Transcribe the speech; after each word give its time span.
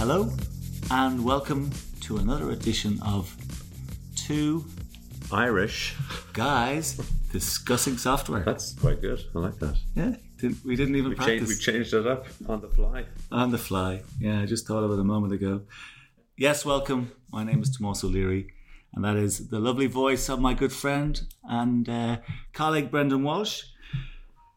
Hello, 0.00 0.32
and 0.90 1.22
welcome 1.22 1.70
to 2.00 2.16
another 2.16 2.52
edition 2.52 2.98
of 3.02 3.36
Two 4.16 4.64
Irish. 5.30 5.94
Guys 6.32 6.98
Discussing 7.30 7.98
Software. 7.98 8.40
That's 8.42 8.72
quite 8.72 9.02
good. 9.02 9.22
I 9.36 9.38
like 9.38 9.58
that. 9.58 9.76
Yeah, 9.94 10.16
didn't, 10.38 10.64
we 10.64 10.74
didn't 10.74 10.96
even 10.96 11.10
We 11.10 11.16
practice 11.16 11.48
changed, 11.48 11.48
we 11.50 11.72
changed 11.72 11.92
it 11.92 12.06
up 12.06 12.28
on 12.48 12.62
the 12.62 12.68
fly. 12.68 13.04
on 13.30 13.50
the 13.50 13.58
fly. 13.58 14.00
Yeah, 14.18 14.40
I 14.40 14.46
just 14.46 14.66
thought 14.66 14.84
of 14.84 14.90
it 14.90 14.98
a 14.98 15.04
moment 15.04 15.34
ago. 15.34 15.64
Yes, 16.34 16.64
welcome. 16.64 17.12
My 17.30 17.44
name 17.44 17.62
is 17.62 17.76
Tomas 17.76 18.02
O'Leary, 18.02 18.54
and 18.94 19.04
that 19.04 19.16
is 19.16 19.48
the 19.48 19.60
lovely 19.60 19.86
voice 19.86 20.30
of 20.30 20.40
my 20.40 20.54
good 20.54 20.72
friend 20.72 21.20
and 21.44 21.86
uh, 21.90 22.16
colleague 22.54 22.90
Brendan 22.90 23.22
Walsh. 23.22 23.64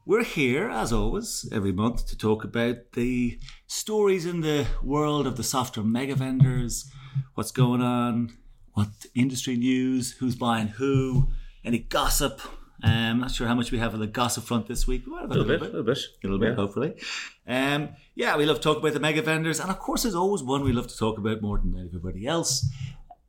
We're 0.05 0.23
here, 0.25 0.70
as 0.70 0.91
always, 0.91 1.47
every 1.51 1.71
month 1.71 2.07
to 2.07 2.17
talk 2.17 2.43
about 2.43 2.91
the 2.91 3.39
stories 3.67 4.25
in 4.25 4.41
the 4.41 4.67
world 4.83 5.25
of 5.25 5.38
the 5.38 5.43
software 5.43 5.85
mega 5.85 6.13
vendors, 6.16 6.91
what's 7.35 7.52
going 7.52 7.81
on, 7.81 8.38
what 8.73 8.89
industry 9.16 9.55
news, 9.55 10.12
who's 10.13 10.35
buying 10.35 10.67
who, 10.67 11.29
any 11.63 11.79
gossip. 11.79 12.41
I'm 12.84 13.12
um, 13.13 13.20
not 13.21 13.31
sure 13.31 13.48
how 13.48 13.55
much 13.55 13.71
we 13.71 13.77
have 13.77 13.93
on 13.93 14.02
the 14.02 14.07
gossip 14.07 14.43
front 14.43 14.67
this 14.67 14.85
week. 14.85 15.03
but 15.07 15.23
A 15.23 15.27
little 15.27 15.45
bit, 15.45 15.62
a 15.62 15.66
little 15.66 15.84
bit. 15.84 15.98
a 15.98 16.27
little 16.27 16.40
bit, 16.40 16.49
Yeah. 16.49 16.55
hopefully. 16.55 16.95
Um, 17.48 17.90
yeah, 18.13 18.35
we 18.35 18.45
love 18.45 18.57
to 18.57 18.62
talk 18.62 18.79
about 18.79 18.91
the 18.91 18.99
mega 18.99 19.21
vendors, 19.21 19.62
and 19.62 19.70
of 19.70 19.79
course, 19.79 20.04
there's 20.04 20.15
always 20.15 20.43
one 20.43 20.65
we 20.65 20.73
love 20.73 20.88
to 20.88 20.98
talk 20.98 21.17
about 21.17 21.41
more 21.41 21.59
than 21.59 21.81
everybody 21.81 22.27
else. 22.27 22.70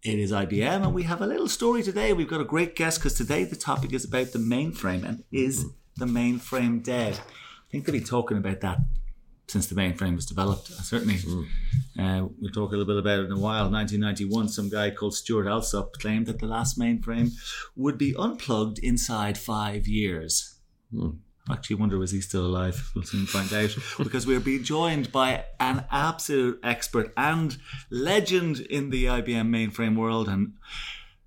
It 0.03 0.19
is 0.19 0.33
IBM, 0.33 0.83
and 0.83 0.93
we 0.93 1.05
have 1.05 1.23
a 1.23 1.27
little 1.27 1.49
story 1.49 1.85
today. 1.85 2.13
We've 2.13 2.29
got 2.29 2.41
a 2.41 2.45
great 2.45 2.75
guest 2.75 2.99
because 2.99 3.15
today 3.15 3.45
the 3.45 3.55
topic 3.55 3.93
is 3.93 4.05
about 4.05 4.33
the 4.33 4.41
mainframe 4.41 5.05
and 5.05 5.23
is 5.31 5.67
the 5.97 6.07
mainframe 6.07 6.83
dead? 6.83 7.15
I 7.15 7.71
think 7.71 7.87
they've 7.87 7.95
been 7.95 8.05
talking 8.05 8.37
about 8.37 8.61
that 8.61 8.79
since 9.47 9.67
the 9.67 9.75
mainframe 9.75 10.15
was 10.15 10.27
developed. 10.27 10.71
Uh, 10.71 10.83
Certainly, 10.83 11.19
uh, 11.99 12.27
we'll 12.41 12.53
talk 12.53 12.73
a 12.73 12.77
little 12.77 12.87
bit 12.87 12.97
about 12.97 13.21
it 13.21 13.27
in 13.27 13.33
a 13.33 13.39
while. 13.39 13.71
1991, 13.71 14.49
some 14.49 14.69
guy 14.69 14.91
called 14.91 15.15
Stuart 15.15 15.47
Alsop 15.47 15.93
claimed 15.95 16.27
that 16.27 16.39
the 16.39 16.47
last 16.47 16.79
mainframe 16.79 17.33
would 17.77 17.99
be 17.99 18.15
unplugged 18.19 18.79
inside 18.79 19.37
five 19.37 19.87
years. 19.87 20.59
I 20.97 21.53
actually 21.53 21.77
wonder 21.77 21.99
was 21.99 22.11
he 22.11 22.21
still 22.21 22.47
alive? 22.47 22.91
We'll 22.95 23.05
soon 23.05 23.27
find 23.27 23.53
out 23.53 23.77
because 23.99 24.27
we're 24.27 24.41
being 24.41 24.65
joined 24.65 25.13
by 25.13 25.45
an 25.61 25.85
absolute 25.91 26.59
expert 26.63 27.13
and 27.17 27.57
legend 27.91 28.61
in 28.61 28.91
the 28.91 29.05
IBM 29.05 29.49
mainframe 29.49 29.97
world 29.97 30.29
and 30.29 30.55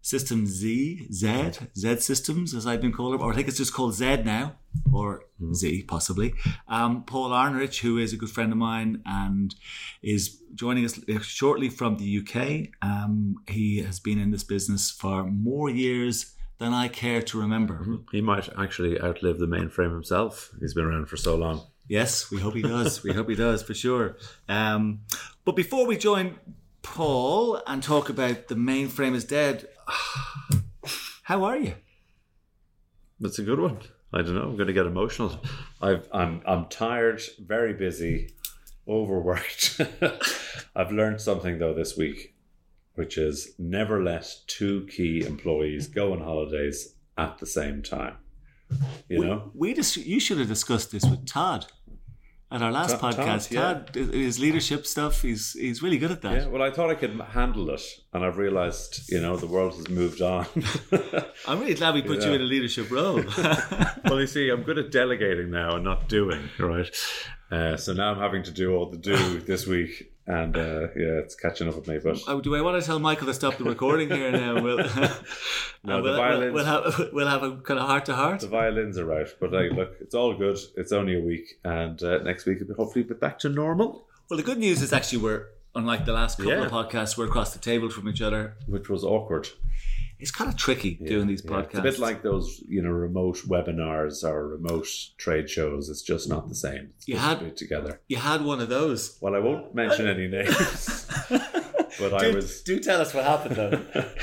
System 0.08 0.48
Z, 0.48 1.08
Z, 1.12 1.52
Z 1.76 1.98
Systems, 1.98 2.54
as 2.54 2.66
I've 2.66 2.80
been 2.80 2.94
called, 2.94 3.20
or 3.20 3.34
I 3.34 3.36
think 3.36 3.50
it's 3.50 3.58
just 3.58 3.74
called 3.74 3.94
Z 3.94 4.22
now, 4.24 4.56
or 4.94 5.26
Z 5.54 5.84
possibly. 5.84 6.34
Um, 6.70 7.04
Paul 7.04 7.32
Arnerich, 7.32 7.82
who 7.82 7.98
is 7.98 8.14
a 8.14 8.16
good 8.16 8.30
friend 8.30 8.54
of 8.54 8.58
mine 8.58 9.02
and 9.06 9.54
is 10.02 10.42
joining 10.56 10.86
us 10.86 10.98
shortly 11.24 11.68
from 11.68 11.98
the 11.98 12.20
UK. 12.20 12.70
Um, 12.82 13.44
he 13.50 13.80
has 13.80 14.00
been 14.00 14.18
in 14.18 14.32
this 14.32 14.46
business 14.46 14.90
for 14.90 15.26
more 15.26 15.70
years 15.70 16.36
than 16.58 16.72
I 16.72 16.88
care 16.88 17.22
to 17.24 17.42
remember. 17.42 17.86
He 18.14 18.22
might 18.22 18.48
actually 18.58 19.02
outlive 19.02 19.40
the 19.40 19.46
mainframe 19.46 19.92
himself. 19.92 20.54
He's 20.62 20.74
been 20.74 20.86
around 20.86 21.10
for 21.10 21.18
so 21.18 21.36
long. 21.36 21.64
Yes, 21.90 22.32
we 22.32 22.40
hope 22.40 22.56
he 22.56 22.62
does. 22.62 23.04
we 23.04 23.12
hope 23.12 23.28
he 23.28 23.36
does 23.36 23.62
for 23.62 23.74
sure. 23.74 24.16
Um, 24.48 25.02
but 25.44 25.58
before 25.58 25.86
we 25.86 25.98
join 25.98 26.40
Paul 26.82 27.62
and 27.68 27.84
talk 27.84 28.08
about 28.08 28.48
the 28.48 28.56
mainframe 28.56 29.14
is 29.14 29.26
dead, 29.26 29.68
how 31.24 31.44
are 31.44 31.58
you? 31.58 31.74
That's 33.20 33.40
a 33.40 33.44
good 33.44 33.60
one. 33.60 33.80
I 34.14 34.22
don't 34.22 34.36
know. 34.36 34.44
I'm 34.44 34.56
going 34.56 34.68
to 34.68 34.74
get 34.74 34.86
emotional. 34.86 35.42
I've, 35.82 36.08
I'm 36.14 36.42
I'm 36.46 36.68
tired, 36.68 37.22
very 37.40 37.74
busy, 37.74 38.32
overworked. 38.88 39.82
I've 40.76 40.92
learned 40.92 41.20
something 41.22 41.60
though 41.60 41.74
this 41.74 41.98
week, 41.98 42.36
which 42.96 43.18
is 43.18 43.54
never 43.60 44.02
let 44.02 44.34
two 44.48 44.88
key 44.88 45.26
employees 45.26 45.88
go 45.88 46.14
on 46.14 46.22
holidays 46.22 46.96
at 47.18 47.40
the 47.40 47.46
same 47.46 47.82
time. 47.82 48.18
You 49.10 49.24
know, 49.26 49.52
We 49.54 49.74
just 49.74 49.98
you 49.98 50.20
should 50.20 50.38
have 50.40 50.48
discussed 50.48 50.92
this 50.92 51.04
with 51.06 51.26
Todd 51.26 51.66
at 52.52 52.62
our 52.62 52.72
last 52.72 53.00
Todd- 53.00 53.16
podcast. 53.16 53.54
Todd, 53.54 53.92
yeah. 53.96 54.04
Todd, 54.04 54.14
his 54.14 54.40
leadership 54.40 54.86
stuff, 54.86 55.22
he's 55.22 55.54
he's 55.54 55.82
really 55.82 55.98
good 55.98 56.12
at 56.12 56.22
that. 56.22 56.34
Yeah, 56.34 56.48
well, 56.48 56.62
I 56.62 56.72
thought 56.72 56.90
I 56.90 56.96
could 56.96 57.20
handle 57.20 57.70
it, 57.70 57.82
and 58.14 58.24
I've 58.24 58.38
realised, 58.38 59.10
you 59.10 59.20
know, 59.22 59.36
the 59.36 59.48
world 59.48 59.76
has 59.76 59.90
moved 59.90 60.22
on. 60.22 60.46
I'm 61.48 61.60
really 61.60 61.74
glad 61.74 61.94
we 61.94 62.02
put 62.02 62.24
you 62.24 62.34
in 62.34 62.42
a 62.42 62.46
leadership 62.46 62.90
role. 62.90 63.24
well, 64.06 64.20
you 64.20 64.28
see, 64.28 64.50
I'm 64.50 64.64
good 64.64 64.78
at 64.78 64.92
delegating 64.92 65.52
now 65.52 65.76
and 65.76 65.84
not 65.84 66.08
doing, 66.08 66.50
right? 66.60 66.90
Uh, 67.52 67.78
so 67.78 67.94
now 67.94 68.12
I'm 68.12 68.20
having 68.20 68.44
to 68.44 68.52
do 68.52 68.76
all 68.76 68.90
the 68.90 68.98
do 68.98 69.40
this 69.42 69.66
week, 69.68 70.12
and 70.28 70.56
uh, 70.58 70.82
yeah, 70.96 71.20
it's 71.24 71.36
catching 71.36 71.68
up 71.68 71.76
with 71.76 71.88
me. 71.88 71.98
But 72.04 72.20
Oh, 72.28 72.42
do 72.42 72.56
I 72.56 72.62
want 72.62 72.80
to 72.82 72.86
tell 72.86 73.00
Michael 73.00 73.28
to 73.28 73.34
stop 73.34 73.58
the 73.58 73.64
recording 73.64 74.10
here 74.10 74.32
now? 74.32 74.62
We'll, 74.62 74.78
No, 75.84 75.98
the 75.98 76.04
we'll, 76.04 76.18
violins- 76.18 76.54
we'll, 76.54 76.66
have 76.66 77.10
we'll 77.14 77.28
have 77.28 77.44
a 77.44 77.58
kind 77.58 77.80
of 77.80 77.88
heart 77.88 78.06
to 78.06 78.16
heart. 78.16 78.42
the 78.42 78.48
violins 78.48 78.98
are 78.98 79.12
out. 79.14 79.30
But 79.40 79.52
look, 79.52 79.96
it's 80.02 80.14
all 80.16 80.34
good. 80.36 80.58
It's 80.76 80.92
only 80.92 81.18
a 81.18 81.22
week, 81.22 81.60
and 81.64 82.02
uh, 82.04 82.18
next 82.24 82.46
week 82.46 82.60
be 82.68 82.74
hopefully 82.74 83.04
be 83.04 83.14
back 83.14 83.40
to 83.40 83.50
normal, 83.50 84.06
Well, 84.30 84.38
the 84.38 84.44
good 84.44 84.58
news 84.58 84.82
is 84.82 84.92
actually 84.92 85.20
we're 85.20 85.48
unlike 85.76 86.06
the 86.06 86.14
last 86.14 86.38
couple 86.38 86.52
Yeah. 86.52 86.66
of 86.66 86.72
podcasts. 86.72 87.18
We're 87.18 87.28
across 87.28 87.54
the 87.54 87.60
table 87.60 87.90
from 87.90 88.10
each 88.10 88.22
other. 88.22 88.56
which 88.68 88.90
was 88.90 89.04
awkward. 89.04 89.48
It's 90.20 90.32
kind 90.32 90.50
of 90.50 90.58
tricky 90.58 90.96
doing 90.96 91.28
these 91.28 91.44
Yeah, 91.46 91.52
podcasts. 91.52 91.66
It's 91.70 91.80
a 91.80 91.82
bit 91.84 92.00
like 92.00 92.24
those, 92.24 92.64
you 92.68 92.82
know, 92.82 92.90
remote 92.90 93.38
webinars 93.48 94.24
or 94.24 94.48
remote 94.48 94.88
trade 95.18 95.48
shows. 95.50 95.90
It's 95.90 96.02
just 96.02 96.28
not 96.28 96.50
the 96.50 96.56
same. 96.56 96.90
It's 96.98 97.08
You 97.08 97.18
had- 97.18 97.40
to 97.40 97.52
together. 97.52 98.02
you 98.08 98.18
had 98.18 98.44
one 98.44 98.60
of 98.60 98.70
those. 98.70 99.18
Well, 99.22 99.36
I 99.36 99.40
won't 99.40 99.76
mention 99.76 100.08
any 100.08 100.28
names, 100.28 101.06
but 102.00 102.14
I 102.14 102.32
was 102.32 102.62
do 102.64 102.80
tell 102.80 103.00
us 103.02 103.14
what 103.14 103.26
happened 103.26 103.56
though. 103.58 104.06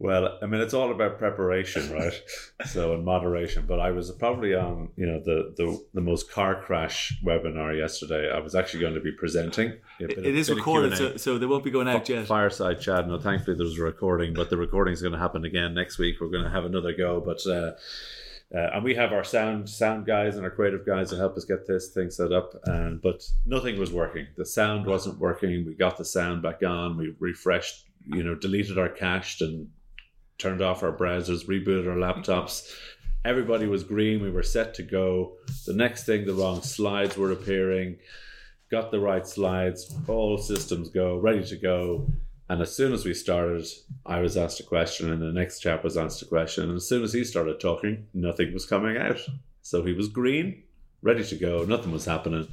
Well, 0.00 0.38
I 0.42 0.46
mean, 0.46 0.60
it's 0.60 0.74
all 0.74 0.90
about 0.90 1.18
preparation, 1.18 1.92
right? 1.92 2.12
so 2.66 2.94
in 2.94 3.04
moderation. 3.04 3.64
But 3.66 3.78
I 3.78 3.92
was 3.92 4.10
probably 4.10 4.52
on, 4.54 4.88
you 4.96 5.06
know, 5.06 5.20
the 5.20 5.54
the, 5.56 5.84
the 5.94 6.00
most 6.00 6.30
car 6.30 6.60
crash 6.60 7.16
webinar 7.24 7.76
yesterday. 7.76 8.30
I 8.30 8.40
was 8.40 8.54
actually 8.54 8.80
going 8.80 8.94
to 8.94 9.00
be 9.00 9.12
presenting. 9.12 9.74
Bit 10.00 10.18
of- 10.18 10.24
it 10.26 10.36
is 10.36 10.50
recorded, 10.50 10.96
so, 10.96 11.16
so 11.16 11.38
they 11.38 11.46
won't 11.46 11.64
be 11.64 11.70
going 11.70 11.88
out 11.88 12.08
yet. 12.08 12.26
Fireside 12.26 12.80
chat. 12.80 13.06
No, 13.06 13.18
thankfully 13.20 13.56
there 13.56 13.66
was 13.66 13.78
a 13.78 13.82
recording, 13.82 14.34
but 14.34 14.50
the 14.50 14.56
recording 14.56 14.94
is 14.94 15.00
going 15.00 15.12
to 15.12 15.18
happen 15.18 15.44
again 15.44 15.74
next 15.74 15.98
week. 15.98 16.20
We're 16.20 16.28
going 16.28 16.44
to 16.44 16.50
have 16.50 16.64
another 16.64 16.92
go, 16.92 17.20
but. 17.20 17.46
Uh, 17.46 17.72
uh, 18.54 18.70
and 18.74 18.84
we 18.84 18.94
have 18.94 19.12
our 19.12 19.24
sound 19.24 19.68
sound 19.68 20.06
guys 20.06 20.36
and 20.36 20.44
our 20.44 20.50
creative 20.50 20.86
guys 20.86 21.10
to 21.10 21.16
help 21.16 21.36
us 21.36 21.44
get 21.44 21.66
this 21.66 21.88
thing 21.88 22.10
set 22.10 22.30
up. 22.30 22.54
And 22.66 23.00
but 23.00 23.24
nothing 23.46 23.80
was 23.80 23.90
working. 23.90 24.28
The 24.36 24.46
sound 24.46 24.86
wasn't 24.86 25.18
working. 25.18 25.64
We 25.64 25.74
got 25.74 25.96
the 25.96 26.04
sound 26.04 26.42
back 26.42 26.62
on. 26.62 26.96
We 26.96 27.16
refreshed, 27.18 27.86
you 28.04 28.22
know, 28.22 28.36
deleted 28.36 28.78
our 28.78 28.90
cached 28.90 29.40
and 29.40 29.68
turned 30.38 30.62
off 30.62 30.82
our 30.82 30.92
browsers, 30.92 31.46
rebooted 31.46 31.88
our 31.88 31.96
laptops. 31.96 32.72
Everybody 33.24 33.66
was 33.66 33.84
green. 33.84 34.22
We 34.22 34.30
were 34.30 34.42
set 34.42 34.74
to 34.74 34.82
go. 34.82 35.36
The 35.66 35.72
next 35.72 36.04
thing, 36.04 36.26
the 36.26 36.34
wrong 36.34 36.62
slides 36.62 37.16
were 37.16 37.32
appearing. 37.32 37.98
Got 38.70 38.90
the 38.90 39.00
right 39.00 39.26
slides. 39.26 39.94
All 40.08 40.36
systems 40.38 40.90
go, 40.90 41.18
ready 41.18 41.44
to 41.44 41.56
go. 41.56 42.08
And 42.50 42.60
as 42.60 42.74
soon 42.76 42.92
as 42.92 43.04
we 43.04 43.14
started, 43.14 43.66
I 44.04 44.20
was 44.20 44.36
asked 44.36 44.60
a 44.60 44.64
question, 44.64 45.10
and 45.10 45.22
the 45.22 45.32
next 45.32 45.60
chap 45.60 45.82
was 45.82 45.96
asked 45.96 46.20
a 46.20 46.26
question. 46.26 46.64
And 46.64 46.76
as 46.76 46.86
soon 46.86 47.02
as 47.02 47.12
he 47.12 47.24
started 47.24 47.58
talking, 47.58 48.06
nothing 48.12 48.52
was 48.52 48.66
coming 48.66 48.98
out. 48.98 49.18
So 49.62 49.82
he 49.82 49.94
was 49.94 50.08
green, 50.08 50.64
ready 51.00 51.24
to 51.24 51.36
go. 51.36 51.64
Nothing 51.64 51.92
was 51.92 52.04
happening. 52.04 52.48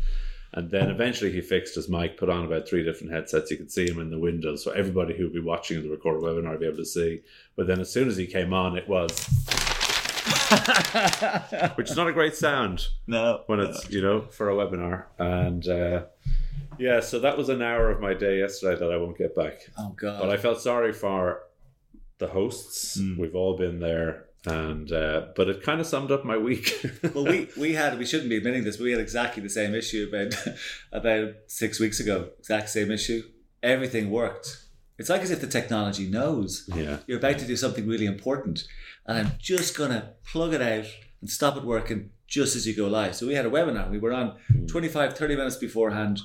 And 0.54 0.70
then 0.70 0.90
eventually 0.90 1.32
he 1.32 1.40
fixed 1.40 1.76
his 1.76 1.88
mic, 1.88 2.18
put 2.18 2.30
on 2.30 2.44
about 2.44 2.68
three 2.68 2.84
different 2.84 3.14
headsets. 3.14 3.50
You 3.52 3.58
could 3.58 3.72
see 3.72 3.90
him 3.90 4.00
in 4.00 4.10
the 4.10 4.20
window. 4.20 4.58
So 4.58 4.72
everybody 4.72 5.16
who 5.16 5.24
would 5.24 5.34
be 5.34 5.40
watching 5.40 5.82
the 5.82 5.90
recorded 5.90 6.24
webinar 6.24 6.52
would 6.52 6.60
be 6.60 6.66
able 6.66 6.76
to 6.78 6.86
see. 6.86 7.22
But 7.56 7.68
then 7.68 7.80
as 7.80 7.90
soon 7.90 8.10
as 8.10 8.18
he 8.18 8.28
came 8.28 8.54
on, 8.54 8.78
it 8.78 8.86
was, 8.88 9.12
which 11.76 11.90
is 11.90 11.96
not 11.96 12.08
a 12.08 12.14
great 12.14 12.36
sound 12.36 12.88
No, 13.08 13.44
when 13.48 13.60
it's, 13.62 13.90
you 13.90 14.02
know, 14.02 14.22
for 14.22 14.50
a 14.50 14.54
webinar. 14.54 15.06
And 15.18 15.66
uh, 15.68 16.04
yeah, 16.78 17.00
so 17.00 17.20
that 17.20 17.38
was 17.38 17.48
an 17.50 17.62
hour 17.62 17.90
of 17.90 18.02
my 18.02 18.14
day 18.14 18.40
yesterday 18.40 18.78
that 18.80 18.92
I 18.92 18.98
won't 18.98 19.18
get 19.18 19.36
back. 19.36 19.62
oh 19.78 19.94
god. 19.96 20.20
But 20.20 20.30
I 20.30 20.38
felt 20.38 20.60
sorry 20.60 20.92
for 20.94 21.44
the 22.18 22.28
hosts. 22.28 23.00
Mm. 23.00 23.18
We've 23.18 23.36
all 23.36 23.56
been 23.58 23.80
there. 23.80 24.26
And, 24.48 24.92
uh, 24.92 25.28
but 25.36 25.50
it 25.50 25.62
kind 25.62 25.80
of 25.80 25.86
summed 25.86 26.12
up 26.12 26.26
my 26.26 26.38
week. 26.38 26.84
well, 27.14 27.26
we 27.26 27.48
we 27.58 27.74
had 27.74 28.00
we 28.00 28.06
shouldn't 28.06 28.30
be 28.30 28.38
admitting 28.38 28.64
this, 28.64 28.78
but 28.78 28.86
we 28.86 28.92
had 28.92 29.00
exactly 29.00 29.44
the 29.44 29.50
same 29.50 29.76
issue 29.76 30.10
about 30.12 30.34
about 30.92 31.34
six 31.48 31.80
weeks 31.80 32.00
ago. 32.00 32.30
Exact 32.40 32.70
same 32.70 32.90
issue. 32.90 33.22
Everything 33.62 34.10
worked. 34.10 34.66
It's 34.98 35.10
like 35.10 35.22
as 35.22 35.32
if 35.32 35.42
the 35.42 35.48
technology 35.48 36.08
knows 36.08 36.70
yeah. 36.76 36.98
you're 37.08 37.18
about 37.18 37.40
to 37.40 37.46
do 37.46 37.56
something 37.56 37.88
really 37.88 38.06
important, 38.08 38.64
and 39.06 39.18
I'm 39.18 39.32
just 39.40 39.78
gonna 39.78 40.14
plug 40.26 40.54
it 40.54 40.62
out 40.62 40.86
and 41.22 41.30
stop 41.30 41.56
it 41.56 41.64
working 41.64 42.10
just 42.28 42.56
as 42.56 42.66
you 42.66 42.76
go 42.76 42.88
live. 42.88 43.16
So 43.16 43.28
we 43.28 43.34
had 43.34 43.46
a 43.46 43.50
webinar. 43.50 43.92
We 43.92 44.00
were 44.00 44.14
on 44.14 44.38
25, 44.68 45.18
30 45.18 45.36
minutes 45.36 45.58
beforehand. 45.58 46.22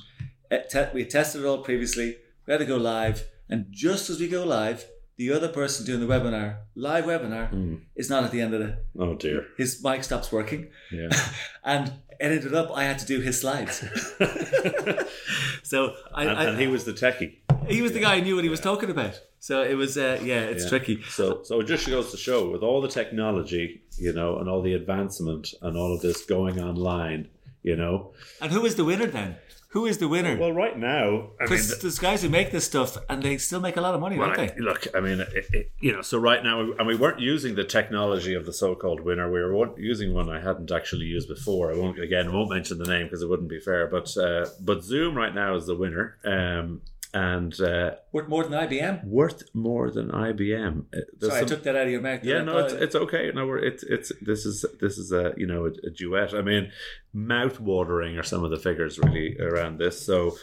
Eh, 0.49 0.87
We 0.93 1.05
tested 1.05 1.41
it 1.41 1.45
all 1.45 1.63
previously. 1.63 2.17
We 2.45 2.51
had 2.53 2.59
to 2.59 2.65
go 2.65 2.77
live, 2.77 3.25
and 3.49 3.67
just 3.71 4.09
as 4.09 4.19
we 4.19 4.27
go 4.27 4.43
live, 4.43 4.85
the 5.17 5.31
other 5.31 5.47
person 5.49 5.85
doing 5.85 5.99
the 5.99 6.05
webinar, 6.07 6.57
live 6.75 7.05
webinar, 7.05 7.49
Hmm. 7.49 7.75
is 7.95 8.09
not 8.09 8.23
at 8.23 8.31
the 8.31 8.41
end 8.41 8.53
of 8.53 8.59
the. 8.61 8.77
Oh 8.97 9.15
dear. 9.15 9.47
His 9.57 9.83
mic 9.83 10.03
stops 10.03 10.31
working, 10.31 10.67
Yeah. 10.91 11.09
and 11.63 11.87
it 12.09 12.17
ended 12.19 12.53
up 12.55 12.71
I 12.75 12.83
had 12.83 12.99
to 12.99 13.05
do 13.05 13.19
his 13.21 13.39
slides. 13.41 13.83
so 15.63 15.93
I, 16.13 16.23
and, 16.25 16.37
I 16.37 16.43
and 16.45 16.59
he 16.59 16.67
was 16.67 16.83
the 16.85 16.93
techie. 16.93 17.35
he 17.67 17.81
was 17.81 17.91
the 17.93 17.99
guy 17.99 18.17
who 18.19 18.21
knew 18.25 18.35
what 18.35 18.43
he 18.43 18.49
was 18.49 18.59
talking 18.59 18.89
about. 18.89 19.19
So 19.39 19.61
it 19.63 19.75
was, 19.75 19.97
uh, 19.97 20.19
yeah, 20.23 20.41
it's 20.41 20.63
Yeah. 20.63 20.69
tricky. 20.69 21.01
So, 21.09 21.41
so 21.43 21.59
it 21.61 21.65
just 21.67 21.87
goes 21.87 22.11
to 22.11 22.17
show 22.17 22.49
with 22.49 22.63
all 22.63 22.81
the 22.81 22.87
technology, 22.87 23.81
you 23.97 24.11
know, 24.13 24.39
and 24.39 24.49
all 24.49 24.61
the 24.61 24.73
advancement 24.73 25.53
and 25.61 25.77
all 25.77 25.93
of 25.93 26.01
this 26.01 26.25
going 26.25 26.59
online, 26.59 27.27
you 27.63 27.75
know. 27.75 28.13
And 28.41 28.51
who 28.51 28.65
is 28.65 28.75
the 28.75 28.83
winner 28.85 29.05
then? 29.05 29.35
Who 29.77 29.85
is 29.85 29.99
the 29.99 30.07
winner? 30.07 30.35
Well, 30.35 30.53
right 30.53 30.75
now, 30.75 31.05
I 31.39 31.43
mean, 31.43 31.49
Because 31.51 31.77
there's 31.81 31.99
guys 31.99 32.23
who 32.23 32.29
make 32.29 32.49
this 32.49 32.65
stuff 32.65 32.97
and 33.09 33.21
they 33.21 33.37
still 33.37 33.59
make 33.59 33.77
a 33.77 33.81
lot 33.81 33.93
of 33.93 34.01
money, 34.01 34.17
Well, 34.17 34.29
don't 34.29 34.39
I- 34.39 34.47
they? 34.47 34.59
look, 34.59 34.87
I 34.95 35.01
mean, 35.01 35.19
it, 35.21 35.45
it, 35.53 35.71
you 35.79 35.91
know, 35.93 36.01
so 36.01 36.17
right 36.17 36.43
now, 36.43 36.61
and 36.79 36.87
we 36.87 36.95
weren't 36.95 37.19
using 37.19 37.53
the 37.53 37.63
technology 37.63 38.33
of 38.33 38.47
the 38.47 38.53
so-called 38.53 39.01
winner. 39.01 39.31
We 39.31 39.39
were 39.39 39.77
using 39.79 40.15
one 40.15 40.29
I 40.31 40.39
hadn't 40.39 40.71
actually 40.71 41.05
used 41.05 41.27
before. 41.27 41.71
I 41.71 41.77
won't 41.77 41.99
again, 41.99 42.27
I 42.27 42.31
won't 42.33 42.49
mention 42.49 42.79
the 42.79 42.85
name 42.87 43.05
because 43.05 43.21
it 43.21 43.29
wouldn't 43.29 43.49
be 43.49 43.59
fair. 43.59 43.85
But 43.85 44.17
uh, 44.17 44.47
but 44.59 44.83
Zoom 44.83 45.15
right 45.15 45.35
now 45.35 45.55
is 45.55 45.67
the 45.67 45.75
winner, 45.75 46.17
um, 46.25 46.81
and 47.13 47.59
uh, 47.61 47.91
Worth 48.11 48.27
more 48.27 48.43
than 48.43 48.53
IBM. 48.53 49.05
worth 49.05 49.43
more 49.53 49.89
than 49.91 50.09
IBM. 50.09 50.79
Uh, 50.93 50.99
there's 51.19 51.31
Sorry, 51.31 51.41
I 51.43 51.45
took 51.45 51.63
that 51.63 51.75
out 51.75 51.85
of 51.85 51.91
your 51.91 52.01
mouth. 52.01 52.23
yeah, 52.23 52.41
no, 52.41 52.57
it's, 52.59 52.73
it's 52.73 52.95
okay. 52.95 53.31
No, 53.33 53.47
we're 53.47 53.59
it's 53.59 53.83
it's 53.83 54.11
this 54.21 54.45
is 54.45 54.65
this 54.81 54.97
is 54.97 55.11
a 55.11 55.33
you 55.37 55.47
know 55.47 55.65
a, 55.65 55.69
a 55.87 55.89
duet. 55.89 56.33
I 56.33 56.41
mean, 56.41 56.71
mouth 57.13 57.59
watering 57.59 58.17
are 58.17 58.23
some 58.23 58.43
of 58.43 58.51
the 58.51 58.57
figures 58.59 58.99
really 58.99 59.37
around 59.39 59.77
this. 59.79 60.05
So, 60.05 60.35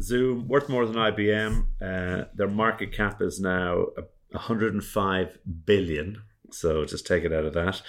Zoom 0.00 0.48
worth 0.48 0.68
more 0.68 0.86
than 0.86 0.96
IBM. 0.96 1.64
Uh, 1.82 2.24
their 2.34 2.48
market 2.48 2.92
cap 2.92 3.20
is 3.20 3.40
now 3.40 3.86
a 3.98 4.02
105 4.32 5.38
billion. 5.64 6.22
So 6.50 6.84
just 6.84 7.06
take 7.06 7.24
it 7.24 7.32
out 7.32 7.44
of 7.44 7.54
that. 7.54 7.82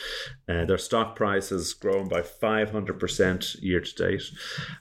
Uh, 0.47 0.65
their 0.65 0.77
stock 0.77 1.15
price 1.15 1.49
has 1.49 1.73
grown 1.73 2.07
by 2.07 2.21
500% 2.21 3.61
year 3.61 3.81
to 3.81 3.95
date. 3.95 4.23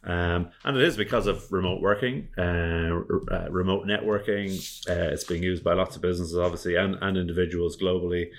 Um, 0.05 0.50
and 0.65 0.76
it 0.76 0.82
is 0.82 0.97
because 0.97 1.26
of 1.26 1.50
remote 1.50 1.81
working, 1.81 2.29
uh, 2.38 3.00
uh, 3.31 3.49
remote 3.50 3.87
networking. 3.87 4.50
Uh, 4.88 5.12
it's 5.12 5.25
being 5.25 5.43
used 5.43 5.65
by 5.65 5.75
lots 5.75 5.97
of 5.97 6.03
businesses, 6.03 6.37
obviously, 6.37 6.76
and, 6.76 6.97
and 7.00 7.17
individuals 7.17 7.76
globally 7.76 8.31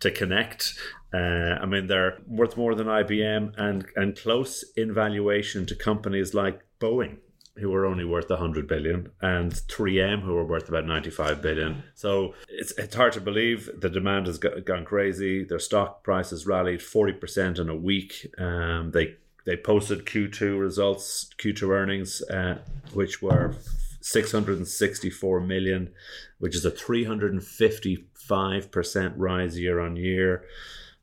to 0.00 0.10
connect. 0.10 0.74
Uh, 1.12 1.58
I 1.60 1.66
mean, 1.66 1.86
they're 1.86 2.18
worth 2.26 2.56
more 2.56 2.74
than 2.74 2.86
IBM 2.86 3.54
and, 3.58 3.86
and 3.96 4.16
close 4.16 4.64
in 4.76 4.92
valuation 4.94 5.66
to 5.66 5.74
companies 5.74 6.34
like 6.34 6.60
Boeing 6.80 7.18
who 7.58 7.74
are 7.74 7.86
only 7.86 8.04
worth 8.04 8.28
100 8.28 8.68
billion 8.68 9.10
and 9.20 9.52
3M 9.52 10.22
who 10.22 10.36
are 10.36 10.44
worth 10.44 10.68
about 10.68 10.86
95 10.86 11.40
billion. 11.40 11.84
So 11.94 12.34
it's, 12.48 12.72
it's 12.72 12.94
hard 12.94 13.14
to 13.14 13.20
believe. 13.20 13.70
The 13.80 13.88
demand 13.88 14.26
has 14.26 14.36
gone 14.38 14.84
crazy. 14.84 15.44
Their 15.44 15.58
stock 15.58 16.02
price 16.02 16.28
has 16.30 16.46
rallied 16.46 16.80
40% 16.80 17.58
in 17.58 17.68
a 17.68 17.76
week. 17.76 18.26
Um, 18.38 18.92
they 18.92 19.16
they 19.44 19.56
posted 19.56 20.06
Q2 20.06 20.60
results 20.60 21.30
Q2 21.38 21.70
earnings 21.70 22.22
uh, 22.22 22.58
which 22.92 23.22
were 23.22 23.54
664 24.00 25.40
million 25.40 25.92
which 26.38 26.56
is 26.56 26.64
a 26.64 26.70
355% 26.70 29.14
rise 29.16 29.58
year 29.58 29.80
on 29.80 29.96
year. 29.96 30.44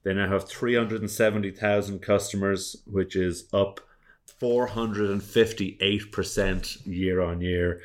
They 0.04 0.14
now 0.14 0.28
have 0.28 0.50
370,000 0.50 2.02
customers 2.02 2.76
which 2.86 3.16
is 3.16 3.48
up 3.54 3.80
458% 4.42 6.86
year 6.86 7.22
on 7.22 7.42
year. 7.42 7.82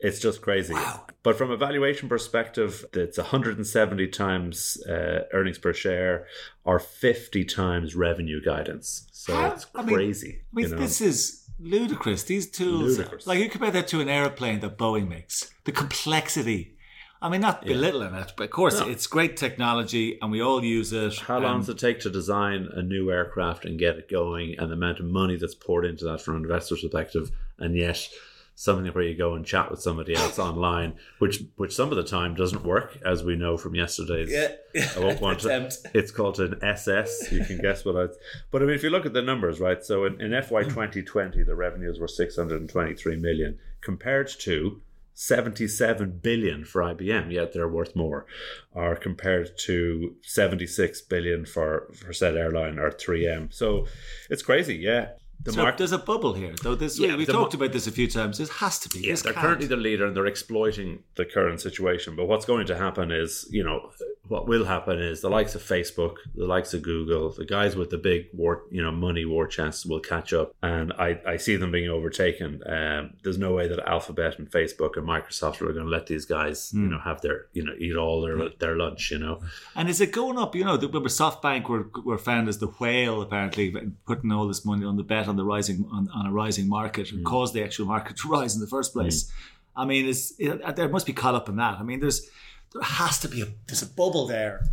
It's 0.00 0.18
just 0.18 0.42
crazy. 0.42 0.74
Wow. 0.74 1.06
But 1.22 1.38
from 1.38 1.52
a 1.52 1.56
valuation 1.56 2.08
perspective, 2.08 2.84
it's 2.92 3.18
170 3.18 4.08
times 4.08 4.82
uh, 4.88 5.24
earnings 5.32 5.58
per 5.58 5.72
share 5.72 6.26
or 6.64 6.80
50 6.80 7.44
times 7.44 7.94
revenue 7.94 8.42
guidance. 8.42 9.06
So 9.12 9.32
How- 9.34 9.52
it's 9.52 9.66
I 9.74 9.82
mean- 9.82 9.94
crazy. 9.94 10.40
I 10.52 10.56
mean, 10.56 10.64
you 10.68 10.74
know? 10.74 10.80
this 10.80 11.00
is 11.00 11.44
ludicrous. 11.60 12.24
These 12.24 12.50
tools, 12.50 12.98
Ludicrous. 12.98 13.26
like 13.28 13.38
you 13.38 13.48
compare 13.48 13.70
that 13.70 13.86
to 13.88 14.00
an 14.00 14.08
airplane 14.08 14.58
that 14.60 14.76
Boeing 14.76 15.08
makes, 15.08 15.52
the 15.64 15.70
complexity. 15.72 16.74
I 17.22 17.28
mean, 17.28 17.40
not 17.40 17.64
belittling 17.64 18.14
it, 18.14 18.32
but 18.36 18.44
of 18.44 18.50
course, 18.50 18.80
No. 18.80 18.88
it's 18.88 19.06
great 19.06 19.36
technology 19.36 20.18
and 20.20 20.30
we 20.32 20.42
all 20.42 20.62
use 20.64 20.92
it. 20.92 21.18
How 21.20 21.38
long 21.38 21.60
does 21.60 21.68
it 21.68 21.78
take 21.78 22.00
to 22.00 22.10
design 22.10 22.68
a 22.72 22.82
new 22.82 23.10
aircraft 23.10 23.64
and 23.64 23.78
get 23.78 23.96
it 23.96 24.08
going, 24.08 24.58
and 24.58 24.68
the 24.70 24.74
amount 24.74 24.98
of 24.98 25.06
money 25.06 25.36
that's 25.36 25.54
poured 25.54 25.84
into 25.86 26.04
that 26.06 26.20
from 26.20 26.36
an 26.36 26.42
investor's 26.42 26.80
perspective, 26.82 27.30
and 27.58 27.76
yet 27.76 28.08
something 28.54 28.92
where 28.92 29.04
you 29.04 29.14
go 29.16 29.34
and 29.34 29.46
chat 29.46 29.70
with 29.70 29.80
somebody 29.80 30.14
else 30.14 30.38
online, 30.50 30.94
which 31.20 31.42
which 31.56 31.74
some 31.74 31.90
of 31.90 31.96
the 31.96 32.02
time 32.04 32.34
doesn't 32.34 32.64
work, 32.64 32.98
as 33.06 33.22
we 33.24 33.34
know 33.36 33.56
from 33.56 33.74
yesterday's. 33.74 34.30
Yeah. 34.30 34.88
I 34.96 34.98
won't 34.98 35.20
want 35.20 35.40
to. 35.40 35.46
Attempt. 35.48 35.78
It's 35.94 36.10
called 36.10 36.38
an 36.40 36.58
SS. 36.62 37.30
You 37.32 37.44
can 37.44 37.58
guess 37.58 37.84
what 37.84 37.96
I. 37.96 38.06
But 38.50 38.62
I 38.62 38.66
mean, 38.66 38.74
if 38.74 38.82
you 38.82 38.90
look 38.90 39.06
at 39.06 39.12
the 39.12 39.22
numbers, 39.22 39.60
right? 39.60 39.82
So 39.84 40.04
in, 40.04 40.20
in 40.20 40.30
FY 40.42 40.64
2020, 40.64 41.42
the 41.44 41.54
revenues 41.54 41.98
were 42.00 42.08
623 42.08 43.16
million 43.16 43.58
compared 43.80 44.28
to 44.40 44.80
77 45.14 46.20
billion 46.22 46.64
for 46.64 46.82
IBM, 46.82 47.32
yet 47.32 47.52
they're 47.52 47.68
worth 47.68 47.94
more, 47.94 48.26
are 48.74 48.96
compared 48.96 49.56
to 49.66 50.14
76 50.22 51.00
billion 51.02 51.44
for 51.46 51.88
for 51.94 52.12
said 52.12 52.36
airline 52.36 52.78
or 52.78 52.90
3M. 52.90 53.52
So 53.52 53.86
it's 54.30 54.42
crazy, 54.42 54.76
yeah. 54.76 55.10
The 55.44 55.52
So 55.52 55.62
market. 55.62 55.78
there's 55.78 55.92
a 55.92 55.98
bubble 55.98 56.34
here, 56.34 56.54
though. 56.62 56.76
This 56.76 57.00
Yeah, 57.00 57.16
we've 57.16 57.26
talked 57.26 57.54
mar- 57.54 57.64
about 57.64 57.72
this 57.72 57.86
a 57.88 57.90
few 57.90 58.06
times. 58.08 58.38
This 58.38 58.48
has 58.50 58.78
to 58.80 58.88
be. 58.88 59.00
Yes, 59.00 59.06
This 59.08 59.22
they're 59.22 59.32
can't. 59.32 59.44
currently 59.46 59.66
the 59.66 59.76
leader 59.76 60.06
and 60.06 60.14
they're 60.16 60.26
exploiting 60.26 61.02
the 61.16 61.24
current 61.24 61.60
situation. 61.60 62.14
But 62.14 62.26
what's 62.28 62.44
going 62.44 62.66
to 62.68 62.76
happen 62.76 63.10
is, 63.10 63.48
you 63.50 63.64
know, 63.64 63.90
what 64.32 64.48
will 64.52 64.64
happen 64.76 64.96
is 65.10 65.20
the 65.20 65.28
likes 65.38 65.54
of 65.54 65.62
Facebook, 65.62 66.14
the 66.34 66.46
likes 66.46 66.72
of 66.74 66.80
Google, 66.82 67.24
the 67.30 67.44
guys 67.44 67.72
with 67.76 67.90
the 67.90 67.98
big 68.10 68.20
war, 68.32 68.52
you 68.76 68.82
know, 68.84 68.90
money 69.08 69.24
war 69.24 69.46
chests 69.46 69.84
will 69.90 70.00
catch 70.00 70.32
up, 70.40 70.48
and 70.62 70.86
I, 71.06 71.20
I 71.26 71.36
see 71.36 71.56
them 71.56 71.70
being 71.70 71.90
overtaken. 71.90 72.48
Um, 72.76 73.02
there's 73.22 73.38
no 73.46 73.52
way 73.52 73.68
that 73.68 73.78
Alphabet 73.96 74.38
and 74.38 74.50
Facebook 74.50 74.96
and 74.96 75.06
Microsoft 75.06 75.60
are 75.60 75.72
going 75.78 75.86
to 75.90 75.94
let 75.98 76.06
these 76.06 76.24
guys, 76.24 76.70
Hmm. 76.70 76.82
you 76.84 76.90
know, 76.92 76.98
have 77.08 77.20
their, 77.20 77.38
you 77.52 77.62
know, 77.66 77.74
eat 77.78 77.96
all 77.96 78.22
their 78.22 78.38
their 78.62 78.76
lunch. 78.84 79.10
You 79.10 79.18
know, 79.24 79.34
And 79.76 79.88
is 79.88 80.00
it 80.00 80.10
going 80.12 80.38
up? 80.38 80.54
You 80.54 80.64
know, 80.64 80.76
the, 80.78 80.86
remember 80.88 81.08
SoftBank 81.10 81.68
were, 81.68 81.86
were 82.04 82.18
found 82.30 82.48
as 82.48 82.58
the 82.58 82.68
whale, 82.80 83.20
apparently, 83.22 83.66
putting 84.06 84.32
all 84.32 84.46
this 84.48 84.64
money 84.64 84.84
on 84.90 84.96
the 84.96 85.02
bet 85.12 85.28
on 85.28 85.36
the 85.36 85.44
rising 85.44 85.78
on, 85.92 86.08
on 86.14 86.24
a 86.26 86.32
rising 86.32 86.68
market 86.68 87.10
Hmm. 87.10 87.16
and 87.16 87.24
caused 87.26 87.52
the 87.54 87.62
actual 87.62 87.86
market 87.86 88.16
to 88.18 88.28
rise 88.36 88.54
in 88.54 88.60
the 88.60 88.72
first 88.76 88.92
place. 88.94 89.30
I 89.76 89.84
mean, 89.86 90.04
it's, 90.08 90.32
it, 90.38 90.76
there 90.76 90.88
must 90.88 91.06
be 91.06 91.12
caught 91.22 91.34
up 91.34 91.48
in 91.48 91.56
that. 91.56 91.74
I 91.80 91.82
mean, 91.82 92.00
there's 92.00 92.28
there 92.74 92.82
has 92.82 93.18
to 93.20 93.28
be 93.28 93.42
a 93.42 93.46
there's 93.66 93.82
a 93.82 93.86
bubble 93.86 94.26
there. 94.26 94.64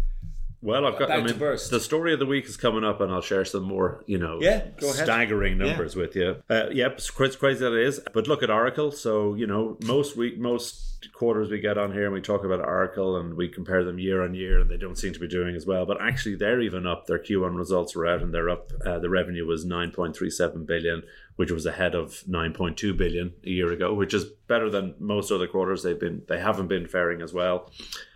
Well, 0.61 0.85
I've 0.85 0.99
got. 0.99 1.09
I 1.09 1.21
mean, 1.21 1.37
burst. 1.37 1.71
the 1.71 1.79
story 1.79 2.11
of 2.11 2.19
the 2.19 2.25
week 2.25 2.45
is 2.45 2.57
coming 2.57 2.83
up, 2.83 2.99
and 2.99 3.09
I'll 3.13 3.21
share 3.21 3.45
some 3.45 3.63
more. 3.63 4.03
You 4.07 4.17
know, 4.17 4.39
Yeah, 4.41 4.65
go 4.77 4.89
ahead. 4.91 5.05
staggering 5.05 5.57
numbers 5.57 5.95
with 5.95 6.17
you. 6.17 6.43
Uh, 6.49 6.65
yep, 6.69 6.95
it's 6.95 7.09
crazy, 7.09 7.37
crazy 7.37 7.59
that 7.61 7.73
it 7.73 7.87
is. 7.87 8.01
But 8.13 8.27
look 8.27 8.43
at 8.43 8.49
Oracle. 8.49 8.91
So 8.91 9.35
you 9.35 9.47
know, 9.47 9.77
most 9.85 10.17
week, 10.17 10.37
most 10.37 11.07
quarters 11.13 11.49
we 11.49 11.61
get 11.61 11.77
on 11.77 11.93
here 11.93 12.03
and 12.03 12.13
we 12.13 12.19
talk 12.19 12.43
about 12.43 12.59
Oracle 12.59 13.15
and 13.15 13.35
we 13.35 13.47
compare 13.47 13.85
them 13.85 13.99
year 13.99 14.21
on 14.21 14.33
year, 14.33 14.59
and 14.59 14.69
they 14.69 14.75
don't 14.75 14.97
seem 14.97 15.13
to 15.13 15.19
be 15.19 15.29
doing 15.29 15.55
as 15.55 15.65
well. 15.65 15.85
But 15.85 16.01
actually, 16.01 16.35
they're 16.35 16.59
even 16.59 16.85
up. 16.85 17.07
Their 17.07 17.19
Q1 17.19 17.55
results 17.57 17.95
were 17.95 18.05
out, 18.05 18.21
and 18.21 18.33
they're 18.33 18.49
up. 18.49 18.73
Uh, 18.85 18.99
the 18.99 19.09
revenue 19.09 19.45
was 19.45 19.63
nine 19.63 19.91
point 19.91 20.13
three 20.13 20.29
seven 20.29 20.65
billion, 20.65 21.03
which 21.39 21.51
was 21.51 21.65
ahead 21.65 21.95
of 21.95 22.21
nine 22.27 22.51
point 22.51 22.75
two 22.75 22.93
billion 22.93 23.33
a 23.45 23.49
year 23.49 23.71
ago, 23.71 23.93
which 23.93 24.13
is 24.13 24.25
better 24.25 24.69
than 24.69 24.93
most 24.99 25.31
other 25.31 25.47
quarters. 25.47 25.83
They've 25.83 25.97
been 25.97 26.21
they 26.27 26.37
haven't 26.37 26.67
been 26.67 26.85
faring 26.85 27.21
as 27.21 27.31
well. 27.31 27.71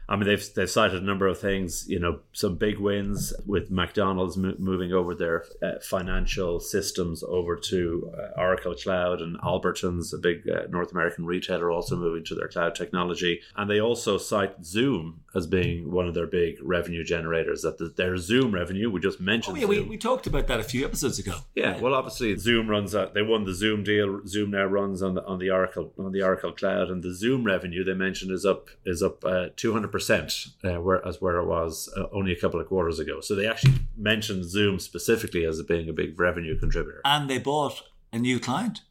I 0.10 0.17
mean, 0.17 0.25
they've 0.25 0.53
they've 0.53 0.69
cited 0.69 1.01
a 1.01 1.05
number 1.05 1.27
of 1.27 1.39
things. 1.39 1.88
You 1.88 2.00
know, 2.00 2.19
some 2.33 2.57
big 2.57 2.77
wins 2.77 3.33
with 3.45 3.72
McDonald's 3.72 4.36
mo- 4.36 4.55
moving 4.60 4.91
over 4.91 5.15
their 5.15 5.45
uh, 5.62 5.79
financial 5.81 6.60
systems 6.60 7.24
over 7.24 7.55
to 7.55 8.13
uh, 8.17 8.39
Oracle 8.39 8.75
Cloud, 8.75 9.22
and 9.22 9.39
Albertsons, 9.39 10.13
a 10.13 10.17
big 10.17 10.48
uh, 10.50 10.63
North 10.69 10.91
American 10.91 11.25
retailer, 11.25 11.72
also 11.72 11.95
moving 11.95 12.25
to 12.25 12.36
their 12.36 12.50
cloud 12.50 12.75
technology. 12.75 13.41
And 13.55 13.69
they 13.69 13.79
also 13.79 14.17
cite 14.17 14.65
Zoom 14.65 15.22
as 15.33 15.48
being 15.48 15.89
one 15.89 16.07
of 16.07 16.13
their 16.13 16.27
big 16.27 16.57
revenue 16.62 17.05
generators. 17.05 17.62
That 17.62 17.77
the, 17.77 17.88
their 17.88 18.17
Zoom 18.17 18.53
revenue, 18.53 18.91
we 18.91 19.00
just 19.00 19.22
mentioned. 19.22 19.57
Oh 19.57 19.60
yeah, 19.60 19.67
we, 19.67 19.79
we 19.81 19.98
talked 19.98 20.27
about 20.27 20.48
that 20.48 20.60
a 20.60 20.63
few 20.63 20.83
episodes 20.86 21.17
ago. 21.17 21.38
Yeah, 21.55 21.79
well, 21.79 21.93
obviously 21.93 22.36
Zoom 22.36 22.69
runs 22.69 22.91
that. 22.91 23.13
They 23.13 23.22
won 23.22 23.45
the 23.45 23.53
Zoom 23.53 23.83
deal. 23.83 24.19
Zoom 24.27 24.51
now 24.51 24.65
runs 24.65 25.01
on 25.01 25.15
the 25.15 25.24
on 25.24 25.39
the 25.39 25.50
Oracle 25.50 25.93
on 25.98 26.12
the 26.12 26.24
Oracle 26.24 26.51
cloud, 26.51 26.89
and 26.89 27.01
the 27.01 27.13
Zoom 27.13 27.45
revenue 27.45 27.86
they 27.86 27.93
mentioned 27.93 28.31
is 28.31 28.45
up 28.45 28.69
is 28.86 29.01
up 29.01 29.24
two 29.55 29.72
hundred 29.72 29.93
percent, 29.94 30.48
where 30.62 31.08
as 31.08 31.22
where 31.22 31.38
it 31.38 31.46
was 31.46 31.90
uh, 31.96 32.08
only 32.12 32.34
a 32.34 32.40
couple 32.40 32.60
of 32.60 32.68
quarters 32.68 33.00
ago. 33.00 33.22
So 33.22 33.36
they 33.36 33.48
actually 33.48 33.76
mentioned 33.96 34.44
Zoom 34.44 34.80
specifically 34.80 35.46
as 35.46 35.62
being 35.64 35.88
a 35.88 35.94
big 35.94 36.20
revenue 36.20 36.60
contributor. 36.60 37.00
And 37.06 37.30
they 37.30 37.38
bought 37.38 37.84
a 38.12 38.20
new 38.20 38.40
client. 38.42 38.82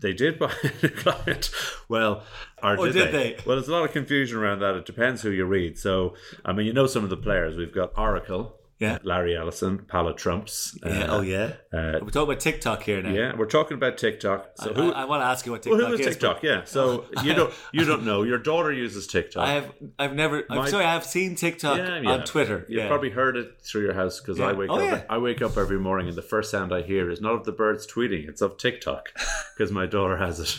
They 0.00 0.12
did 0.12 0.38
buy 0.38 0.52
a 0.62 0.86
new 0.86 0.90
client. 0.94 1.50
Well, 1.88 2.22
or 2.62 2.76
Or 2.76 2.86
did, 2.86 2.92
did 2.92 3.06
they? 3.08 3.10
they? 3.12 3.36
Well, 3.46 3.56
there's 3.56 3.68
a 3.68 3.72
lot 3.72 3.84
of 3.84 3.92
confusion 3.92 4.38
around 4.38 4.60
that. 4.60 4.74
It 4.74 4.86
depends 4.86 5.22
who 5.22 5.30
you 5.30 5.44
read. 5.44 5.78
So, 5.78 6.14
I 6.44 6.52
mean, 6.52 6.66
you 6.66 6.72
know 6.72 6.86
some 6.86 7.02
of 7.04 7.10
the 7.10 7.16
players. 7.16 7.56
We've 7.56 7.74
got 7.74 7.96
Oracle, 7.96 8.57
Yeah. 8.78 8.98
Larry 9.02 9.36
Ellison, 9.36 9.78
Paula 9.88 10.14
Trumps. 10.14 10.78
Yeah. 10.86 11.06
oh 11.08 11.20
yeah. 11.20 11.54
uh, 11.72 11.98
We're 12.00 12.10
talking 12.10 12.22
about 12.22 12.40
TikTok 12.40 12.82
here 12.84 13.02
now. 13.02 13.10
yeah, 13.10 13.34
we're 13.36 13.46
talking 13.46 13.74
about 13.76 13.98
TikTok. 13.98 14.50
So 14.54 14.70
I, 14.70 14.74
who? 14.74 14.92
I, 14.92 15.04
want 15.04 15.22
to 15.22 15.26
ask 15.26 15.44
you 15.46 15.52
what 15.52 15.62
TikTok 15.62 15.80
well, 15.80 15.88
who 15.88 15.94
is. 15.94 16.06
TikTok? 16.06 16.42
Yeah. 16.44 16.62
So 16.64 17.06
you 17.24 17.34
don't 17.34 17.52
you 17.72 17.84
don't 17.84 18.04
know. 18.04 18.22
Your 18.22 18.38
daughter 18.38 18.72
uses 18.72 19.08
TikTok. 19.08 19.42
I 19.42 19.52
have. 19.54 19.72
I've 19.98 20.14
never. 20.14 20.44
I'm 20.48 20.68
sorry. 20.68 20.84
I've 20.84 21.04
seen 21.04 21.34
TikTok 21.34 21.76
Yeah, 21.76 22.00
yeah. 22.00 22.10
on 22.10 22.24
Twitter. 22.24 22.66
You've 22.68 22.82
yeah. 22.82 22.88
probably 22.88 23.10
heard 23.10 23.36
it 23.36 23.60
through 23.62 23.82
your 23.82 23.94
house 23.94 24.20
because 24.20 24.38
I 24.38 24.52
wake 24.52 24.70
Oh, 24.70 24.78
up. 24.78 25.06
I 25.10 25.18
wake 25.18 25.42
up 25.42 25.56
every 25.56 25.78
morning 25.80 26.06
and 26.06 26.16
the 26.16 26.22
first 26.22 26.50
sound 26.50 26.72
I 26.72 26.82
hear 26.82 27.10
is 27.10 27.20
not 27.20 27.32
of 27.34 27.44
the 27.44 27.52
birds 27.52 27.84
tweeting; 27.84 28.28
it's 28.28 28.42
of 28.42 28.58
TikTok 28.58 29.08
because 29.56 29.72
my 29.72 29.86
daughter 29.86 30.16
has 30.18 30.38
it 30.38 30.56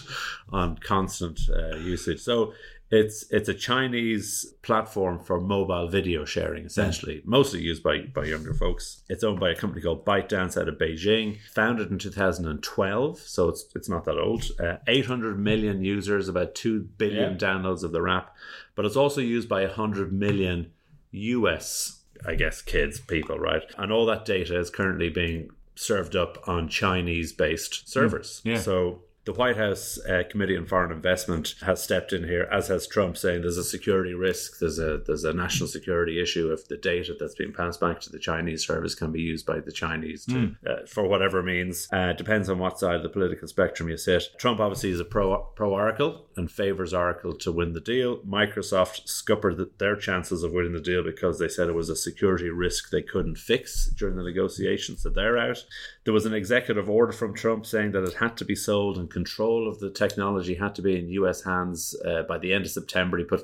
on 0.52 0.78
constant 0.78 1.40
uh, 1.50 1.78
usage. 1.78 2.20
So 2.20 2.54
it's 2.92 3.26
it's 3.30 3.48
a 3.50 3.54
Chinese 3.54 4.54
platform 4.64 5.20
for 5.20 5.40
mobile 5.40 5.88
video 5.88 6.26
sharing, 6.26 6.66
essentially, 6.66 7.22
mostly 7.26 7.62
used 7.62 7.84
by 7.84 8.00
by 8.02 8.26
younger 8.26 8.54
folks. 8.54 9.04
It's 9.10 9.24
owned 9.24 9.40
by 9.40 9.52
a 9.52 9.56
company 9.56 9.82
called 9.82 10.06
ByteDance 10.06 10.60
out 10.60 10.68
of 10.68 10.76
Beijing, 10.80 11.38
founded 11.54 11.92
in 11.92 12.00
2012, 12.00 13.20
so 13.20 13.50
it's 13.50 13.66
it's 13.76 13.90
not 13.90 14.06
that 14.06 14.18
old. 14.18 14.44
Uh, 14.60 14.78
800 14.88 15.40
million 15.40 15.84
users, 15.84 16.28
about 16.28 16.56
two 16.56 16.82
billion 16.98 17.34
Yeah. 17.34 17.38
downloads 17.38 17.84
of 17.84 17.92
the 17.92 18.04
app, 18.06 18.36
but 18.76 18.86
it's 18.86 18.96
also 18.96 19.22
used 19.22 19.48
by 19.50 19.62
100 19.64 20.12
million 20.12 20.72
US, 21.12 22.04
I 22.26 22.36
guess, 22.36 22.62
kids, 22.62 23.00
people, 23.00 23.38
right? 23.40 23.64
And 23.78 23.92
all 23.92 24.06
that 24.08 24.26
data 24.26 24.58
is 24.60 24.70
currently 24.70 25.10
being 25.10 25.50
served 25.76 26.16
up 26.16 26.38
on 26.48 26.68
Chinese 26.68 27.32
based 27.34 27.90
servers. 27.90 28.42
yeah. 28.44 28.58
So 28.58 29.02
the 29.30 29.38
White 29.38 29.58
House 29.58 30.00
uh, 30.10 30.24
Committee 30.28 30.58
on 30.58 30.66
Foreign 30.66 30.92
Investment 30.92 31.54
has 31.62 31.84
stepped 31.84 32.14
in 32.14 32.24
here, 32.24 32.48
as 32.52 32.68
has 32.70 32.88
Trump, 32.88 33.16
saying 33.16 33.42
there's 33.42 33.60
a 33.60 33.64
security 33.64 34.16
risk, 34.16 34.58
there's 34.58 34.80
a 34.80 35.04
there's 35.06 35.24
a 35.24 35.34
national 35.34 35.68
security 35.68 36.20
issue 36.20 36.52
if 36.52 36.68
the 36.68 36.78
data 36.78 37.16
that's 37.20 37.36
being 37.36 37.54
passed 37.54 37.80
back 37.80 38.02
to 38.02 38.10
the 38.10 38.18
Chinese 38.18 38.66
service 38.66 38.96
can 38.96 39.12
be 39.12 39.22
used 39.22 39.46
by 39.46 39.60
the 39.60 39.72
Chinese 39.72 40.26
to, 40.26 40.56
uh, 40.68 40.88
for 40.88 41.08
whatever 41.08 41.44
means. 41.44 41.88
Uh, 41.94 42.14
depends 42.14 42.50
on 42.50 42.58
what 42.58 42.80
side 42.80 42.96
of 42.96 43.04
the 43.04 43.10
political 43.10 43.48
spectrum 43.48 43.88
you 43.88 43.98
sit. 43.98 44.24
Trump 44.40 44.60
obviously 44.60 44.90
is 44.90 45.00
a 45.00 45.06
pro 45.06 45.38
pro 45.56 45.74
Oracle 45.74 46.26
and 46.36 46.50
favors 46.50 46.92
Oracle 46.92 47.34
to 47.34 47.52
win 47.52 47.74
the 47.74 47.82
deal. 47.82 48.18
Microsoft 48.22 49.08
scuppered 49.08 49.58
the, 49.58 49.70
their 49.78 49.96
chances 49.96 50.42
of 50.42 50.54
winning 50.54 50.74
the 50.74 50.82
deal 50.82 51.04
because 51.04 51.38
they 51.38 51.50
said 51.50 51.68
it 51.68 51.76
was 51.76 51.90
a 51.90 51.96
security 51.96 52.50
risk 52.50 52.90
they 52.90 53.04
couldn't 53.04 53.38
fix 53.38 53.92
during 53.96 54.16
the 54.16 54.24
negotiations, 54.24 55.04
so 55.04 55.10
they're 55.10 55.38
out. 55.38 55.64
There 56.06 56.14
was 56.16 56.26
an 56.26 56.34
executive 56.34 56.90
order 56.90 57.12
from 57.12 57.36
Trump 57.36 57.68
saying 57.68 57.92
that 57.92 58.06
it 58.06 58.16
had 58.16 58.36
to 58.38 58.46
be 58.46 58.56
sold 58.56 58.98
and 58.98 59.08
control 59.20 59.62
of 59.72 59.76
the 59.84 59.90
technology 60.04 60.56
had 60.64 60.74
to 60.76 60.82
be 60.88 60.94
in 61.00 61.10
US 61.22 61.40
hands 61.52 61.80
uh, 62.10 62.24
by 62.32 62.38
the 62.44 62.52
end 62.56 62.64
of 62.68 62.72
September. 62.80 63.18
He 63.18 63.24
put 63.34 63.42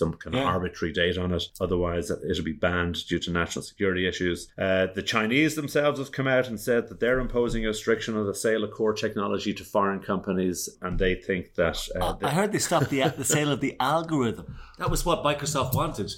some 0.00 0.12
kind 0.22 0.34
of 0.34 0.40
Yeah. 0.40 0.54
arbitrary 0.54 0.92
date 0.92 1.18
on 1.24 1.30
it. 1.38 1.44
Otherwise, 1.60 2.06
it'll 2.30 2.44
be 2.44 2.52
banned 2.68 2.96
due 3.10 3.20
to 3.24 3.30
national 3.30 3.62
security 3.72 4.04
issues. 4.12 4.38
Uh, 4.66 4.86
the 4.98 5.02
Chinese 5.14 5.52
themselves 5.54 5.98
have 5.98 6.12
come 6.18 6.28
out 6.36 6.46
and 6.48 6.58
said 6.68 6.82
that 6.88 6.98
they're 7.00 7.20
imposing 7.20 7.64
a 7.64 7.68
restriction 7.68 8.12
on 8.16 8.26
the 8.26 8.34
sale 8.34 8.62
of 8.64 8.70
core 8.78 8.94
technology 9.04 9.52
to 9.54 9.64
foreign 9.64 10.00
companies, 10.12 10.60
and 10.84 10.98
they 10.98 11.14
think 11.28 11.54
that. 11.54 11.78
Uh, 12.00 12.14
I 12.22 12.30
heard 12.38 12.52
they 12.52 12.58
stopped 12.70 12.90
the 12.90 13.02
the 13.22 13.24
sale 13.36 13.50
of 13.56 13.60
the 13.60 13.74
algorithm. 13.80 14.46
That 14.78 14.90
was 14.94 15.00
what 15.08 15.18
Microsoft 15.30 15.72
wanted. 15.82 16.10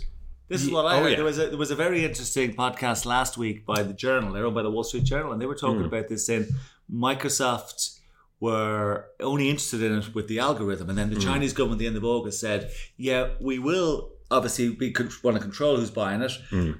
This 0.52 0.62
is 0.64 0.70
what 0.76 0.84
I 0.86 0.92
Oh, 0.96 1.02
heard. 1.02 1.10
yeah. 1.10 1.16
There 1.20 1.24
was 1.32 1.38
a 1.38 1.46
there 1.52 1.62
was 1.66 1.70
a 1.70 1.80
very 1.86 2.00
interesting 2.04 2.48
podcast 2.54 3.04
last 3.16 3.32
week 3.44 3.64
by 3.72 3.80
the 3.82 3.92
Journal. 4.04 4.50
By 4.58 4.62
the 4.62 4.70
Wall 4.70 4.84
Street 4.90 5.04
Journal, 5.12 5.30
and 5.32 5.40
they 5.40 5.46
were 5.52 5.60
talking 5.66 5.84
about 5.92 6.08
this 6.08 6.26
saying 6.26 6.46
Microsoft 6.92 7.99
were 8.40 9.06
only 9.20 9.48
interested 9.50 9.82
in 9.82 9.98
it 9.98 10.14
with 10.14 10.26
the 10.28 10.38
algorithm, 10.38 10.88
and 10.88 10.98
then 10.98 11.10
the 11.10 11.16
Hmm. 11.16 11.28
Chinese 11.28 11.52
government 11.52 11.78
at 11.78 11.82
the 11.84 11.86
end 11.88 11.96
of 11.96 12.04
August 12.04 12.40
said, 12.40 12.70
"Yeah, 12.96 13.22
we 13.40 13.58
will 13.58 14.12
obviously 14.30 14.70
be 14.70 14.94
want 15.22 15.36
to 15.36 15.42
control 15.42 15.76
who's 15.76 15.90
buying 15.90 16.22
it, 16.22 16.32
Hmm. 16.50 16.72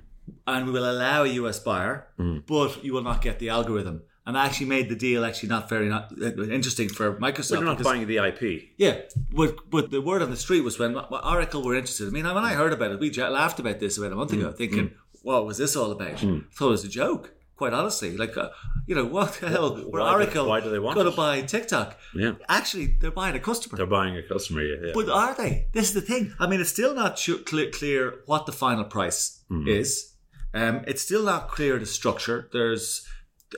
and 0.47 0.67
we 0.67 0.73
will 0.73 0.91
allow 0.91 1.23
a 1.25 1.29
US 1.43 1.59
buyer, 1.59 2.07
but 2.47 2.83
you 2.85 2.93
will 2.95 3.03
not 3.03 3.21
get 3.23 3.39
the 3.39 3.49
algorithm." 3.51 4.03
And 4.27 4.37
I 4.39 4.47
actually 4.47 4.67
made 4.67 4.89
the 4.89 4.95
deal 4.95 5.25
actually 5.25 5.49
not 5.49 5.69
very 5.69 5.89
not 5.89 6.13
uh, 6.23 6.43
interesting 6.59 6.89
for 6.89 7.15
Microsoft. 7.27 7.51
they're 7.51 7.65
not 7.65 7.79
because- 7.79 7.93
buying 7.93 8.07
the 8.07 8.19
IP. 8.19 8.71
yeah, 8.77 8.97
but 9.33 9.51
but 9.71 9.91
the 9.91 10.01
word 10.01 10.23
on 10.23 10.31
the 10.31 10.37
street 10.37 10.61
was 10.69 10.79
when 10.79 10.95
Oracle 11.35 11.63
were 11.63 11.75
interested. 11.75 12.07
I 12.07 12.11
mean, 12.11 12.25
when 12.25 12.45
I 12.51 12.55
heard 12.55 12.73
about 12.73 12.93
it, 12.93 13.01
we 13.01 13.11
j- 13.11 13.29
laughed 13.29 13.59
about 13.59 13.81
this 13.81 13.99
about 13.99 14.13
a 14.13 14.17
month 14.17 14.31
Mm, 14.33 14.39
ago, 14.41 14.53
thinking, 14.53 14.91
"What 15.23 15.47
was 15.47 15.57
this 15.59 15.75
all 15.75 15.91
about?" 15.91 16.23
I 16.23 16.43
thought 16.55 16.69
it 16.69 16.79
was 16.79 16.85
a 16.85 16.89
joke. 16.89 17.33
Quite 17.61 17.75
honestly, 17.75 18.17
like 18.17 18.35
uh, 18.39 18.49
you 18.87 18.95
know, 18.95 19.05
what 19.05 19.35
the 19.35 19.49
hell? 19.51 19.75
Were 19.93 20.01
why 20.01 20.11
do- 20.13 20.17
Oracle 20.17 20.47
why 20.49 20.61
do 20.65 20.71
they 20.71 20.79
want 20.79 20.99
to 20.99 21.11
buy 21.11 21.43
TikTok? 21.43 21.89
Yeah. 22.15 22.33
Actually, 22.49 22.87
they're 23.01 23.11
buying 23.23 23.37
a 23.37 23.39
customer. 23.51 23.77
They're 23.77 23.95
buying 24.01 24.17
a 24.17 24.23
customer. 24.23 24.63
Yeah, 24.63 24.77
yeah. 24.87 24.93
But 24.95 25.11
are 25.11 25.35
they? 25.35 25.67
This 25.75 25.89
is 25.89 25.95
the 25.95 26.01
thing. 26.01 26.33
I 26.43 26.47
mean, 26.47 26.61
it's 26.63 26.71
still 26.71 26.95
not 26.95 27.21
clear, 27.45 27.71
clear 27.71 28.03
what 28.25 28.47
the 28.47 28.53
final 28.53 28.85
price 28.85 29.43
Mm. 29.51 29.69
is. 29.69 30.15
Um, 30.55 30.77
it's 30.91 31.03
still 31.03 31.23
not 31.33 31.49
clear 31.57 31.79
the 31.79 31.85
structure. 31.85 32.49
There's 32.51 33.07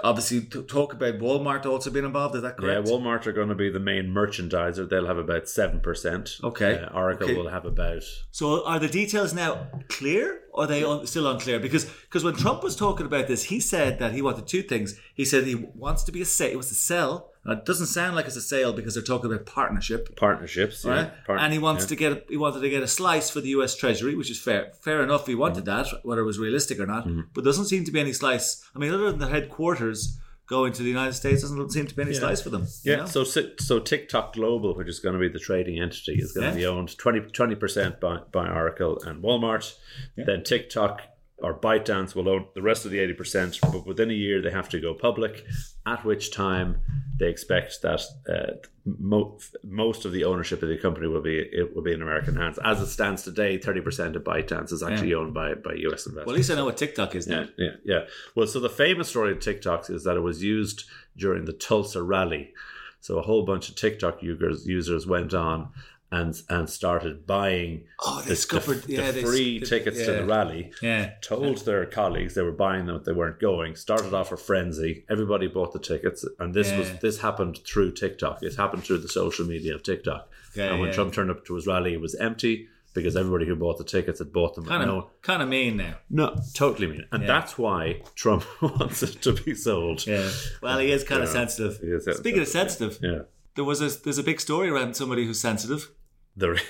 obviously 0.03 0.43
t- 0.43 0.63
talk 0.63 0.93
about 0.93 1.19
Walmart 1.19 1.67
also 1.67 1.91
being 1.91 2.05
involved. 2.05 2.35
Is 2.35 2.43
that 2.43 2.57
correct? 2.57 2.87
Yeah. 2.87 2.93
Walmart 2.93 3.27
are 3.27 3.33
going 3.33 3.49
to 3.49 3.55
be 3.55 3.71
the 3.71 3.81
main 3.81 4.07
merchandiser. 4.09 4.89
They'll 4.89 5.07
have 5.07 5.19
about 5.19 5.49
seven 5.49 5.81
percent. 5.81 6.39
Okay. 6.43 6.79
Uh, 6.79 6.97
Oracle 6.97 7.27
Okay. 7.27 7.37
will 7.37 7.49
have 7.49 7.65
about 7.65 8.03
So 8.31 8.65
are 8.67 8.79
the 8.79 8.89
details 8.89 9.35
now 9.35 9.69
clear 9.89 10.41
or 10.53 10.65
are 10.65 10.67
they 10.67 10.85
un- 10.85 11.07
still 11.07 11.27
unclear? 11.31 11.59
Because 11.59 11.85
because 11.85 12.25
when 12.25 12.35
Trump 12.35 12.63
was 12.63 12.77
talking 12.77 13.07
about 13.07 13.27
this, 13.29 13.45
he 13.45 13.61
said 13.61 13.99
that 13.99 14.13
he 14.13 14.23
wanted 14.23 14.47
two 14.47 14.63
things. 14.63 14.99
He 15.15 15.25
said 15.25 15.45
he 15.45 15.55
wants 15.55 16.03
to 16.05 16.13
be 16.13 16.23
a 16.23 16.27
sale. 16.27 16.53
It 16.53 16.57
was 16.57 16.71
a 16.71 16.75
sell. 16.75 17.32
Now, 17.45 17.53
it 17.55 17.65
doesn't 17.65 17.87
sound 17.87 18.15
like 18.15 18.27
it's 18.27 18.37
a 18.37 18.41
sale 18.41 18.73
because 18.73 18.95
they're 18.95 19.03
talking 19.03 19.33
about 19.33 19.47
partnership. 19.47 20.15
partnerships. 20.17 20.85
Right? 20.85 21.07
Yeah, 21.07 21.11
Part- 21.27 21.41
and 21.41 21.53
he 21.53 21.59
wants 21.59 21.85
yeah. 21.85 21.89
to 21.89 21.97
get 21.97 22.27
he 22.31 22.37
wanted 22.37 22.61
to 22.61 22.71
get 22.71 22.83
a 22.83 22.89
slice 22.89 23.31
for 23.31 23.41
the 23.41 23.49
U.S. 23.51 23.75
Treasury, 23.75 24.15
which 24.15 24.31
is 24.31 24.41
fair. 24.41 24.73
Fair 24.81 25.03
enough. 25.03 25.27
He 25.27 25.35
wanted 25.35 25.65
Mm-hmm. 25.65 25.91
that, 25.95 26.05
whether 26.05 26.23
it 26.23 26.27
was 26.27 26.39
realistic 26.39 26.79
or 26.79 26.87
not. 26.87 27.09
But 27.35 27.45
doesn't 27.45 27.67
seem 27.67 27.85
to 27.85 27.91
be 27.93 28.01
any 28.01 28.13
slice. 28.13 28.63
I 28.75 28.79
mean, 28.79 28.93
other 28.95 29.11
than 29.11 29.19
the 29.19 29.27
headquarters 29.29 30.19
going 30.49 30.73
to 30.75 30.83
the 30.83 30.89
United 30.89 31.15
States, 31.15 31.43
doesn't 31.43 31.71
seem 31.71 31.87
to 31.87 31.95
be 31.97 32.03
any 32.03 32.13
slice 32.15 32.43
for 32.43 32.51
them. 32.51 32.67
you 32.83 32.93
Yeah, 32.93 32.97
know? 32.99 33.07
so 33.07 33.25
so 33.25 33.79
TikTok 33.81 34.35
Global, 34.35 34.75
which 34.77 34.89
is 34.89 35.01
going 35.01 35.15
to 35.15 35.19
be 35.21 35.29
the 35.29 35.39
trading 35.39 35.81
entity, 35.81 36.15
is 36.21 36.33
going 36.33 36.45
Yeah. 36.47 36.51
to 36.53 36.57
be 36.59 36.67
owned 36.67 36.97
20 36.99 37.55
percent 37.57 38.01
by 38.01 38.19
by 38.31 38.49
Oracle 38.49 39.01
and 39.05 39.23
Walmart. 39.23 39.75
Then 40.17 40.43
TikTok 40.45 41.03
or 41.43 41.55
ByteDance 41.59 42.15
will 42.15 42.29
own 42.29 42.47
the 42.55 42.63
rest 42.63 42.85
of 42.85 42.91
the 42.91 42.99
eighty 43.01 43.13
percent, 43.13 43.59
but 43.61 43.87
within 43.87 44.11
a 44.11 44.15
year 44.15 44.41
they 44.41 44.51
have 44.51 44.69
to 44.71 44.81
go 44.81 44.95
public. 44.95 45.45
At 45.85 46.05
which 46.05 46.31
time 46.31 46.81
they 47.19 47.29
expect 47.29 47.83
that 47.83 48.01
uh, 48.29 48.53
mo- 48.85 49.39
most 49.65 50.05
of 50.05 50.13
the 50.13 50.25
ownership 50.25 50.63
of 50.63 50.69
the 50.69 50.79
company 50.79 51.09
will 51.09 51.21
be 51.23 51.39
it 51.39 51.75
will 51.75 51.83
be 51.83 51.93
in 51.93 52.01
American 52.03 52.37
hands. 52.37 52.59
As 52.65 52.81
it 52.81 52.87
stands 52.87 53.23
today, 53.23 53.59
thirty 53.59 53.81
percent 53.81 54.15
of 54.17 54.23
ByteDance 54.23 54.73
is 54.73 54.83
actually 54.83 55.15
owned 55.15 55.35
by 55.35 55.55
by 55.55 55.73
US 55.75 56.07
investors. 56.07 56.27
well, 56.27 56.35
at 56.35 56.37
least 56.37 56.51
I 56.51 56.55
know 56.55 56.65
what 56.67 56.77
TikTok 56.77 57.15
is 57.17 57.27
now. 57.27 57.41
Yeah, 57.41 57.47
yeah, 57.59 57.71
yeah. 57.85 58.01
Well, 58.37 58.47
so 58.47 58.61
the 58.61 58.71
famous 58.71 59.09
story 59.09 59.33
of 59.33 59.39
TikToks 59.39 59.91
is 59.91 60.05
that 60.05 60.17
it 60.17 60.21
was 60.21 60.43
used 60.43 60.85
during 61.17 61.45
the 61.45 61.53
Tulsa 61.53 62.03
rally. 62.03 62.53
So 63.01 63.19
a 63.19 63.23
whole 63.23 63.45
bunch 63.45 63.69
of 63.69 63.75
TikTok 63.75 64.23
users 64.23 65.09
went 65.09 65.35
on 65.35 65.73
and 66.13 66.41
and 66.49 66.69
started 66.71 67.27
buying 67.27 67.85
Oh, 67.99 68.21
they 68.23 68.29
the, 68.31 68.37
scuppered. 68.37 68.85
the, 68.85 68.93
yeah, 68.93 69.11
the 69.11 69.23
free 69.23 69.61
sc- 69.61 69.69
tickets 69.69 69.99
to 70.05 70.13
yeah. 70.13 70.19
the 70.21 70.25
rally. 70.27 70.73
Yeah. 70.81 71.13
Told 71.23 71.65
their 71.65 71.85
colleagues 71.87 72.35
they 72.35 72.43
were 72.43 72.53
buying 72.53 72.87
them, 72.87 72.97
but 72.99 73.05
they 73.05 73.13
weren't 73.13 73.41
going. 73.41 73.75
Started 73.75 74.15
off 74.15 74.31
a 74.31 74.37
frenzy. 74.37 75.05
Everybody 75.11 75.49
bought 75.49 75.73
the 75.73 75.81
tickets, 75.81 76.25
and 76.39 76.55
this 76.55 76.71
was 76.77 76.93
this 77.01 77.21
happened 77.21 77.59
through 77.67 77.93
TikTok. 77.93 78.43
It 78.43 78.55
happened 78.55 78.85
through 78.85 78.99
the 78.99 79.09
social 79.09 79.47
media 79.47 79.75
of 79.75 79.83
TikTok. 79.83 80.29
Yeah, 80.55 80.67
and 80.73 80.81
when 80.81 80.89
yeah. 80.91 80.95
Trump 80.95 81.15
turned 81.15 81.31
up 81.31 81.45
to 81.47 81.55
his 81.55 81.67
rally, 81.67 81.95
it 81.95 82.01
was 82.01 82.15
empty 82.17 82.69
because 82.95 83.17
everybody 83.17 83.47
who 83.47 83.57
bought 83.57 83.79
the 83.79 83.85
tickets 83.85 84.19
had 84.19 84.31
bought 84.35 84.55
them. 84.55 84.65
with 84.65 84.71
Kind 84.71 84.87
no, 84.87 84.99
of, 84.99 85.23
kind 85.23 85.41
of 85.41 85.49
mean 85.49 85.79
now. 85.79 85.95
no, 86.11 86.37
totally 86.53 86.89
mean. 86.89 87.07
And 87.11 87.23
Yeah. 87.23 87.27
that's 87.27 87.57
why 87.57 88.03
Trump 88.17 88.45
wants 88.61 89.03
it 89.03 89.23
to 89.23 89.33
be 89.33 89.55
sold. 89.55 90.07
Yeah. 90.07 90.29
Well, 90.61 90.79
he 90.79 90.93
is 90.93 91.03
kind 91.03 91.23
of 91.23 91.31
sensitive. 91.31 91.79
He 91.81 91.87
is 91.87 92.05
Speaking 92.19 92.43
of 92.43 92.49
sensitive, 92.49 92.93
sensitive, 92.93 92.99
Yeah. 93.21 93.23
there 93.55 93.65
was 93.65 93.81
a 93.81 93.89
there's 94.05 94.19
a 94.19 94.23
big 94.23 94.41
story 94.43 94.69
around 94.69 94.95
somebody 94.95 95.25
who's 95.25 95.41
sensitive, 95.41 95.91
There 96.37 96.55
is. 96.55 96.63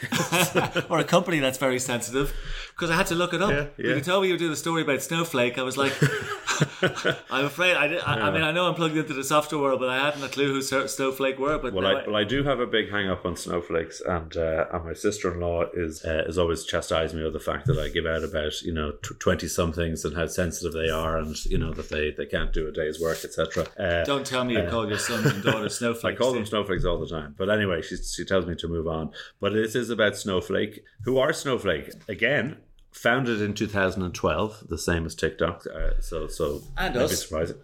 or 0.90 0.98
a 0.98 1.04
company 1.04 1.38
that's 1.38 1.58
very 1.58 1.78
sensitive. 1.78 2.34
Because 2.74 2.90
I 2.90 2.96
had 2.96 3.06
to 3.08 3.14
look 3.14 3.32
it 3.32 3.40
up. 3.42 3.50
Yeah, 3.50 3.66
When 3.88 3.96
you 3.98 4.00
told 4.02 4.22
me 4.22 4.28
you 4.28 4.34
were 4.34 4.38
doing 4.38 4.52
a 4.52 4.56
story 4.56 4.82
about 4.82 5.02
Snowflake, 5.02 5.58
I 5.58 5.62
was 5.62 5.76
like, 5.76 5.92
I'm 7.30 7.46
afraid 7.46 7.76
I, 7.76 7.86
did, 7.88 8.00
I, 8.00 8.28
I 8.28 8.30
mean 8.30 8.42
I 8.42 8.52
know 8.52 8.66
I'm 8.66 8.74
plugged 8.74 8.96
into 8.96 9.14
the 9.14 9.24
software 9.24 9.60
world, 9.60 9.80
but 9.80 9.88
I 9.88 10.04
hadn't 10.04 10.22
a 10.22 10.28
clue 10.28 10.52
who 10.52 10.62
Snowflake 10.62 11.38
were. 11.38 11.58
But 11.58 11.72
Well, 11.72 11.82
now 11.82 11.98
I, 11.98 12.06
well, 12.06 12.16
I 12.16 12.24
do 12.24 12.44
have 12.44 12.60
a 12.60 12.66
big 12.66 12.90
hang 12.90 13.08
up 13.08 13.24
on 13.24 13.36
snowflakes, 13.36 14.00
and 14.00 14.36
uh, 14.36 14.66
and 14.72 14.84
my 14.84 14.94
sister 14.94 15.32
in 15.32 15.40
law 15.40 15.64
is 15.74 16.04
uh, 16.04 16.24
is 16.26 16.38
always 16.38 16.64
chastising 16.64 17.18
me 17.18 17.26
of 17.26 17.32
the 17.32 17.40
fact 17.40 17.66
that 17.66 17.78
I 17.78 17.88
give 17.88 18.06
out 18.06 18.24
about 18.24 18.60
you 18.62 18.72
know 18.72 18.92
twenty 19.18 19.48
somethings 19.48 20.04
and 20.04 20.16
how 20.16 20.26
sensitive 20.26 20.72
they 20.72 20.90
are, 20.90 21.18
and 21.18 21.36
you 21.46 21.58
know 21.58 21.72
that 21.72 21.88
they, 21.88 22.10
they 22.10 22.26
can't 22.26 22.52
do 22.52 22.68
a 22.68 22.72
day's 22.72 23.00
work, 23.00 23.18
etc. 23.24 23.66
Uh, 23.78 24.04
don't 24.04 24.26
tell 24.26 24.44
me 24.44 24.54
you 24.54 24.68
call 24.68 24.88
your 24.88 24.98
sons 24.98 25.26
and 25.26 25.42
daughters 25.42 25.78
snowflakes. 25.78 26.16
I 26.16 26.22
call 26.22 26.32
them 26.32 26.46
snowflakes 26.46 26.84
all 26.84 26.98
the 26.98 27.08
time. 27.08 27.34
But 27.36 27.50
anyway, 27.50 27.82
she, 27.82 27.96
she 27.96 28.24
tells 28.24 28.46
me 28.46 28.54
to 28.56 28.68
move 28.68 28.86
on. 28.86 29.10
But 29.40 29.52
this 29.52 29.74
is 29.74 29.90
about 29.90 30.16
Snowflake. 30.16 30.82
Who 31.04 31.18
are 31.18 31.32
Snowflake? 31.32 31.90
Again, 32.08 32.58
founded 32.92 33.40
in 33.40 33.54
2012, 33.54 34.64
the 34.68 34.78
same 34.78 35.06
as 35.06 35.14
TikTok. 35.14 35.64
Uh, 35.66 36.00
so 36.00 36.26
so 36.28 36.62
And 36.76 36.96
us. 36.96 37.22
surprising. 37.22 37.56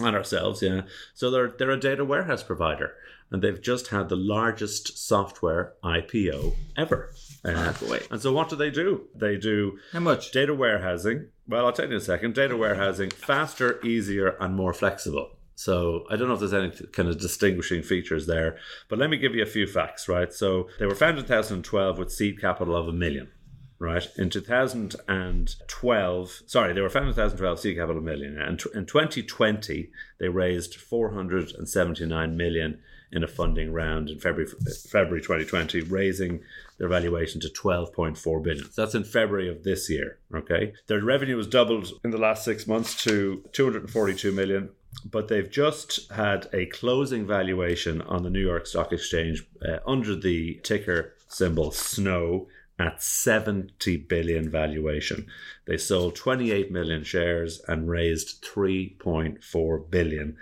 And 0.00 0.14
ourselves, 0.14 0.62
yeah. 0.62 0.82
So 1.14 1.30
they're 1.30 1.48
they're 1.58 1.70
a 1.70 1.80
data 1.80 2.04
warehouse 2.04 2.42
provider. 2.42 2.94
and 3.30 3.42
they've 3.42 3.60
just 3.60 3.88
had 3.88 4.08
the 4.08 4.16
largest 4.16 4.96
software 5.06 5.74
IPO 5.84 6.54
ever. 6.78 7.10
Uh, 7.44 7.72
boy. 7.74 8.00
and 8.10 8.20
so, 8.22 8.32
what 8.32 8.48
do 8.48 8.56
they 8.56 8.70
do? 8.70 9.06
They 9.14 9.36
do 9.36 9.78
How 9.92 10.00
much? 10.00 10.32
data 10.32 10.54
warehousing. 10.54 11.28
Well, 11.46 11.66
I'll 11.66 11.72
tell 11.72 11.86
you 11.86 11.92
in 11.92 11.96
a 11.98 12.00
second. 12.00 12.34
Data 12.34 12.56
warehousing 12.56 13.10
faster, 13.10 13.80
easier, 13.84 14.28
and 14.40 14.54
more 14.54 14.72
flexible. 14.72 15.30
So 15.56 16.04
I 16.10 16.14
don't 16.16 16.28
know 16.28 16.34
if 16.34 16.40
there's 16.40 16.54
any 16.54 16.70
kind 16.92 17.08
of 17.08 17.18
distinguishing 17.18 17.82
features 17.82 18.26
there, 18.26 18.56
but 18.88 18.98
let 19.00 19.10
me 19.10 19.16
give 19.18 19.34
you 19.34 19.42
a 19.42 19.46
few 19.46 19.66
facts, 19.66 20.08
right? 20.08 20.32
So 20.32 20.68
they 20.78 20.86
were 20.86 20.94
founded 20.94 21.24
in 21.24 21.28
2012 21.28 21.98
with 21.98 22.12
seed 22.12 22.40
capital 22.40 22.76
of 22.76 22.86
a 22.88 22.92
million, 22.92 23.28
right? 23.78 24.08
In 24.16 24.30
2012, 24.30 26.42
sorry, 26.46 26.72
they 26.72 26.80
were 26.80 26.88
founded 26.88 27.10
in 27.10 27.14
2012, 27.14 27.60
seed 27.60 27.76
capital 27.76 27.98
of 27.98 28.02
a 28.02 28.06
million. 28.06 28.40
And 28.40 28.60
in 28.74 28.86
2020, 28.86 29.90
they 30.18 30.28
raised 30.28 30.74
479 30.74 32.36
million 32.36 32.80
in 33.10 33.24
a 33.24 33.28
funding 33.28 33.72
round 33.72 34.10
in 34.10 34.18
February 34.18 34.52
February 34.90 35.22
2020, 35.22 35.80
raising 35.82 36.40
their 36.78 36.88
valuation 36.88 37.40
to 37.40 37.48
12.4 37.48 38.42
billion. 38.42 38.70
So 38.70 38.82
that's 38.82 38.94
in 38.94 39.04
February 39.04 39.48
of 39.48 39.64
this 39.64 39.88
year. 39.88 40.18
Okay, 40.34 40.74
their 40.88 41.02
revenue 41.02 41.38
has 41.38 41.46
doubled 41.46 41.90
in 42.04 42.10
the 42.10 42.18
last 42.18 42.44
six 42.44 42.66
months 42.66 43.02
to 43.04 43.42
242 43.52 44.32
million. 44.32 44.68
But 45.08 45.28
they've 45.28 45.50
just 45.50 46.10
had 46.10 46.48
a 46.52 46.66
closing 46.66 47.26
valuation 47.26 48.02
on 48.02 48.22
the 48.22 48.30
New 48.30 48.40
York 48.40 48.66
Stock 48.66 48.92
Exchange 48.92 49.46
uh, 49.66 49.78
under 49.86 50.16
the 50.16 50.60
ticker 50.64 51.14
symbol 51.28 51.70
SNOW 51.70 52.46
at 52.78 53.02
70 53.02 53.96
billion 53.96 54.50
valuation. 54.50 55.26
They 55.66 55.76
sold 55.76 56.14
28 56.14 56.70
million 56.70 57.02
shares 57.04 57.60
and 57.66 57.88
raised 57.88 58.44
3.4 58.44 59.90
billion. 59.90 60.36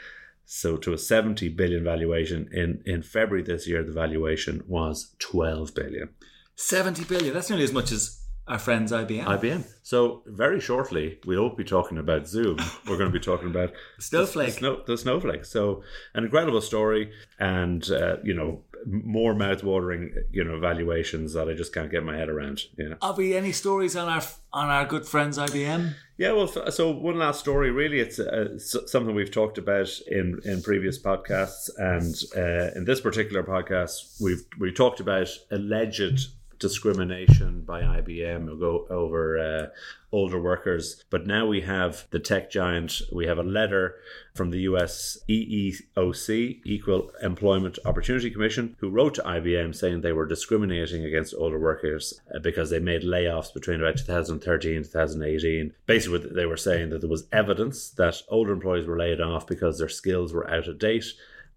So 0.44 0.76
to 0.76 0.92
a 0.92 0.98
70 0.98 1.48
billion 1.50 1.82
valuation 1.82 2.48
in 2.52 2.82
in 2.84 3.02
February 3.02 3.42
this 3.42 3.66
year 3.66 3.82
the 3.82 3.92
valuation 3.92 4.62
was 4.68 5.14
12 5.18 5.74
billion. 5.74 6.10
70 6.54 7.04
billion. 7.04 7.34
That's 7.34 7.50
nearly 7.50 7.64
as 7.64 7.72
much 7.72 7.90
as 7.90 8.20
our 8.46 8.58
friends 8.58 8.92
IBM. 8.92 9.24
IBM. 9.24 9.64
So 9.82 10.22
very 10.26 10.60
shortly 10.60 11.18
we 11.26 11.38
won't 11.38 11.56
be 11.56 11.64
talking 11.64 11.98
about 11.98 12.28
Zoom. 12.28 12.58
We're 12.86 12.96
going 12.96 13.10
to 13.10 13.18
be 13.18 13.24
talking 13.24 13.48
about 13.48 13.72
Snowflake. 13.98 14.46
the, 14.46 14.52
snow, 14.52 14.82
the 14.86 14.96
snowflake. 14.96 15.44
So 15.44 15.82
an 16.14 16.24
incredible 16.24 16.60
story, 16.60 17.10
and 17.40 17.90
uh, 17.90 18.18
you 18.22 18.34
know 18.34 18.62
more 18.86 19.34
mouth-watering 19.34 20.14
you 20.30 20.44
know 20.44 20.58
valuations 20.60 21.32
that 21.32 21.48
I 21.48 21.54
just 21.54 21.74
can't 21.74 21.90
get 21.90 22.04
my 22.04 22.16
head 22.16 22.28
around. 22.28 22.62
You 22.76 22.90
know. 22.90 22.96
Are 23.02 23.14
we 23.14 23.36
any 23.36 23.52
stories 23.52 23.96
on 23.96 24.08
our 24.08 24.22
on 24.52 24.68
our 24.68 24.86
good 24.86 25.06
friends 25.06 25.38
IBM? 25.38 25.94
Yeah, 26.18 26.32
well, 26.32 26.48
so 26.48 26.90
one 26.92 27.18
last 27.18 27.40
story. 27.40 27.70
Really, 27.70 28.00
it's 28.00 28.18
uh, 28.18 28.58
something 28.58 29.14
we've 29.14 29.30
talked 29.30 29.58
about 29.58 29.90
in, 30.06 30.40
in 30.44 30.62
previous 30.62 30.98
podcasts, 30.98 31.68
and 31.76 32.14
uh, 32.34 32.70
in 32.74 32.86
this 32.86 33.02
particular 33.02 33.42
podcast, 33.42 34.20
we've 34.20 34.44
we 34.58 34.72
talked 34.72 35.00
about 35.00 35.28
alleged 35.50 36.28
discrimination 36.58 37.62
by 37.62 37.82
IBM 37.82 38.58
go 38.58 38.86
over 38.90 39.38
uh, 39.38 39.66
older 40.12 40.40
workers. 40.40 41.04
But 41.10 41.26
now 41.26 41.46
we 41.46 41.60
have 41.62 42.06
the 42.10 42.18
tech 42.18 42.50
giant. 42.50 43.02
We 43.12 43.26
have 43.26 43.38
a 43.38 43.42
letter 43.42 43.96
from 44.34 44.50
the 44.50 44.60
US 44.60 45.18
EEOC, 45.28 46.60
Equal 46.64 47.10
Employment 47.22 47.78
Opportunity 47.84 48.30
Commission, 48.30 48.76
who 48.78 48.90
wrote 48.90 49.14
to 49.14 49.22
IBM 49.22 49.74
saying 49.74 50.00
they 50.00 50.12
were 50.12 50.26
discriminating 50.26 51.04
against 51.04 51.34
older 51.36 51.58
workers 51.58 52.20
uh, 52.34 52.38
because 52.38 52.70
they 52.70 52.78
made 52.78 53.02
layoffs 53.02 53.52
between 53.52 53.80
about 53.80 53.98
2013 53.98 54.76
and 54.76 54.84
2018. 54.84 55.72
Basically, 55.86 56.18
they 56.18 56.46
were 56.46 56.56
saying 56.56 56.90
that 56.90 57.00
there 57.00 57.10
was 57.10 57.28
evidence 57.32 57.90
that 57.90 58.22
older 58.28 58.52
employees 58.52 58.86
were 58.86 58.98
laid 58.98 59.20
off 59.20 59.46
because 59.46 59.78
their 59.78 59.88
skills 59.88 60.32
were 60.32 60.50
out 60.50 60.68
of 60.68 60.78
date 60.78 61.06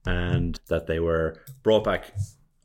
and 0.05 0.59
that 0.67 0.87
they 0.87 0.99
were 0.99 1.41
brought 1.63 1.83
back 1.83 2.13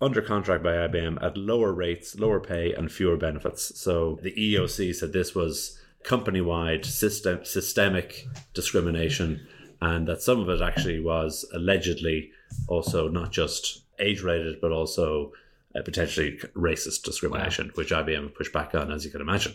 under 0.04 0.20
contract 0.20 0.62
by 0.62 0.73
IBM 0.73 1.23
at 1.23 1.37
lower 1.37 1.73
rates, 1.73 2.18
lower 2.18 2.38
pay, 2.38 2.75
and 2.75 2.92
fewer 2.92 3.16
benefits. 3.16 3.80
So 3.80 4.18
the 4.23 4.32
EOC 4.32 4.94
said 4.94 5.12
this 5.12 5.34
was 5.34 5.80
company 6.02 6.42
wide 6.42 6.84
system, 6.84 7.44
systemic 7.44 8.26
discrimination, 8.52 9.46
and 9.80 10.06
that 10.06 10.20
some 10.20 10.40
of 10.40 10.49
it 10.50 10.61
actually 10.61 11.00
was 11.00 11.46
allegedly 11.54 12.30
also 12.68 13.08
not 13.08 13.32
just 13.32 13.84
age 13.99 14.23
related, 14.23 14.61
but 14.61 14.73
also 14.73 15.32
uh, 15.75 15.80
potentially 15.82 16.38
racist 16.54 17.02
discrimination, 17.02 17.70
which 17.75 17.90
IBM 17.90 18.34
pushed 18.34 18.52
back 18.52 18.75
on, 18.75 18.92
as 18.92 19.06
you 19.06 19.11
can 19.11 19.23
imagine. 19.23 19.54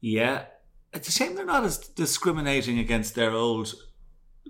Yeah. 0.00 0.46
It's 0.94 1.08
a 1.08 1.12
shame 1.12 1.34
they're 1.34 1.44
not 1.44 1.64
as 1.64 1.78
discriminating 1.78 2.78
against 2.78 3.14
their 3.14 3.32
old 3.32 3.74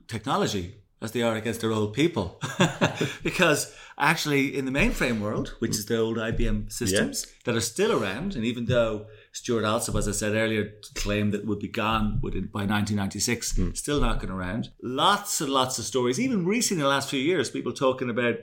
technology 0.06 0.81
as 1.02 1.12
they 1.12 1.22
are 1.22 1.34
against 1.34 1.60
their 1.60 1.72
old 1.72 1.92
people. 1.92 2.40
because 3.22 3.74
actually, 3.98 4.56
in 4.56 4.64
the 4.64 4.70
mainframe 4.70 5.20
world, 5.20 5.56
which 5.58 5.72
is 5.72 5.86
the 5.86 5.98
old 5.98 6.16
IBM 6.16 6.72
systems 6.72 7.26
that 7.44 7.56
are 7.56 7.60
still 7.60 7.92
around, 7.92 8.36
and 8.36 8.44
even 8.44 8.66
though 8.66 9.06
Stuart 9.32 9.64
Alsop, 9.64 9.96
as 9.96 10.06
I 10.06 10.12
said 10.12 10.34
earlier, 10.34 10.72
claimed 10.94 11.32
that 11.32 11.46
would 11.46 11.58
be 11.58 11.68
gone 11.68 12.20
within, 12.22 12.46
by 12.46 12.60
1996, 12.60 13.56
hmm. 13.56 13.72
still 13.72 14.00
knocking 14.00 14.30
around. 14.30 14.70
Lots 14.82 15.40
and 15.40 15.50
lots 15.50 15.78
of 15.78 15.84
stories, 15.84 16.20
even 16.20 16.46
recently 16.46 16.80
in 16.80 16.84
the 16.84 16.88
last 16.88 17.10
few 17.10 17.20
years, 17.20 17.50
people 17.50 17.72
talking 17.72 18.08
about 18.08 18.36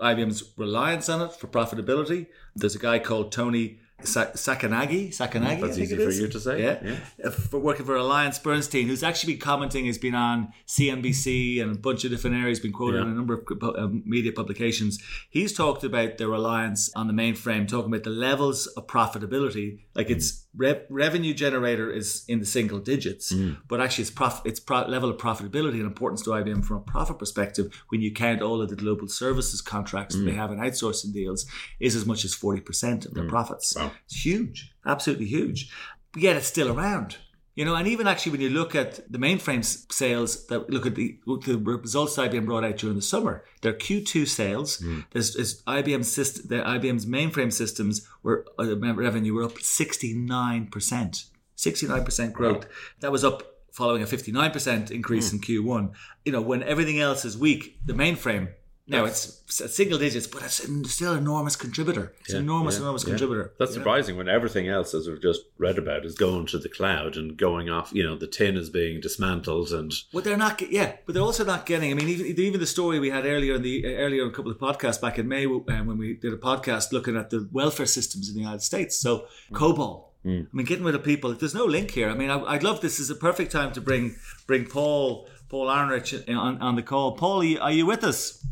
IBM's 0.00 0.52
reliance 0.56 1.08
on 1.08 1.22
it 1.22 1.32
for 1.32 1.46
profitability. 1.46 2.26
There's 2.56 2.74
a 2.74 2.80
guy 2.80 2.98
called 2.98 3.30
Tony 3.30 3.78
Sa- 4.04 4.30
Sacconaghi. 4.32 5.08
Sacconaghi, 5.10 5.60
That's 5.60 5.78
easy 5.78 5.94
it 5.94 6.04
for 6.04 6.12
you 6.12 6.28
to 6.28 6.40
say. 6.40 6.62
Yeah. 6.62 6.78
Yeah. 6.82 6.96
Uh, 7.26 7.30
For 7.30 7.58
working 7.58 7.86
for 7.86 7.96
Alliance 7.96 8.38
Bernstein, 8.38 8.86
who's 8.86 9.02
actually 9.02 9.34
been 9.34 9.40
commenting, 9.40 9.84
He's 9.86 9.98
been 9.98 10.14
on 10.14 10.52
CNBC 10.66 11.60
and 11.62 11.74
a 11.76 11.78
bunch 11.78 12.04
of 12.04 12.10
different 12.10 12.36
areas, 12.36 12.60
been 12.60 12.72
quoted 12.72 12.96
Yeah. 12.98 13.02
in 13.02 13.08
a 13.08 13.14
number 13.14 13.34
of 13.34 13.44
uh, 13.62 13.88
media 14.04 14.32
publications. 14.32 14.98
He's 15.30 15.52
talked 15.52 15.84
about 15.84 16.18
the 16.18 16.28
reliance 16.28 16.90
on 16.94 17.06
the 17.06 17.12
mainframe, 17.14 17.66
talking 17.68 17.90
about 17.92 18.04
the 18.04 18.10
levels 18.10 18.66
of 18.68 18.86
profitability. 18.86 19.80
Like 19.94 20.10
its 20.10 20.43
rev- 20.56 20.84
revenue 20.88 21.34
generator 21.34 21.90
is 21.90 22.24
in 22.28 22.40
the 22.40 22.46
single 22.46 22.78
digits, 22.78 23.30
hmm. 23.30 23.52
but 23.68 23.80
actually 23.80 24.02
its 24.02 24.10
prof- 24.10 24.42
its 24.44 24.60
pro- 24.60 24.86
level 24.86 25.10
of 25.10 25.16
profitability 25.16 25.74
and 25.74 25.82
importance 25.82 26.22
to 26.22 26.30
IBM 26.30 26.64
from 26.64 26.78
a 26.78 26.80
profit 26.80 27.18
perspective, 27.18 27.72
when 27.88 28.00
you 28.00 28.12
count 28.12 28.42
all 28.42 28.62
of 28.62 28.70
the 28.70 28.76
global 28.76 29.08
services 29.08 29.60
contracts 29.60 30.14
that 30.14 30.22
they 30.22 30.32
hmm. 30.32 30.38
have 30.38 30.52
in 30.52 30.58
outsourcing 30.58 31.12
deals, 31.12 31.46
is 31.80 31.96
as 31.96 32.06
much 32.06 32.24
as 32.24 32.34
forty 32.34 32.60
percent 32.60 33.06
of 33.06 33.14
their 33.14 33.24
hmm. 33.24 33.30
profits. 33.30 33.76
Wow. 33.76 33.92
It's 34.06 34.24
huge, 34.24 34.72
absolutely 34.86 35.26
huge. 35.26 35.70
But 36.12 36.22
yet 36.22 36.36
it's 36.36 36.46
still 36.46 36.68
around. 36.70 37.16
You 37.54 37.64
know, 37.64 37.76
and 37.76 37.86
even 37.86 38.08
actually 38.08 38.32
when 38.32 38.40
you 38.40 38.50
look 38.50 38.74
at 38.74 39.10
the 39.10 39.18
mainframe 39.18 39.64
sales, 39.92 40.46
that 40.48 40.68
look 40.70 40.86
at 40.86 40.96
the, 40.96 41.18
the 41.26 41.56
results 41.56 42.16
that 42.16 42.32
IBM 42.32 42.46
brought 42.46 42.64
out 42.64 42.76
during 42.78 42.96
the 42.96 43.02
summer, 43.02 43.44
their 43.62 43.72
Q2 43.72 44.26
sales, 44.26 44.78
there's, 45.12 45.34
there's 45.34 45.62
IBM 45.62 46.04
system, 46.04 46.48
the 46.48 46.56
IBM's 46.64 47.06
mainframe 47.06 47.52
systems 47.52 48.08
were 48.24 48.44
uh, 48.58 48.76
revenue 48.76 49.34
were 49.34 49.44
up 49.44 49.54
69%, 49.54 51.24
69% 51.56 52.32
growth. 52.32 52.66
That 53.00 53.12
was 53.12 53.22
up 53.24 53.42
following 53.70 54.02
a 54.02 54.06
59% 54.06 54.90
increase 54.90 55.32
in 55.32 55.40
Q1. 55.40 55.92
You 56.24 56.32
know, 56.32 56.40
when 56.42 56.62
everything 56.64 56.98
else 57.00 57.24
is 57.24 57.38
weak, 57.38 57.78
the 57.84 57.92
mainframe 57.92 58.48
now 58.86 59.04
it's 59.06 59.42
s- 59.48 59.74
single 59.74 59.98
digits, 59.98 60.26
but 60.26 60.42
it's 60.42 60.62
still 60.92 61.12
an 61.12 61.18
enormous 61.18 61.56
contributor. 61.56 62.12
It's 62.20 62.34
an 62.34 62.42
enormous, 62.42 62.74
Yeah, 62.74 62.82
enormous 62.82 63.02
yeah. 63.04 63.10
contributor. 63.10 63.54
That's 63.58 63.70
you 63.70 63.78
know? 63.78 63.80
surprising 63.82 64.16
when 64.16 64.28
everything 64.28 64.68
else, 64.68 64.92
as 64.92 65.08
we've 65.08 65.22
just 65.22 65.42
read 65.56 65.78
about, 65.78 66.04
is 66.04 66.14
going 66.14 66.46
to 66.46 66.58
the 66.58 66.68
cloud 66.68 67.16
and 67.16 67.36
going 67.36 67.70
off. 67.70 67.92
You 67.94 68.04
know, 68.04 68.16
the 68.16 68.26
tin 68.26 68.56
is 68.56 68.68
being 68.68 69.00
dismantled, 69.00 69.70
and 69.70 69.92
Well, 70.12 70.22
they're 70.22 70.36
not. 70.36 70.60
Yeah, 70.70 70.96
but 71.06 71.14
they're 71.14 71.22
also 71.22 71.44
not 71.44 71.64
getting. 71.64 71.90
I 71.90 71.94
mean, 71.94 72.08
even, 72.08 72.26
even 72.38 72.60
the 72.60 72.66
story 72.66 72.98
we 72.98 73.10
had 73.10 73.24
earlier 73.24 73.54
in 73.54 73.62
the 73.62 73.86
earlier 73.96 74.22
in 74.22 74.28
a 74.28 74.32
couple 74.32 74.50
of 74.50 74.58
podcasts 74.58 75.00
back 75.00 75.18
in 75.18 75.28
May 75.28 75.46
um, 75.46 75.86
when 75.86 75.96
we 75.96 76.14
did 76.14 76.32
a 76.32 76.38
podcast 76.38 76.92
looking 76.92 77.16
at 77.16 77.30
the 77.30 77.48
welfare 77.52 77.86
systems 77.86 78.28
in 78.28 78.34
the 78.34 78.40
United 78.40 78.62
States. 78.62 78.98
So 78.98 79.26
mm. 79.50 79.56
COBOL. 79.56 80.04
Mm. 80.24 80.46
I 80.46 80.56
mean, 80.56 80.66
getting 80.66 80.84
rid 80.84 80.94
of 80.94 81.04
people. 81.04 81.30
If 81.32 81.40
there's 81.40 81.54
no 81.54 81.66
link 81.66 81.90
here. 81.90 82.08
I 82.08 82.14
mean, 82.14 82.30
I, 82.30 82.42
I'd 82.44 82.62
love 82.62 82.80
this 82.80 82.98
is 82.98 83.10
a 83.10 83.14
perfect 83.14 83.52
time 83.52 83.72
to 83.72 83.80
bring 83.80 84.16
bring 84.46 84.64
Paul 84.66 85.28
Paul 85.48 85.66
Arnrich 85.66 86.28
uh, 86.28 86.38
on, 86.38 86.60
on 86.60 86.76
the 86.76 86.82
call. 86.82 87.12
Paul, 87.16 87.40
are 87.40 87.44
you, 87.44 87.60
are 87.60 87.72
you 87.72 87.86
with 87.86 88.04
us? 88.04 88.44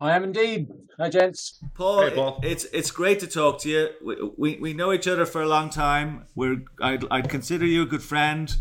I 0.00 0.16
am 0.16 0.24
indeed. 0.24 0.68
Hi, 0.98 1.10
gents. 1.10 1.58
Paul, 1.74 2.02
Hey, 2.08 2.14
Paul. 2.14 2.40
it's 2.42 2.64
it's 2.72 2.90
great 2.90 3.20
to 3.20 3.26
talk 3.26 3.60
to 3.60 3.68
you. 3.68 3.88
We, 4.04 4.16
we, 4.36 4.58
we 4.60 4.72
know 4.72 4.92
each 4.92 5.06
other 5.06 5.26
for 5.26 5.42
a 5.42 5.48
long 5.48 5.68
time. 5.70 6.24
We're 6.34 6.62
I'd, 6.80 7.04
I'd 7.10 7.28
consider 7.28 7.66
you 7.66 7.82
a 7.82 7.86
good 7.86 8.02
friend, 8.02 8.54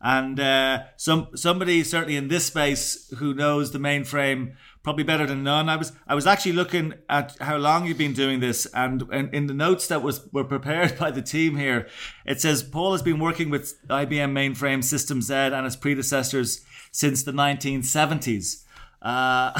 and 0.00 0.38
uh, 0.38 0.84
some 0.96 1.28
somebody 1.34 1.82
certainly 1.82 2.16
in 2.16 2.28
this 2.28 2.46
space 2.46 3.10
who 3.18 3.34
knows 3.34 3.72
the 3.72 3.78
mainframe 3.78 4.54
probably 4.84 5.02
better 5.02 5.26
than 5.26 5.42
none. 5.42 5.68
I 5.68 5.76
was 5.76 5.92
I 6.06 6.14
was 6.14 6.26
actually 6.28 6.52
looking 6.52 6.94
at 7.08 7.36
how 7.40 7.56
long 7.56 7.86
you've 7.86 7.98
been 7.98 8.12
doing 8.12 8.38
this, 8.38 8.66
and, 8.74 9.02
and 9.10 9.34
in 9.34 9.46
the 9.48 9.54
notes 9.54 9.88
that 9.88 10.02
was 10.02 10.28
were 10.32 10.44
prepared 10.44 10.96
by 10.98 11.10
the 11.10 11.22
team 11.22 11.56
here, 11.56 11.88
it 12.24 12.40
says 12.40 12.62
Paul 12.62 12.92
has 12.92 13.02
been 13.02 13.18
working 13.18 13.50
with 13.50 13.84
IBM 13.88 14.30
mainframe 14.32 14.84
System 14.84 15.22
Z 15.22 15.34
and 15.34 15.66
its 15.66 15.74
predecessors 15.76 16.64
since 16.92 17.24
the 17.24 17.32
1970s. 17.32 18.63
Uh, 19.04 19.52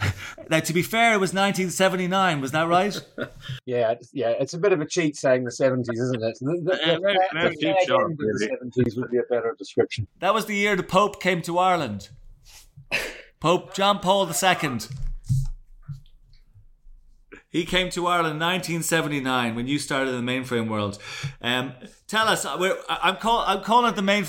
now, 0.50 0.58
to 0.58 0.72
be 0.72 0.82
fair, 0.82 1.12
it 1.12 1.20
was 1.20 1.30
1979. 1.34 2.40
Was 2.40 2.52
that 2.52 2.66
right? 2.66 2.98
Yeah, 3.66 3.90
it's- 3.92 4.10
yeah. 4.12 4.30
It's 4.30 4.54
a 4.54 4.58
bit 4.58 4.72
of 4.72 4.80
a 4.80 4.86
cheat 4.86 5.16
saying 5.16 5.44
the 5.44 5.50
seventies, 5.50 6.00
isn't 6.00 6.22
it? 6.22 6.38
The, 6.40 6.46
the, 6.62 6.78
Yeah, 6.80 6.94
the, 6.94 7.00
very- 7.00 7.14
the 7.32 7.40
very 7.40 7.56
cheap 7.56 7.76
fag 7.76 7.86
shot, 7.86 8.00
end 8.02 8.12
of 8.12 8.18
the 8.18 8.48
seventies 8.50 8.96
would 8.96 9.10
be 9.10 9.18
a 9.18 9.22
better 9.24 9.54
description. 9.58 10.06
That 10.20 10.32
was 10.32 10.46
the 10.46 10.54
year 10.56 10.76
the 10.76 10.82
Pope 10.82 11.20
came 11.20 11.42
to 11.42 11.58
Ireland. 11.58 12.08
Pope 13.40 13.74
John 13.74 13.98
Paul 13.98 14.26
II. 14.28 14.78
He 17.48 17.64
came 17.64 17.90
to 17.90 18.06
Ireland 18.06 18.34
in 18.34 18.46
1979 18.48 19.54
when 19.54 19.66
you 19.66 19.78
started 19.78 20.14
in 20.14 20.24
the 20.24 20.32
mainframe 20.32 20.68
world. 20.68 20.98
Um, 21.40 21.72
tell 22.06 22.28
us, 22.28 22.44
I'm, 22.44 23.16
call, 23.16 23.40
I'm 23.46 23.62
calling 23.62 23.90
it 23.92 23.96
the 23.96 24.02
main. 24.02 24.26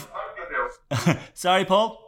Sorry, 1.33 1.65
Paul. 1.65 2.06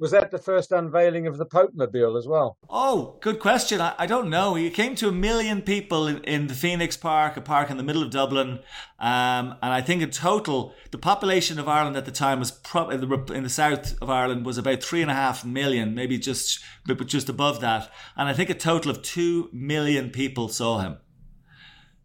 Was 0.00 0.12
that 0.12 0.30
the 0.30 0.38
first 0.38 0.70
unveiling 0.70 1.26
of 1.26 1.38
the 1.38 1.44
Pope 1.44 1.72
Mobile 1.74 2.16
as 2.16 2.26
well? 2.26 2.56
Oh, 2.70 3.18
good 3.20 3.40
question. 3.40 3.80
I, 3.80 3.94
I 3.98 4.06
don't 4.06 4.30
know. 4.30 4.54
He 4.54 4.70
came 4.70 4.94
to 4.96 5.08
a 5.08 5.12
million 5.12 5.60
people 5.60 6.06
in, 6.06 6.22
in, 6.22 6.46
the 6.46 6.54
Phoenix 6.54 6.96
Park, 6.96 7.36
a 7.36 7.40
park 7.40 7.68
in 7.68 7.78
the 7.78 7.82
middle 7.82 8.02
of 8.02 8.10
Dublin. 8.10 8.60
Um, 9.00 9.56
and 9.60 9.72
I 9.72 9.80
think 9.80 10.00
in 10.00 10.10
total, 10.10 10.72
the 10.92 10.98
population 10.98 11.58
of 11.58 11.66
Ireland 11.66 11.96
at 11.96 12.04
the 12.04 12.12
time 12.12 12.38
was 12.38 12.52
probably 12.52 12.94
in, 12.94 13.08
the, 13.08 13.32
in 13.34 13.42
the 13.42 13.48
south 13.48 14.00
of 14.00 14.08
Ireland 14.08 14.46
was 14.46 14.56
about 14.56 14.84
three 14.84 15.02
and 15.02 15.10
a 15.10 15.14
half 15.14 15.44
million, 15.44 15.94
maybe 15.94 16.16
just 16.16 16.60
just 17.06 17.28
above 17.28 17.60
that. 17.60 17.90
And 18.16 18.28
I 18.28 18.34
think 18.34 18.50
a 18.50 18.54
total 18.54 18.92
of 18.92 19.02
two 19.02 19.50
million 19.52 20.10
people 20.10 20.48
saw 20.48 20.78
him. 20.78 20.98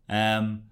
Um, 0.09 0.63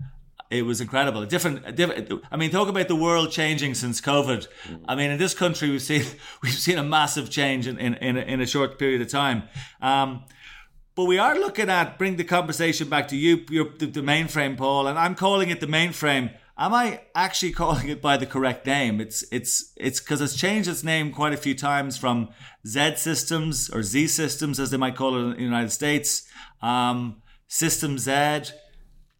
it 0.52 0.64
was 0.64 0.82
incredible. 0.82 1.26
Different, 1.26 1.76
different. 1.76 2.12
I 2.30 2.36
mean, 2.36 2.52
talk 2.52 2.68
about 2.68 2.90
the 2.90 2.96
world 2.96 3.32
changing 3.32 3.74
since 3.74 4.02
COVID. 4.02 4.48
I 4.86 4.96
mean, 4.96 5.10
in 5.10 5.18
this 5.18 5.34
country, 5.34 5.70
we've 5.70 5.82
seen 5.82 6.04
we've 6.44 6.54
seen 6.54 6.78
a 6.78 6.84
massive 6.84 7.30
change 7.30 7.68
in 7.68 7.80
in, 7.80 7.96
in, 7.96 8.18
a, 8.18 8.22
in 8.22 8.42
a 8.42 8.46
short 8.46 8.78
period 8.78 9.02
of 9.02 9.08
time. 9.08 9.44
Um, 9.82 10.26
but 10.94 11.06
we 11.06 11.18
are 11.18 11.40
looking 11.40 11.70
at 11.70 11.98
bring 11.98 12.18
the 12.18 12.26
conversation 12.26 12.90
back 12.90 13.08
to 13.08 13.16
you, 13.16 13.46
your, 13.50 13.70
the, 13.80 13.86
the 13.86 14.02
mainframe, 14.02 14.58
Paul, 14.58 14.88
and 14.88 15.00
I'm 15.00 15.16
calling 15.16 15.50
it 15.50 15.62
the 15.62 15.68
mainframe. 15.68 16.36
Am 16.58 16.74
I 16.74 17.02
actually 17.16 17.52
calling 17.64 17.88
it 17.88 18.02
by 18.02 18.18
the 18.18 18.26
correct 18.26 18.66
name? 18.66 19.00
It's 19.00 19.24
it's 19.32 19.72
it's 19.78 20.02
because 20.02 20.20
it's 20.20 20.36
changed 20.36 20.68
its 20.68 20.84
name 20.84 21.14
quite 21.14 21.34
a 21.34 21.38
few 21.38 21.56
times 21.56 21.98
from 21.98 22.30
Z 22.68 22.98
Systems 22.98 23.70
or 23.70 23.84
Z 23.84 24.08
Systems, 24.08 24.60
as 24.60 24.70
they 24.70 24.78
might 24.78 24.98
call 24.98 25.16
it 25.16 25.24
in 25.24 25.32
the 25.32 25.42
United 25.42 25.72
States, 25.72 26.28
um, 26.62 27.22
System 27.48 27.98
Z 27.98 28.52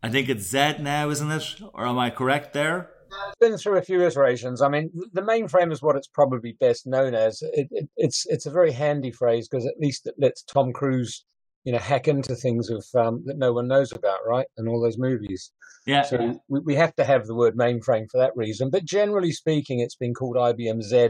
I 0.04 0.10
think 0.10 0.30
it's 0.30 0.44
Z 0.44 0.78
now, 0.80 1.10
isn't 1.10 1.32
it? 1.32 1.62
Or 1.74 1.86
am 1.86 2.00
I 2.00 2.10
correct 2.10 2.54
there? 2.54 2.90
It's 3.28 3.38
been 3.40 3.58
through 3.58 3.78
a 3.78 3.82
few 3.82 4.02
iterations. 4.02 4.62
I 4.62 4.70
mean, 4.70 4.90
the 5.14 5.22
mainframe 5.22 5.72
is 5.72 5.82
what 5.82 5.96
it's 5.96 6.08
probably 6.08 6.54
best 6.60 6.88
known 6.88 7.14
as. 7.14 7.42
It, 7.42 7.68
it, 7.72 7.90
it's 7.98 8.26
it's 8.28 8.46
a 8.46 8.52
very 8.52 8.72
handy 8.72 9.12
phrase 9.12 9.48
because 9.48 9.66
at 9.66 9.80
least 9.80 10.08
it 10.08 10.16
lets 10.18 10.44
Tom 10.44 10.72
Cruise, 10.72 11.26
you 11.66 11.74
know, 11.74 11.78
hack 11.78 12.08
into 12.08 12.36
things 12.36 12.70
of 12.70 12.86
um, 12.96 13.22
that 13.26 13.38
no 13.38 13.54
one 13.54 13.68
knows 13.68 13.92
about, 13.92 14.20
right? 14.26 14.48
And 14.58 14.68
all 14.68 14.82
those 14.82 14.98
movies. 14.98 15.52
Yeah. 15.86 16.04
So 16.04 16.40
we, 16.48 16.60
we 16.62 16.76
have 16.76 16.96
to 16.96 17.04
have 17.04 17.28
the 17.28 17.36
word 17.36 17.58
mainframe 17.58 18.10
for 18.10 18.18
that 18.18 18.36
reason. 18.36 18.70
But 18.70 18.86
generally 18.86 19.32
speaking, 19.32 19.82
it's 19.82 19.96
been 19.96 20.14
called 20.14 20.38
IBM 20.38 20.82
Z 20.82 21.10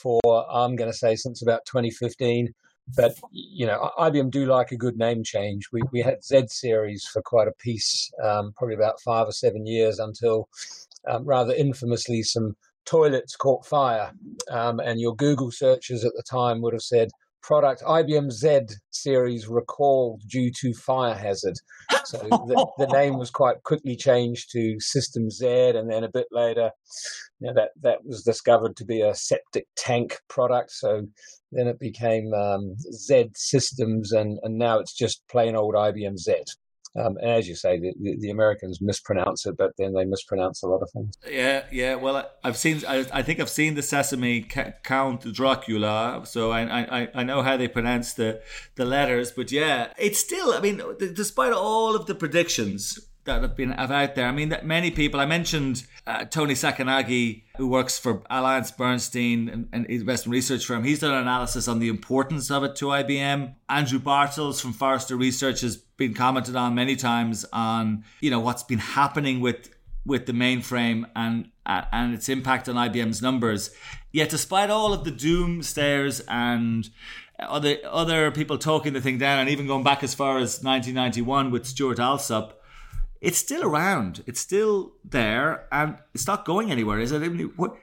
for 0.00 0.20
I'm 0.50 0.76
going 0.76 0.90
to 0.90 0.96
say 0.96 1.16
since 1.16 1.42
about 1.42 1.66
2015 1.66 2.54
but 2.96 3.14
you 3.32 3.66
know, 3.66 3.90
IBM 3.98 4.30
do 4.30 4.46
like 4.46 4.72
a 4.72 4.76
good 4.76 4.96
name 4.96 5.22
change. 5.24 5.68
We 5.72 5.82
we 5.92 6.00
had 6.00 6.24
Z 6.24 6.46
series 6.48 7.06
for 7.06 7.22
quite 7.22 7.48
a 7.48 7.52
piece, 7.52 8.10
um, 8.22 8.52
probably 8.56 8.74
about 8.74 9.00
five 9.00 9.28
or 9.28 9.32
seven 9.32 9.66
years 9.66 9.98
until, 9.98 10.48
um, 11.06 11.24
rather 11.24 11.54
infamously, 11.54 12.22
some 12.22 12.56
toilets 12.84 13.36
caught 13.36 13.66
fire, 13.66 14.12
um, 14.50 14.80
and 14.80 15.00
your 15.00 15.14
Google 15.14 15.50
searches 15.50 16.04
at 16.04 16.12
the 16.16 16.22
time 16.22 16.62
would 16.62 16.72
have 16.72 16.82
said 16.82 17.10
product 17.42 17.82
IBM 17.82 18.30
Z 18.30 18.74
series 18.90 19.48
recalled 19.48 20.22
due 20.28 20.50
to 20.60 20.74
fire 20.74 21.14
hazard. 21.14 21.56
So 22.04 22.18
the, 22.28 22.66
the, 22.78 22.86
name 22.86 23.18
was 23.18 23.30
quite 23.30 23.62
quickly 23.62 23.96
changed 23.96 24.50
to 24.52 24.78
System 24.80 25.30
Z, 25.30 25.46
and 25.46 25.90
then 25.90 26.04
a 26.04 26.10
bit 26.10 26.26
later, 26.30 26.70
you 27.40 27.48
know, 27.48 27.54
that 27.54 27.70
that 27.82 28.04
was 28.04 28.22
discovered 28.22 28.76
to 28.76 28.84
be 28.84 29.02
a 29.02 29.14
septic 29.14 29.66
tank 29.76 30.18
product. 30.28 30.72
So 30.72 31.06
then 31.52 31.66
it 31.68 31.78
became 31.78 32.32
um, 32.34 32.76
Z 32.76 33.30
Systems, 33.34 34.12
and 34.12 34.38
and 34.42 34.58
now 34.58 34.78
it's 34.78 34.94
just 34.94 35.22
plain 35.28 35.56
old 35.56 35.74
IBM 35.74 36.18
Z. 36.18 36.34
Um, 36.96 37.16
and 37.20 37.30
as 37.30 37.48
you 37.48 37.54
say, 37.54 37.78
the, 37.78 37.92
the, 38.00 38.16
the, 38.18 38.30
Americans 38.30 38.80
mispronounce 38.80 39.46
it, 39.46 39.56
but 39.56 39.72
then 39.78 39.92
they 39.92 40.04
mispronounce 40.04 40.62
a 40.62 40.66
lot 40.66 40.82
of 40.82 40.90
things. 40.90 41.16
Yeah, 41.28 41.64
yeah. 41.70 41.94
Well, 41.96 42.28
I've 42.42 42.56
seen. 42.56 42.82
I, 42.86 43.06
I 43.12 43.22
think 43.22 43.40
I've 43.40 43.50
seen 43.50 43.74
the 43.74 43.82
Sesame 43.82 44.42
Count 44.42 45.32
Dracula, 45.32 46.22
so 46.24 46.50
I, 46.50 46.62
I 47.02 47.08
I 47.14 47.22
know 47.22 47.42
how 47.42 47.56
they 47.56 47.68
pronounce 47.68 48.14
the 48.14 48.40
the 48.76 48.84
letters. 48.84 49.32
But 49.32 49.52
yeah, 49.52 49.92
it's 49.98 50.18
still. 50.18 50.52
I 50.52 50.60
mean, 50.60 50.82
despite 51.14 51.52
all 51.52 51.94
of 51.94 52.06
the 52.06 52.14
predictions 52.14 53.07
that 53.28 53.42
have 53.42 53.56
been 53.56 53.72
out 53.72 54.14
there. 54.14 54.26
I 54.26 54.32
mean, 54.32 54.48
that 54.48 54.66
many 54.66 54.90
people. 54.90 55.20
I 55.20 55.26
mentioned 55.26 55.86
uh, 56.06 56.24
Tony 56.24 56.54
Sacconaghi, 56.54 57.44
who 57.56 57.68
works 57.68 57.98
for 57.98 58.22
Alliance 58.28 58.70
Bernstein 58.70 59.68
and, 59.72 59.86
investment 59.86 60.32
research 60.32 60.64
firm. 60.64 60.84
He's 60.84 61.00
done 61.00 61.14
an 61.14 61.22
analysis 61.22 61.68
on 61.68 61.78
the 61.78 61.88
importance 61.88 62.50
of 62.50 62.64
it 62.64 62.76
to 62.76 62.86
IBM. 62.86 63.54
Andrew 63.68 63.98
Bartels 63.98 64.60
from 64.60 64.72
Forrester 64.72 65.16
Research 65.16 65.60
has 65.60 65.76
been 65.76 66.14
commented 66.14 66.56
on 66.56 66.74
many 66.74 66.96
times 66.96 67.44
on 67.52 68.04
you 68.20 68.30
know 68.30 68.40
what's 68.40 68.62
been 68.62 68.78
happening 68.78 69.40
with 69.40 69.70
with 70.04 70.26
the 70.26 70.32
mainframe 70.32 71.04
and 71.14 71.50
uh, 71.66 71.82
and 71.92 72.14
its 72.14 72.28
impact 72.28 72.68
on 72.68 72.74
IBM's 72.74 73.22
numbers. 73.22 73.70
Yet, 74.10 74.30
despite 74.30 74.70
all 74.70 74.92
of 74.92 75.04
the 75.04 75.12
doomsayers 75.12 76.22
and 76.28 76.88
other 77.38 77.76
other 77.88 78.30
people 78.30 78.58
talking 78.58 78.94
the 78.94 79.00
thing 79.00 79.18
down, 79.18 79.40
and 79.40 79.50
even 79.50 79.66
going 79.66 79.84
back 79.84 80.02
as 80.02 80.14
far 80.14 80.38
as 80.38 80.62
1991 80.62 81.50
with 81.50 81.66
Stuart 81.66 81.98
Alsop, 81.98 82.57
it's 83.20 83.38
still 83.38 83.64
around. 83.64 84.22
It's 84.26 84.40
still 84.40 84.92
there, 85.04 85.66
and 85.72 85.98
it's 86.14 86.26
not 86.26 86.44
going 86.44 86.70
anywhere, 86.70 87.00
is 87.00 87.12
it? 87.12 87.20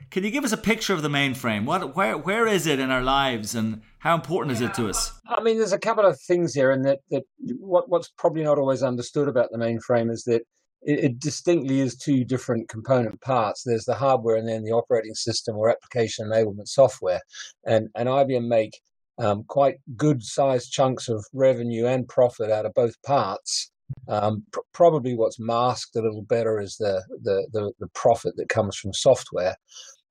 Can 0.10 0.24
you 0.24 0.32
give 0.32 0.44
us 0.44 0.52
a 0.52 0.58
picture 0.58 0.94
of 0.94 1.02
the 1.02 1.10
mainframe? 1.10 1.66
What, 1.66 1.96
where, 1.96 2.18
where 2.18 2.48
is 2.48 2.68
it 2.68 2.80
in 2.80 2.92
our 2.92 3.02
lives, 3.02 3.56
and 3.56 3.82
how 4.00 4.16
important 4.16 4.54
is 4.54 4.62
it 4.62 4.74
to 4.76 4.88
us? 4.88 5.12
I 5.28 5.42
mean, 5.42 5.58
there's 5.58 5.74
a 5.74 5.80
couple 5.80 6.06
of 6.06 6.20
things 6.22 6.54
here, 6.54 6.72
and 6.72 6.86
that, 6.86 7.00
that 7.12 7.24
what, 7.60 7.90
what's 7.90 8.10
probably 8.18 8.44
not 8.44 8.58
always 8.58 8.84
understood 8.84 9.28
about 9.28 9.50
the 9.52 9.58
mainframe 9.58 10.12
is 10.12 10.24
that 10.24 10.44
it, 10.82 11.04
it, 11.04 11.20
distinctly 11.20 11.80
is 11.80 11.98
two 11.98 12.24
different 12.24 12.70
component 12.70 13.20
parts. 13.22 13.64
There's 13.64 13.86
the 13.86 13.96
hardware, 13.96 14.36
and 14.38 14.48
then 14.48 14.64
the 14.64 14.72
operating 14.72 15.16
system 15.16 15.58
or 15.58 15.70
application 15.70 16.28
enablement 16.28 16.68
software, 16.68 17.22
and 17.66 17.90
and 17.96 18.08
IBM 18.08 18.48
make 18.48 18.80
um, 19.18 19.44
quite 19.48 19.78
good 19.96 20.24
sized 20.24 20.72
chunks 20.72 21.10
of 21.10 21.26
revenue 21.34 21.86
and 21.86 22.08
profit 22.08 22.52
out 22.52 22.66
of 22.66 22.74
both 22.74 23.02
parts. 23.04 23.72
Um, 24.08 24.44
pr- 24.52 24.60
probably 24.74 25.16
what's 25.16 25.40
masked 25.40 25.96
a 25.96 26.02
little 26.02 26.24
better 26.24 26.60
is 26.60 26.78
the, 26.78 27.04
the, 27.24 27.48
the 27.52 27.72
the 27.80 27.88
profit 27.94 28.36
that 28.38 28.50
comes 28.50 28.76
from 28.76 28.94
software, 28.94 29.56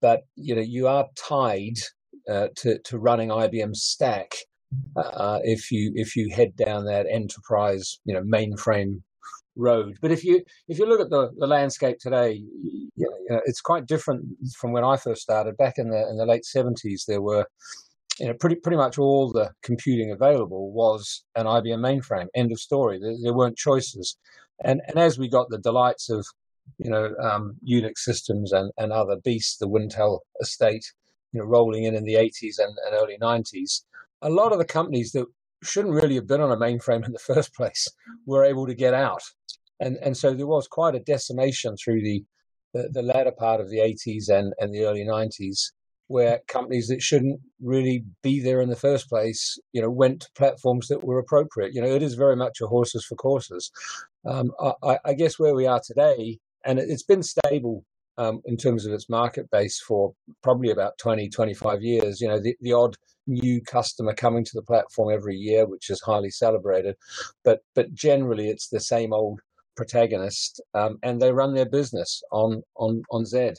but 0.00 0.22
you 0.36 0.54
know 0.54 0.62
you 0.62 0.88
are 0.88 1.06
tied 1.16 1.76
uh, 2.28 2.48
to 2.56 2.78
to 2.80 2.98
running 2.98 3.28
IBM 3.28 3.74
Stack 3.76 4.34
uh, 4.96 5.38
if 5.44 5.70
you 5.70 5.92
if 5.94 6.16
you 6.16 6.30
head 6.30 6.56
down 6.56 6.84
that 6.86 7.06
enterprise 7.08 8.00
you 8.04 8.14
know 8.14 8.22
mainframe 8.22 9.02
road. 9.56 9.96
But 10.00 10.10
if 10.10 10.24
you 10.24 10.42
if 10.68 10.78
you 10.78 10.86
look 10.86 11.00
at 11.00 11.10
the, 11.10 11.30
the 11.38 11.46
landscape 11.46 11.98
today, 11.98 12.42
you 12.62 12.90
know, 13.28 13.40
it's 13.44 13.60
quite 13.60 13.86
different 13.86 14.24
from 14.58 14.72
when 14.72 14.84
I 14.84 14.96
first 14.96 15.22
started 15.22 15.56
back 15.56 15.74
in 15.78 15.90
the 15.90 16.08
in 16.08 16.16
the 16.16 16.26
late 16.26 16.44
seventies. 16.44 17.04
There 17.06 17.22
were 17.22 17.46
you 18.18 18.26
know, 18.26 18.34
pretty 18.34 18.56
pretty 18.56 18.76
much 18.76 18.98
all 18.98 19.32
the 19.32 19.50
computing 19.62 20.12
available 20.12 20.72
was 20.72 21.24
an 21.34 21.46
IBM 21.46 21.80
mainframe. 21.80 22.28
End 22.34 22.52
of 22.52 22.60
story. 22.60 22.98
There, 23.00 23.16
there 23.22 23.34
weren't 23.34 23.56
choices, 23.56 24.16
and 24.62 24.80
and 24.86 24.98
as 24.98 25.18
we 25.18 25.28
got 25.28 25.48
the 25.50 25.58
delights 25.58 26.10
of 26.10 26.24
you 26.78 26.90
know 26.90 27.14
um, 27.20 27.56
Unix 27.68 27.98
systems 27.98 28.52
and, 28.52 28.70
and 28.78 28.92
other 28.92 29.16
beasts, 29.16 29.56
the 29.56 29.68
Wintel 29.68 30.20
estate, 30.40 30.84
you 31.32 31.40
know, 31.40 31.46
rolling 31.46 31.84
in 31.84 31.94
in 31.94 32.04
the 32.04 32.14
80s 32.14 32.58
and, 32.58 32.74
and 32.86 32.94
early 32.94 33.18
90s, 33.20 33.82
a 34.22 34.30
lot 34.30 34.52
of 34.52 34.58
the 34.58 34.64
companies 34.64 35.12
that 35.12 35.26
shouldn't 35.62 35.94
really 35.94 36.14
have 36.14 36.28
been 36.28 36.40
on 36.40 36.52
a 36.52 36.56
mainframe 36.56 37.04
in 37.04 37.12
the 37.12 37.18
first 37.34 37.54
place 37.54 37.88
were 38.26 38.44
able 38.44 38.66
to 38.66 38.74
get 38.74 38.94
out, 38.94 39.22
and 39.80 39.96
and 40.02 40.16
so 40.16 40.34
there 40.34 40.46
was 40.46 40.68
quite 40.68 40.94
a 40.94 41.00
decimation 41.00 41.76
through 41.76 42.02
the 42.02 42.24
the, 42.74 42.88
the 42.92 43.02
latter 43.02 43.32
part 43.32 43.60
of 43.60 43.70
the 43.70 43.78
80s 43.78 44.28
and, 44.28 44.52
and 44.58 44.74
the 44.74 44.84
early 44.84 45.04
90s 45.04 45.70
where 46.08 46.40
companies 46.48 46.88
that 46.88 47.02
shouldn't 47.02 47.40
really 47.62 48.04
be 48.22 48.40
there 48.40 48.60
in 48.60 48.68
the 48.68 48.76
first 48.76 49.08
place, 49.08 49.58
you 49.72 49.80
know, 49.80 49.90
went 49.90 50.20
to 50.20 50.28
platforms 50.36 50.88
that 50.88 51.04
were 51.04 51.18
appropriate. 51.18 51.74
You 51.74 51.80
know, 51.80 51.88
it 51.88 52.02
is 52.02 52.14
very 52.14 52.36
much 52.36 52.60
a 52.60 52.66
horses 52.66 53.04
for 53.04 53.14
courses. 53.16 53.70
Um, 54.26 54.52
I, 54.82 54.98
I, 55.04 55.14
guess 55.14 55.38
where 55.38 55.54
we 55.54 55.66
are 55.66 55.80
today, 55.84 56.38
and 56.64 56.78
it's 56.78 57.02
been 57.02 57.22
stable 57.22 57.84
um, 58.18 58.40
in 58.44 58.56
terms 58.56 58.86
of 58.86 58.92
its 58.92 59.08
market 59.08 59.50
base 59.50 59.80
for 59.80 60.14
probably 60.42 60.70
about 60.70 60.98
20, 60.98 61.28
25 61.28 61.82
years. 61.82 62.20
You 62.20 62.28
know, 62.28 62.40
the, 62.40 62.54
the 62.60 62.72
odd 62.72 62.96
new 63.26 63.60
customer 63.62 64.14
coming 64.14 64.44
to 64.44 64.52
the 64.54 64.62
platform 64.62 65.12
every 65.12 65.36
year, 65.36 65.66
which 65.66 65.90
is 65.90 66.00
highly 66.00 66.30
celebrated, 66.30 66.96
but 67.44 67.60
but 67.74 67.92
generally 67.94 68.48
it's 68.48 68.68
the 68.68 68.80
same 68.80 69.12
old 69.12 69.40
protagonist, 69.76 70.60
um, 70.74 70.98
and 71.02 71.20
they 71.20 71.32
run 71.32 71.54
their 71.54 71.68
business 71.68 72.22
on 72.30 72.62
on 72.76 73.02
on 73.10 73.24
Z. 73.24 73.52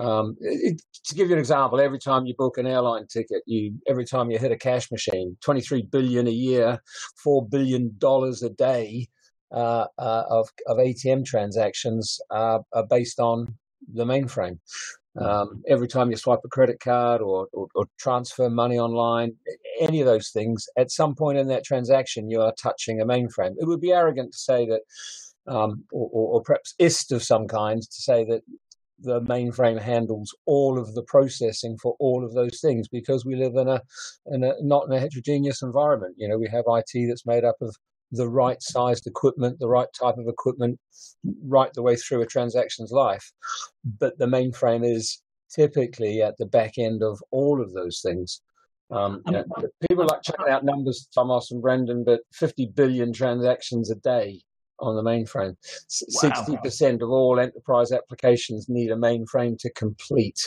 Um, 0.00 0.36
it, 0.40 0.80
to 1.04 1.14
give 1.14 1.28
you 1.28 1.34
an 1.34 1.38
example, 1.38 1.80
every 1.80 1.98
time 1.98 2.24
you 2.24 2.34
book 2.36 2.56
an 2.58 2.66
airline 2.66 3.06
ticket, 3.06 3.42
you 3.46 3.74
every 3.86 4.04
time 4.04 4.30
you 4.30 4.38
hit 4.38 4.52
a 4.52 4.56
cash 4.56 4.90
machine, 4.90 5.36
twenty 5.40 5.60
three 5.60 5.82
billion 5.82 6.26
a 6.26 6.32
year, 6.32 6.80
four 7.22 7.46
billion 7.46 7.94
dollars 7.98 8.42
a 8.42 8.50
day 8.50 9.08
uh, 9.52 9.86
uh, 9.98 10.24
of 10.28 10.48
of 10.66 10.78
ATM 10.78 11.24
transactions 11.26 12.18
are 12.30 12.62
based 12.88 13.20
on 13.20 13.58
the 13.92 14.04
mainframe. 14.04 14.58
Um, 15.16 15.62
every 15.66 15.88
time 15.88 16.10
you 16.10 16.16
swipe 16.16 16.40
a 16.44 16.48
credit 16.48 16.78
card 16.78 17.20
or, 17.20 17.48
or, 17.52 17.66
or, 17.74 17.86
transfer 17.98 18.48
money 18.48 18.78
online, 18.78 19.32
any 19.80 20.00
of 20.00 20.06
those 20.06 20.30
things, 20.30 20.68
at 20.78 20.92
some 20.92 21.16
point 21.16 21.36
in 21.36 21.48
that 21.48 21.64
transaction, 21.64 22.30
you 22.30 22.40
are 22.40 22.54
touching 22.54 23.00
a 23.00 23.04
mainframe. 23.04 23.54
It 23.58 23.66
would 23.66 23.80
be 23.80 23.92
arrogant 23.92 24.32
to 24.32 24.38
say 24.38 24.66
that, 24.66 24.82
um, 25.52 25.84
or, 25.90 26.08
or, 26.12 26.42
perhaps 26.42 26.74
ist 26.78 27.10
of 27.10 27.24
some 27.24 27.48
kind, 27.48 27.82
to 27.82 28.02
say 28.02 28.24
that 28.26 28.42
the 29.02 29.20
mainframe 29.22 29.80
handles 29.80 30.34
all 30.46 30.78
of 30.78 30.94
the 30.94 31.02
processing 31.02 31.76
for 31.82 31.96
all 31.98 32.24
of 32.24 32.34
those 32.34 32.60
things 32.60 32.88
because 32.88 33.24
we 33.24 33.36
live 33.36 33.54
in 33.56 33.68
a, 33.68 33.80
in 34.26 34.44
a 34.44 34.54
not 34.60 34.86
in 34.86 34.92
a 34.92 35.00
heterogeneous 35.00 35.62
environment. 35.62 36.14
You 36.18 36.28
know, 36.28 36.38
we 36.38 36.48
have 36.48 36.64
IT 36.66 37.08
that's 37.08 37.26
made 37.26 37.44
up 37.44 37.56
of 37.60 37.74
the 38.12 38.28
right 38.28 38.60
sized 38.62 39.06
equipment, 39.06 39.58
the 39.58 39.68
right 39.68 39.88
type 39.98 40.16
of 40.18 40.26
equipment, 40.26 40.78
right 41.46 41.72
the 41.72 41.82
way 41.82 41.96
through 41.96 42.22
a 42.22 42.26
transaction's 42.26 42.90
life. 42.90 43.32
But 43.98 44.18
the 44.18 44.26
mainframe 44.26 44.84
is 44.84 45.22
typically 45.54 46.22
at 46.22 46.36
the 46.38 46.46
back 46.46 46.78
end 46.78 47.02
of 47.02 47.22
all 47.30 47.60
of 47.60 47.72
those 47.72 48.00
things. 48.00 48.42
Um, 48.90 49.22
you 49.26 49.32
know, 49.32 49.44
people 49.88 50.04
like 50.06 50.22
checking 50.22 50.48
out 50.48 50.64
numbers, 50.64 51.08
Thomas 51.14 51.52
and 51.52 51.62
Brendan, 51.62 52.02
but 52.02 52.20
50 52.32 52.72
billion 52.74 53.12
transactions 53.12 53.90
a 53.90 53.94
day 53.94 54.42
on 54.80 54.96
the 54.96 55.02
mainframe. 55.02 55.56
Sixty 55.88 56.52
wow. 56.52 56.60
percent 56.62 57.02
of 57.02 57.10
all 57.10 57.38
enterprise 57.38 57.92
applications 57.92 58.68
need 58.68 58.90
a 58.90 58.96
mainframe 58.96 59.58
to 59.58 59.70
complete. 59.72 60.40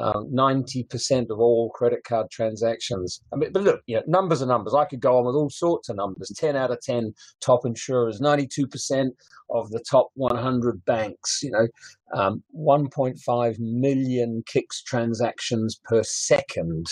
Um, 0.00 0.26
ninety 0.30 0.82
um, 0.82 0.88
percent 0.88 1.30
of 1.30 1.38
all 1.38 1.70
credit 1.70 2.04
card 2.04 2.30
transactions. 2.30 3.20
I 3.32 3.36
mean, 3.36 3.52
but 3.52 3.62
look, 3.62 3.82
you 3.86 3.96
know, 3.96 4.02
numbers 4.06 4.42
are 4.42 4.46
numbers. 4.46 4.74
I 4.74 4.84
could 4.84 5.00
go 5.00 5.18
on 5.18 5.26
with 5.26 5.34
all 5.34 5.50
sorts 5.50 5.88
of 5.88 5.96
numbers. 5.96 6.32
Ten 6.36 6.56
out 6.56 6.70
of 6.70 6.80
ten 6.80 7.14
top 7.40 7.64
insurers. 7.64 8.20
Ninety-two 8.20 8.66
percent 8.66 9.14
of 9.50 9.70
the 9.70 9.82
top 9.90 10.10
100 10.14 10.84
banks. 10.84 11.40
You 11.42 11.50
know, 11.50 11.68
um, 12.14 12.42
1.5 12.54 13.58
million 13.58 14.42
CICS 14.46 14.82
transactions 14.84 15.80
per 15.84 16.02
second 16.02 16.86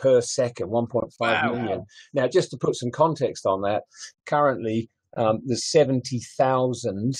per 0.00 0.20
second, 0.20 0.68
1.5 0.68 1.10
wow. 1.20 1.52
million. 1.52 1.86
Now, 2.12 2.28
just 2.28 2.50
to 2.50 2.56
put 2.56 2.76
some 2.76 2.90
context 2.90 3.46
on 3.46 3.62
that, 3.62 3.84
currently 4.26 4.90
um, 5.18 5.40
there's 5.44 5.64
70,000 5.64 7.16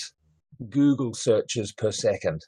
Google 0.70 1.14
searches 1.14 1.72
per 1.72 1.92
second. 1.92 2.46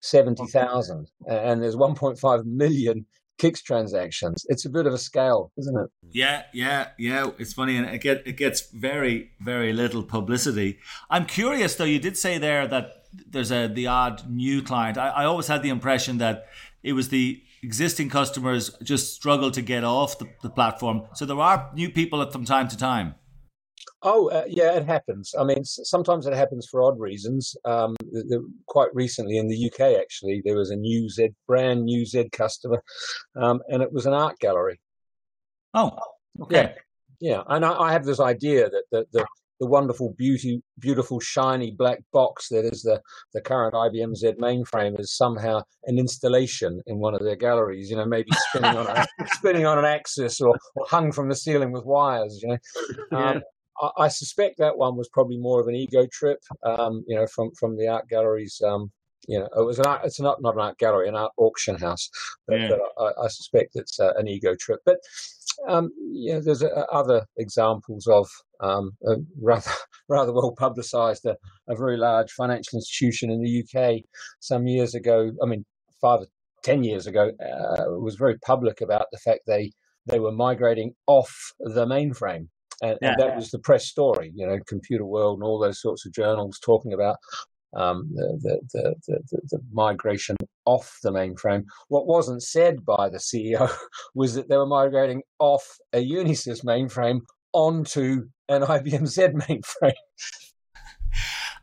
70,000. 0.00 1.06
And 1.28 1.62
there's 1.62 1.76
1.5 1.76 2.44
million 2.46 3.06
CICS 3.40 3.62
transactions. 3.62 4.46
It's 4.48 4.64
a 4.64 4.70
bit 4.70 4.86
of 4.86 4.94
a 4.94 4.98
scale, 4.98 5.52
isn't 5.58 5.78
it? 5.78 5.90
Yeah, 6.10 6.42
yeah, 6.52 6.88
yeah. 6.98 7.30
It's 7.38 7.52
funny, 7.52 7.76
and 7.76 7.86
it, 7.86 8.00
get, 8.00 8.26
it 8.26 8.36
gets 8.36 8.70
very, 8.70 9.30
very 9.40 9.72
little 9.72 10.02
publicity. 10.02 10.78
I'm 11.08 11.26
curious, 11.26 11.74
though. 11.74 11.84
You 11.84 11.98
did 11.98 12.16
say 12.16 12.38
there 12.38 12.66
that 12.66 13.04
there's 13.28 13.50
a 13.50 13.66
the 13.66 13.86
odd 13.86 14.30
new 14.30 14.62
client. 14.62 14.98
I, 14.98 15.08
I 15.08 15.24
always 15.24 15.48
had 15.48 15.62
the 15.62 15.70
impression 15.70 16.18
that 16.18 16.46
it 16.82 16.92
was 16.92 17.08
the 17.08 17.42
existing 17.62 18.08
customers 18.08 18.70
just 18.82 19.14
struggle 19.14 19.50
to 19.50 19.62
get 19.62 19.84
off 19.84 20.18
the, 20.18 20.28
the 20.42 20.50
platform. 20.50 21.02
So 21.14 21.26
there 21.26 21.38
are 21.38 21.70
new 21.74 21.90
people 21.90 22.24
from 22.30 22.44
time 22.44 22.68
to 22.68 22.76
time. 22.76 23.14
Oh, 24.02 24.28
uh, 24.28 24.44
yeah, 24.48 24.72
it 24.76 24.86
happens. 24.86 25.34
I 25.38 25.44
mean, 25.44 25.62
sometimes 25.64 26.26
it 26.26 26.32
happens 26.32 26.66
for 26.66 26.82
odd 26.82 26.98
reasons. 26.98 27.54
Um, 27.66 27.96
the, 28.00 28.22
the, 28.22 28.52
quite 28.66 28.88
recently 28.94 29.36
in 29.36 29.48
the 29.48 29.66
UK, 29.66 30.00
actually, 30.00 30.40
there 30.44 30.56
was 30.56 30.70
a 30.70 30.76
new 30.76 31.08
Z, 31.08 31.30
brand 31.46 31.84
new 31.84 32.06
Z 32.06 32.30
customer, 32.32 32.82
um, 33.36 33.60
and 33.68 33.82
it 33.82 33.92
was 33.92 34.06
an 34.06 34.14
art 34.14 34.38
gallery. 34.38 34.80
Oh, 35.74 35.98
okay. 36.40 36.74
Yeah, 37.20 37.36
yeah. 37.36 37.42
and 37.48 37.64
I, 37.64 37.78
I 37.78 37.92
have 37.92 38.06
this 38.06 38.20
idea 38.20 38.70
that 38.70 38.84
the, 38.90 39.06
the, 39.12 39.26
the 39.60 39.66
wonderful, 39.66 40.14
beauty, 40.16 40.62
beautiful, 40.78 41.20
shiny 41.20 41.70
black 41.70 42.02
box 42.10 42.48
that 42.48 42.64
is 42.64 42.82
the, 42.82 43.02
the 43.34 43.42
current 43.42 43.74
IBM 43.74 44.16
Z 44.16 44.32
mainframe 44.40 44.98
is 44.98 45.14
somehow 45.14 45.60
an 45.84 45.98
installation 45.98 46.80
in 46.86 46.98
one 46.98 47.14
of 47.14 47.20
their 47.20 47.36
galleries. 47.36 47.90
You 47.90 47.96
know, 47.96 48.06
maybe 48.06 48.30
spinning 48.48 48.78
on 48.78 48.86
a, 48.86 49.06
spinning 49.32 49.66
on 49.66 49.78
an 49.78 49.84
axis 49.84 50.40
or, 50.40 50.58
or, 50.74 50.86
hung 50.88 51.12
from 51.12 51.28
the 51.28 51.36
ceiling 51.36 51.70
with 51.70 51.84
wires. 51.84 52.40
You 52.42 52.48
know. 52.48 53.18
Um, 53.18 53.42
I, 53.96 54.08
suspect 54.08 54.58
that 54.58 54.76
one 54.76 54.96
was 54.96 55.08
probably 55.08 55.38
more 55.38 55.60
of 55.60 55.68
an 55.68 55.74
ego 55.74 56.06
trip, 56.12 56.40
um, 56.64 57.04
you 57.06 57.16
know, 57.16 57.26
from 57.26 57.50
from 57.58 57.76
the 57.76 57.88
art 57.88 58.08
galleries. 58.08 58.60
Um, 58.64 58.90
you 59.28 59.38
know, 59.38 59.48
it 59.56 59.64
was 59.64 59.78
an 59.78 59.86
art, 59.86 60.02
it's 60.04 60.20
not 60.20 60.40
not 60.42 60.54
an 60.54 60.60
art 60.60 60.78
gallery, 60.78 61.08
an 61.08 61.14
art 61.14 61.32
auction 61.36 61.76
house, 61.76 62.10
but, 62.46 62.60
yeah. 62.60 62.68
but 62.68 62.80
I, 63.02 63.24
I, 63.24 63.28
suspect 63.28 63.72
it's 63.74 64.00
uh, 64.00 64.12
an 64.16 64.28
ego 64.28 64.54
trip. 64.58 64.80
But 64.84 64.98
um, 65.68 65.90
you 66.12 66.34
know, 66.34 66.40
there's 66.40 66.62
uh, 66.62 66.84
other 66.92 67.26
examples 67.36 68.06
of 68.06 68.28
um, 68.60 68.92
rather 69.40 69.70
rather 70.08 70.32
well 70.32 70.54
publicised 70.56 71.24
a, 71.26 71.36
a, 71.68 71.76
very 71.76 71.96
large 71.96 72.32
financial 72.32 72.78
institution 72.78 73.30
in 73.30 73.42
the 73.42 73.64
UK 73.64 74.02
some 74.40 74.66
years 74.66 74.94
ago. 74.94 75.32
I 75.42 75.46
mean, 75.46 75.64
five 76.00 76.20
or 76.20 76.26
ten 76.62 76.82
years 76.82 77.06
ago, 77.06 77.30
uh, 77.40 77.84
was 78.00 78.16
very 78.16 78.38
public 78.38 78.80
about 78.80 79.06
the 79.12 79.18
fact 79.18 79.40
they 79.46 79.72
they 80.06 80.18
were 80.18 80.32
migrating 80.32 80.94
off 81.06 81.52
the 81.60 81.86
mainframe 81.86 82.48
and, 82.82 82.98
yeah. 83.02 83.12
and, 83.12 83.20
that 83.20 83.36
was 83.36 83.50
the 83.50 83.58
press 83.58 83.86
story. 83.86 84.32
You 84.34 84.46
know, 84.46 84.58
Computer 84.66 85.04
World 85.04 85.38
and 85.38 85.44
all 85.44 85.58
those 85.58 85.80
sorts 85.80 86.06
of 86.06 86.12
journals 86.12 86.58
talking 86.58 86.92
about 86.92 87.16
um, 87.74 88.10
the, 88.14 88.60
the, 88.72 88.94
the, 89.06 89.40
the, 89.50 89.60
migration 89.72 90.36
off 90.64 90.98
the 91.02 91.12
mainframe. 91.12 91.64
What 91.88 92.06
wasn't 92.06 92.42
said 92.42 92.84
by 92.84 93.08
the 93.08 93.18
CEO 93.18 93.70
was 94.14 94.34
that 94.34 94.48
they 94.48 94.56
were 94.56 94.66
migrating 94.66 95.22
off 95.38 95.78
a 95.92 96.04
Unisys 96.04 96.64
mainframe 96.64 97.20
onto 97.52 98.28
an 98.48 98.62
IBM 98.62 99.06
Z 99.06 99.22
mainframe. 99.34 99.92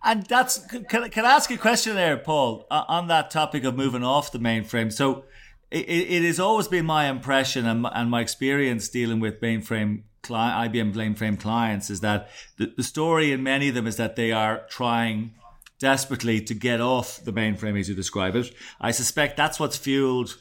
And 0.04 0.24
that's 0.24 0.60
can, 0.68 1.10
can 1.10 1.26
I 1.26 1.32
ask 1.32 1.52
a 1.52 1.58
question 1.58 1.96
there, 1.96 2.18
Paul, 2.18 2.66
uh, 2.72 2.84
on 2.88 3.08
that 3.08 3.30
topic 3.32 3.64
of 3.64 3.76
moving 3.76 4.04
off 4.04 4.32
the 4.32 4.40
mainframe? 4.40 4.94
So 4.94 5.26
it, 5.72 5.90
it 5.90 6.24
has 6.24 6.40
always 6.40 6.68
been 6.68 6.86
my 6.86 7.10
impression 7.10 7.66
and 7.66 7.82
my, 7.82 7.92
and 7.94 8.10
my 8.10 8.22
experience 8.22 8.88
dealing 8.88 9.20
with 9.20 9.42
mainframe 9.42 10.04
client, 10.28 10.74
IBM 10.74 10.94
mainframe 10.94 11.40
clients 11.40 11.90
is 11.90 12.02
that 12.02 12.30
the, 12.58 12.74
the 12.78 12.84
story 12.84 13.32
in 13.32 13.44
many 13.44 13.70
of 13.70 13.76
them 13.76 13.88
is 13.88 13.98
that 13.98 14.16
they 14.16 14.32
are 14.32 14.66
trying 14.70 15.34
desperately 15.80 16.42
to 16.42 16.54
get 16.54 16.82
off 16.82 17.24
the 17.24 17.34
mainframe 17.34 17.80
as 17.80 17.90
you 17.90 17.96
describe 17.96 18.36
it. 18.36 18.52
I 18.80 18.92
suspect 18.92 19.38
that's 19.38 19.60
what's 19.60 19.78
fueled 19.78 20.38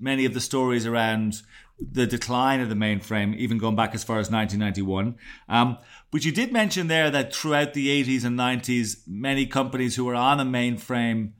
many 0.00 0.24
of 0.24 0.34
the 0.34 0.40
stories 0.40 0.86
around 0.86 1.42
the 1.80 2.06
decline 2.06 2.60
of 2.60 2.68
the 2.68 2.74
mainframe, 2.74 3.34
even 3.36 3.58
going 3.58 3.76
back 3.76 3.94
as 3.94 4.04
far 4.04 4.18
as 4.18 4.30
1991. 4.30 5.16
Um, 5.48 5.78
but 6.10 6.24
you 6.24 6.32
did 6.32 6.52
mention 6.52 6.88
there 6.88 7.10
that 7.10 7.34
throughout 7.34 7.74
the 7.74 7.88
80s 8.04 8.24
and 8.24 8.38
90s, 8.38 8.98
many 9.06 9.46
companies 9.46 9.96
who 9.96 10.04
were 10.04 10.14
on 10.14 10.40
a 10.40 10.44
mainframe 10.44 11.32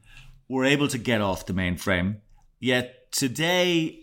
were 0.48 0.64
able 0.64 0.88
to 0.88 0.98
get 0.98 1.20
off 1.20 1.46
the 1.46 1.52
mainframe. 1.52 2.16
Yet 2.58 3.12
today, 3.12 4.00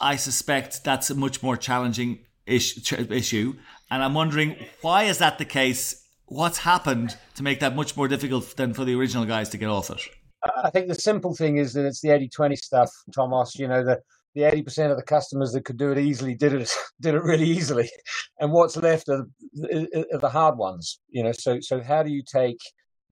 I 0.00 0.16
suspect 0.16 0.84
that's 0.84 1.10
a 1.10 1.14
much 1.14 1.42
more 1.42 1.56
challenging 1.56 2.20
issue. 2.46 3.54
And 3.90 4.02
I'm 4.02 4.14
wondering 4.14 4.56
why 4.82 5.04
is 5.04 5.18
that 5.18 5.38
the 5.38 5.44
case? 5.44 6.06
What's 6.26 6.58
happened 6.58 7.16
to 7.34 7.42
make 7.42 7.60
that 7.60 7.74
much 7.74 7.96
more 7.96 8.06
difficult 8.06 8.56
than 8.56 8.72
for 8.72 8.84
the 8.84 8.94
original 8.94 9.24
guys 9.24 9.48
to 9.50 9.58
get 9.58 9.68
off 9.68 9.90
it? 9.90 10.00
I 10.62 10.70
think 10.70 10.88
the 10.88 10.94
simple 10.94 11.34
thing 11.34 11.58
is 11.58 11.72
that 11.74 11.84
it's 11.84 12.00
the 12.00 12.08
80-20 12.08 12.56
stuff, 12.56 12.90
Thomas. 13.12 13.58
You 13.58 13.68
know, 13.68 13.84
the 13.84 14.00
the 14.34 14.42
80% 14.42 14.90
of 14.90 14.96
the 14.96 15.02
customers 15.02 15.52
that 15.52 15.64
could 15.64 15.76
do 15.76 15.90
it 15.90 15.98
easily 15.98 16.34
did 16.34 16.52
it 16.52 16.70
did 17.00 17.14
it 17.14 17.22
really 17.22 17.46
easily 17.46 17.90
and 18.38 18.52
what's 18.52 18.76
left 18.76 19.08
are, 19.08 19.26
are 20.12 20.18
the 20.18 20.30
hard 20.30 20.56
ones 20.56 21.00
you 21.08 21.22
know 21.22 21.32
so 21.32 21.58
so 21.60 21.82
how 21.82 22.02
do 22.02 22.10
you 22.10 22.22
take 22.22 22.58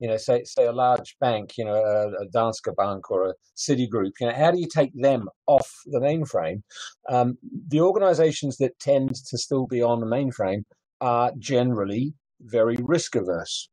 you 0.00 0.08
know, 0.08 0.16
say 0.16 0.44
say 0.44 0.66
a 0.66 0.72
large 0.72 1.16
bank, 1.20 1.58
you 1.58 1.64
know, 1.64 1.74
a, 1.74 2.08
a 2.22 2.26
Danske 2.28 2.74
Bank 2.76 3.10
or 3.10 3.30
a 3.30 3.34
Citigroup, 3.56 4.12
you 4.20 4.26
know, 4.26 4.34
how 4.34 4.50
do 4.50 4.58
you 4.58 4.68
take 4.72 4.92
them 4.94 5.28
off 5.46 5.70
the 5.86 6.00
mainframe? 6.00 6.62
Um, 7.08 7.38
the 7.68 7.80
organizations 7.80 8.56
that 8.58 8.78
tend 8.78 9.14
to 9.14 9.38
still 9.38 9.66
be 9.66 9.82
on 9.82 10.00
the 10.00 10.06
mainframe 10.06 10.64
are 11.00 11.32
generally 11.38 12.14
very 12.40 12.76
risk 12.80 13.16
averse. 13.16 13.68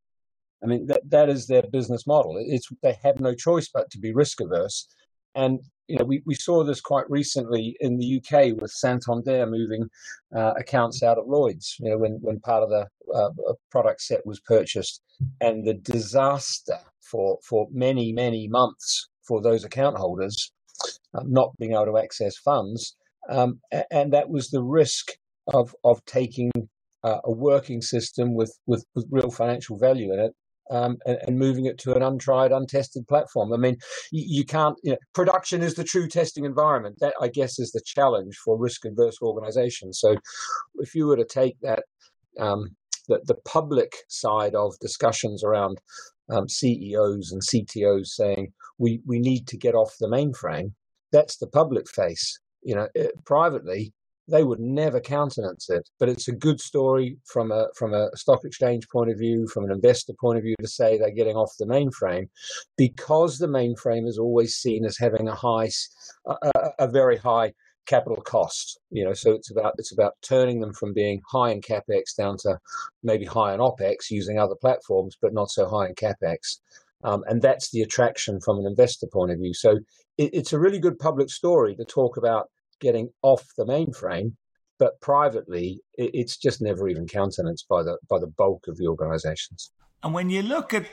I 0.64 0.68
mean, 0.68 0.88
that 0.88 1.02
that 1.10 1.30
is 1.30 1.48
their 1.48 1.64
business 1.64 2.08
model. 2.08 2.38
It's 2.40 2.68
they 2.82 2.98
have 3.04 3.20
no 3.20 3.36
choice 3.36 3.70
but 3.72 3.90
to 3.92 4.00
be 4.00 4.14
risk 4.14 4.42
averse, 4.42 4.88
and 5.36 5.60
you 5.88 5.98
know, 5.98 6.06
we, 6.06 6.22
we 6.26 6.34
saw 6.34 6.64
this 6.64 6.82
quite 6.82 7.10
recently 7.10 7.78
in 7.80 7.98
the 7.98 8.18
UK 8.18 8.60
with 8.60 8.72
Santander 8.72 9.46
moving 9.46 9.88
uh, 10.36 10.54
accounts 10.58 11.04
out 11.04 11.18
of 11.18 11.28
Lloyd's, 11.28 11.76
you 11.80 11.90
know, 11.90 11.98
when, 11.98 12.18
when 12.22 12.40
part 12.40 12.64
of 12.64 12.70
the 12.70 12.88
uh, 13.14 13.30
product 13.70 14.02
set 14.02 14.26
was 14.26 14.40
purchased 14.40 15.02
and 15.42 15.66
the 15.66 15.76
disaster 15.76 16.80
for, 17.02 17.38
for 17.48 17.68
many, 17.72 18.12
many 18.12 18.48
months 18.48 19.10
for 19.28 19.42
those 19.42 19.64
account 19.64 19.98
holders 19.98 20.52
uh, 21.14 21.22
not 21.26 21.52
being 21.60 21.74
able 21.74 21.86
to 21.86 21.98
access 21.98 22.36
funds. 22.38 22.96
Um, 23.30 23.60
and 23.92 24.12
that 24.14 24.30
was 24.30 24.50
the 24.50 24.64
risk 24.64 25.12
of, 25.54 25.76
of 25.84 26.04
taking 26.06 26.52
uh, 27.04 27.20
a 27.24 27.32
working 27.32 27.82
system 27.82 28.34
with, 28.34 28.58
with, 28.66 28.86
with 28.96 29.06
real 29.12 29.30
financial 29.30 29.78
value 29.78 30.12
in 30.12 30.20
it 30.20 30.36
um, 30.72 30.98
and, 31.06 31.18
and, 31.28 31.40
moving 31.40 31.66
it 31.66 31.78
to 31.80 31.94
an 31.94 32.02
untried, 32.02 32.52
untested 32.52 33.08
platform. 33.08 33.54
I 33.54 33.58
mean, 33.58 33.78
you, 34.12 34.24
you 34.40 34.46
can't. 34.46 34.78
You 34.84 34.92
know, 34.92 34.98
production 35.14 35.62
is 35.62 35.76
the 35.76 35.84
true 35.84 36.08
testing 36.08 36.46
environment. 36.46 36.98
That 37.00 37.14
I 37.22 37.28
guess 37.28 37.60
is 37.60 37.72
the 37.72 37.82
challenge 37.86 38.36
for 38.44 38.58
risk-averse 38.58 39.22
organizations. 39.22 40.00
So, 40.00 40.16
if 40.76 40.96
you 40.96 41.08
were 41.08 41.18
to 41.18 41.26
take 41.26 41.60
that. 41.62 41.84
Um, 42.40 42.76
the, 43.08 43.22
the 43.26 43.36
public 43.46 43.96
side 44.08 44.56
of 44.56 44.74
discussions 44.80 45.44
around 45.44 45.80
um, 46.30 46.50
CEOs 46.50 47.32
and 47.32 47.42
CTOs 47.42 48.08
saying 48.08 48.52
we 48.78 49.00
we 49.06 49.20
need 49.20 49.48
to 49.48 49.58
get 49.58 49.76
off 49.76 49.94
the 50.00 50.08
mainframe. 50.08 50.72
That's 51.12 51.38
the 51.38 51.48
public 51.48 51.88
face. 51.90 52.40
You 52.64 52.76
know, 52.76 52.88
it, 52.96 53.12
privately 53.26 53.94
they 54.28 54.44
would 54.44 54.60
never 54.60 55.00
countenance 55.00 55.70
it. 55.70 55.88
But 56.00 56.10
it's 56.10 56.28
a 56.28 56.36
good 56.36 56.60
story 56.60 57.18
from 57.26 57.52
a 57.52 57.68
from 57.78 57.94
a 57.94 58.10
stock 58.16 58.42
exchange 58.44 58.88
point 58.90 59.12
of 59.12 59.18
view, 59.18 59.48
from 59.48 59.66
an 59.66 59.72
investor 59.72 60.14
point 60.20 60.38
of 60.38 60.44
view, 60.44 60.56
to 60.62 60.68
say 60.68 60.98
they're 60.98 61.12
getting 61.12 61.36
off 61.36 61.54
the 61.60 61.66
mainframe, 61.66 62.28
because 62.78 63.38
the 63.38 63.48
mainframe 63.48 64.08
is 64.08 64.18
always 64.18 64.56
seen 64.56 64.86
as 64.86 64.98
having 64.98 65.28
a 65.28 65.36
high, 65.36 65.70
a, 66.26 66.70
a 66.80 66.88
very 66.88 67.18
high 67.18 67.54
capital 67.86 68.22
cost. 68.22 68.80
You 68.90 69.06
know, 69.06 69.14
so 69.14 69.32
it's 69.32 69.52
about 69.52 69.76
it's 69.78 69.94
about 69.94 70.14
turning 70.22 70.60
them 70.60 70.74
from 70.74 70.94
being 70.94 71.22
high 71.30 71.52
in 71.52 71.62
capex 71.62 72.16
down 72.18 72.38
to 72.40 72.58
maybe 73.04 73.26
high 73.26 73.54
in 73.54 73.60
opex 73.60 74.10
using 74.10 74.40
other 74.40 74.56
platforms, 74.60 75.16
but 75.22 75.34
not 75.34 75.52
so 75.52 75.68
high 75.68 75.88
in 75.88 75.96
capex. 75.96 76.58
Um, 77.04 77.24
and 77.28 77.40
that's 77.40 77.70
the 77.70 77.82
attraction 77.84 78.40
from 78.42 78.58
an 78.58 78.66
investor 78.66 79.06
point 79.12 79.32
of 79.32 79.38
view. 79.38 79.54
So 79.54 79.78
it, 80.18 80.32
it's 80.34 80.54
a 80.54 80.60
really 80.60 80.80
good 80.80 80.98
public 80.98 81.30
story 81.30 81.76
to 81.76 81.86
talk 81.86 82.18
about 82.18 82.50
getting 82.80 83.10
off 83.22 83.44
the 83.58 83.66
mainframe, 83.66 84.34
but 84.80 85.00
privately, 85.02 85.82
it, 85.96 86.12
it's 86.14 86.38
just 86.38 86.62
never 86.62 86.88
even 86.88 87.08
countenanced 87.08 87.68
by 87.68 87.84
the 87.84 87.98
by 88.10 88.20
the 88.20 88.28
bulk 88.28 88.68
of 88.68 88.78
the 88.78 88.88
organizations. 88.88 89.72
And 90.04 90.14
when 90.14 90.30
you 90.30 90.42
look 90.42 90.74
at 90.74 90.86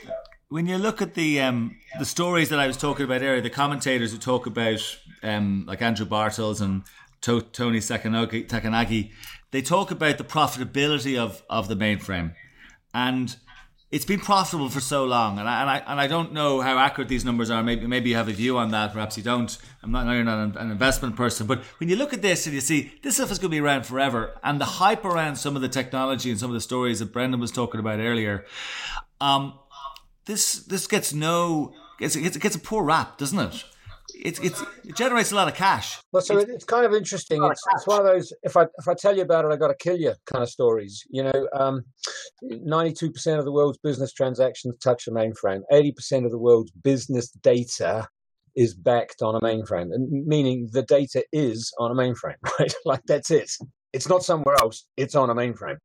when 0.49 0.67
you 0.67 0.79
look 0.79 1.01
at 1.01 1.15
the 1.15 1.41
um, 1.41 1.77
the 1.99 2.05
stories 2.05 2.49
that 2.51 2.59
I 2.59 2.67
was 2.67 2.77
talking 2.77 3.05
about 3.05 3.23
earlier, 3.23 3.41
the 3.41 3.51
commentators 3.51 4.13
who 4.13 4.19
talk 4.19 4.47
about 4.47 4.99
um, 5.23 5.65
like 5.67 5.83
Andrew 5.83 6.07
Bartels 6.07 6.61
and 6.61 6.83
to- 7.23 7.41
Tony 7.41 7.79
Takanagi, 7.79 9.13
they 9.51 9.63
talk 9.63 9.91
about 9.91 10.19
the 10.19 10.25
profitability 10.25 11.19
of, 11.19 11.43
of 11.49 11.69
the 11.69 11.77
mainframe, 11.77 12.35
and 12.93 13.37
it's 13.93 14.07
been 14.07 14.21
profitable 14.21 14.71
for 14.71 14.81
so 14.81 15.05
long, 15.05 15.39
and 15.39 15.47
I, 15.47 15.61
and 15.61 15.71
I 15.71 15.79
and 15.87 16.01
I 16.01 16.07
don't 16.07 16.33
know 16.33 16.63
how 16.63 16.79
accurate 16.79 17.09
these 17.09 17.27
numbers 17.27 17.51
are. 17.51 17.63
Maybe 17.63 17.87
maybe 17.87 18.09
you 18.09 18.17
have 18.17 18.29
a 18.29 18.33
view 18.33 18.57
on 18.57 18.71
that. 18.71 18.95
Perhaps 18.95 19.19
you 19.19 19.23
don't. 19.23 19.57
I'm 19.83 19.93
not. 19.93 20.11
You're 20.11 20.25
not 20.25 20.57
an, 20.57 20.71
investment 20.71 21.15
person, 21.15 21.47
but 21.47 21.61
when 21.79 21.91
you 21.91 21.97
look 21.97 22.15
at 22.15 22.23
this 22.23 22.47
and 22.47 22.55
you 22.55 22.63
see 22.63 22.95
this 23.03 23.17
stuff 23.17 23.31
is 23.31 23.39
going 23.39 23.51
to 23.51 23.55
be 23.55 23.61
around 23.61 23.85
forever, 23.85 24.35
and 24.43 24.59
the 24.59 24.65
hype 24.65 25.05
around 25.05 25.37
some 25.37 25.57
of 25.57 25.63
the 25.63 25.69
technology 25.69 26.31
and 26.31 26.41
some 26.41 26.49
of 26.49 26.55
the 26.55 26.61
stories 26.63 27.01
that 27.01 27.13
Brendan 27.13 27.39
was 27.39 27.53
talking 27.53 27.81
about 27.81 28.01
earlier, 28.01 28.47
um, 29.21 29.59
this 30.25 30.61
this 30.61 30.87
gets 30.87 31.13
no 31.13 31.75
gets 31.99 32.17
gets 32.17 32.57
a 32.57 32.61
poor 32.61 32.83
rap, 32.83 33.19
doesn't 33.19 33.39
it? 33.39 33.63
It's, 34.25 34.39
it's, 34.41 34.63
it 34.85 34.97
generates 34.97 35.33
a 35.33 35.35
lot 35.35 35.49
of 35.49 35.55
cash. 35.55 35.99
Well, 36.13 36.23
so 36.23 36.39
it's, 36.39 36.51
it's 36.51 36.65
kind 36.65 36.87
of 36.87 36.95
interesting. 36.95 37.43
It's, 37.45 37.63
it's, 37.75 37.87
one 37.87 37.99
of 37.99 38.07
those 38.07 38.33
if 38.43 38.57
I 38.57 38.67
if 38.79 38.89
I 38.89 38.95
tell 38.95 39.17
you 39.17 39.23
about 39.23 39.45
it, 39.45 39.53
I 39.53 39.57
got 39.57 39.69
to 39.69 39.75
kill 39.75 39.97
you 39.97 40.15
kind 40.27 40.43
of 40.43 40.49
stories. 40.49 41.05
You 41.11 41.25
know, 41.25 41.49
um, 41.53 41.85
ninety 42.43 42.93
two 42.93 43.11
percent 43.11 43.39
of 43.39 43.45
the 43.45 43.53
world's 43.53 43.79
business 43.79 44.13
transactions 44.13 44.77
touch 44.79 45.07
a 45.09 45.11
mainframe. 45.11 45.63
Eighty 45.71 45.93
percent 45.93 46.25
of 46.25 46.31
the 46.31 46.39
world's 46.39 46.71
business 46.71 47.31
data 47.31 48.09
is 48.55 48.75
backed 48.75 49.23
on 49.23 49.35
a 49.35 49.41
mainframe, 49.41 49.91
meaning 50.11 50.69
the 50.73 50.83
data 50.83 51.25
is 51.33 51.73
on 51.79 51.91
a 51.91 51.95
mainframe, 51.95 52.37
right? 52.59 52.75
like 52.85 53.03
that's 53.07 53.31
it. 53.31 53.51
It's 53.93 54.09
not 54.09 54.25
somewhere 54.25 54.57
else. 54.63 54.87
It's 54.97 55.15
on 55.15 55.31
a 55.31 55.35
mainframe, 55.35 55.77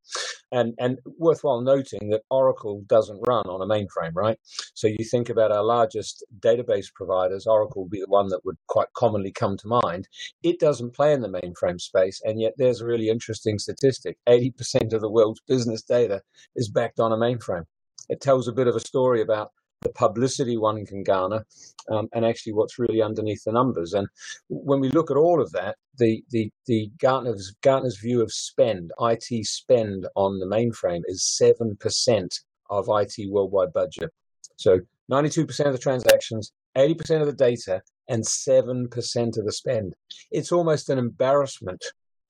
and 0.52 0.74
and 0.80 1.00
worthwhile 1.18 1.62
noting 1.62 2.10
that 2.10 2.24
Oracle 2.30 2.84
doesn't 2.88 3.24
run 3.28 3.48
on 3.48 3.62
a 3.62 3.66
mainframe, 3.66 4.14
right? 4.16 4.38
So 4.74 4.88
you 4.88 5.04
think 5.04 5.30
about 5.30 5.52
our 5.52 5.64
largest 5.64 6.26
database 6.40 6.88
providers, 6.94 7.48
Oracle 7.48 7.84
would 7.84 7.92
be 7.92 8.00
the 8.00 8.08
one 8.08 8.30
that 8.30 8.46
would 8.46 8.58
quite 8.68 8.94
commonly 8.96 9.32
come 9.32 9.58
to 9.58 9.68
mind. 9.68 10.08
It 10.42 10.60
doesn't 10.60 10.96
play 10.96 11.14
in 11.14 11.22
the 11.22 11.30
mainframe 11.30 11.82
space, 11.82 12.22
and 12.24 12.40
yet 12.40 12.54
there's 12.58 12.82
a 12.82 12.86
really 12.86 13.10
interesting 13.10 13.60
statistic: 13.60 14.18
eighty 14.28 14.52
percent 14.52 14.94
of 14.94 15.02
the 15.02 15.12
world's 15.12 15.42
business 15.48 15.82
data 15.82 16.22
is 16.56 16.70
backed 16.70 17.00
on 17.00 17.12
a 17.12 17.18
mainframe. 17.18 17.66
It 18.10 18.22
tells 18.22 18.48
a 18.48 18.54
bit 18.54 18.68
of 18.68 18.76
a 18.76 18.80
story 18.80 19.22
about 19.22 19.52
the 19.82 19.90
publicity 19.90 20.58
one 20.58 20.86
can 20.86 21.04
garner, 21.04 21.46
um, 21.90 22.08
and 22.14 22.26
actually 22.26 22.54
what's 22.54 22.80
really 22.80 23.02
underneath 23.02 23.44
the 23.44 23.52
numbers. 23.52 23.94
And 23.94 24.08
when 24.50 24.80
we 24.80 24.90
look 24.90 25.12
at 25.12 25.18
all 25.18 25.42
of 25.42 25.52
that, 25.52 25.76
the 25.98 26.24
the 26.32 26.52
the 26.66 26.92
Gartner's 27.00 27.54
Gartner's 27.62 27.98
view 27.98 28.22
of 28.22 28.32
spend, 28.32 28.92
IT 29.00 29.46
spend 29.46 30.08
on 30.16 30.40
the 30.40 30.46
mainframe 30.46 31.02
is 31.06 31.24
seven 31.24 31.78
percent 31.80 32.40
of 32.70 32.88
IT 32.90 33.16
worldwide 33.30 33.74
budget. 33.74 34.12
So 34.58 34.80
ninety 35.08 35.30
two 35.30 35.46
percent 35.46 35.68
of 35.68 35.74
the 35.74 35.82
transactions, 35.82 36.52
eighty 36.76 36.96
percent 36.96 37.22
of 37.22 37.28
the 37.28 37.34
data, 37.34 37.82
and 38.08 38.26
seven 38.26 38.88
percent 38.88 39.38
of 39.38 39.46
the 39.46 39.54
spend. 39.54 39.96
It's 40.32 40.52
almost 40.52 40.90
an 40.90 40.98
embarrassment 40.98 41.84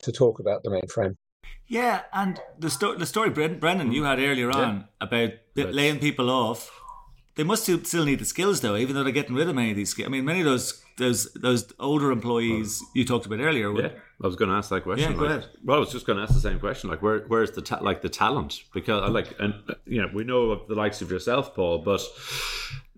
to 0.04 0.12
talk 0.12 0.40
about 0.40 0.64
the 0.64 0.70
mainframe. 0.70 1.16
Yeah, 1.70 2.04
and 2.14 2.40
the, 2.60 2.70
sto- 2.70 2.96
the 2.96 3.06
story 3.06 3.30
Brendan 3.30 3.92
you 3.92 4.04
had 4.04 4.20
earlier 4.20 4.52
on 4.52 4.78
yeah. 4.78 4.84
about 5.02 5.32
laying 5.56 6.00
people 6.00 6.30
off 6.30 6.72
they 7.38 7.44
must 7.44 7.64
still 7.64 8.04
need 8.04 8.20
the 8.20 8.26
skills 8.26 8.62
though, 8.62 8.76
even 8.76 8.96
though 8.96 9.04
they're 9.04 9.14
getting 9.14 9.36
rid 9.36 9.48
of 9.48 9.56
many 9.56 9.70
of 9.70 9.78
these 9.78 9.90
skills. 9.90 10.08
I 10.08 10.10
mean, 10.10 10.26
many 10.26 10.40
of 10.40 10.46
those 10.46 10.84
those 10.98 11.32
those 11.34 11.72
older 11.80 12.12
employees 12.12 12.84
you 12.96 13.06
talked 13.06 13.28
about 13.28 13.40
earlier. 13.40 13.72
Yeah, 13.80 13.90
I 14.22 14.26
was 14.26 14.36
going 14.36 14.50
to 14.50 14.58
ask 14.58 14.70
that 14.72 14.84
question. 14.84 15.12
Yeah, 15.12 15.18
go 15.18 15.26
like, 15.26 15.38
ahead. 15.38 15.50
Well, 15.64 15.78
I 15.78 15.80
was 15.80 15.92
just 15.92 16.08
going 16.08 16.18
to 16.18 16.24
ask 16.24 16.34
the 16.34 16.40
same 16.40 16.60
question. 16.60 16.90
Like, 16.90 17.04
where 17.04 17.20
where's 17.28 17.52
the 17.52 17.62
ta- 17.62 17.80
like 17.82 18.02
the 18.02 18.10
talent? 18.10 18.64
Because 18.74 19.04
uh, 19.04 19.12
like, 19.12 19.40
and 19.40 19.54
you 19.86 20.02
know, 20.02 20.10
we 20.14 20.24
know 20.24 20.50
of 20.50 20.68
the 20.68 20.76
likes 20.76 21.02
of 21.02 21.12
yourself, 21.12 21.56
Paul, 21.56 21.80
but 21.80 22.02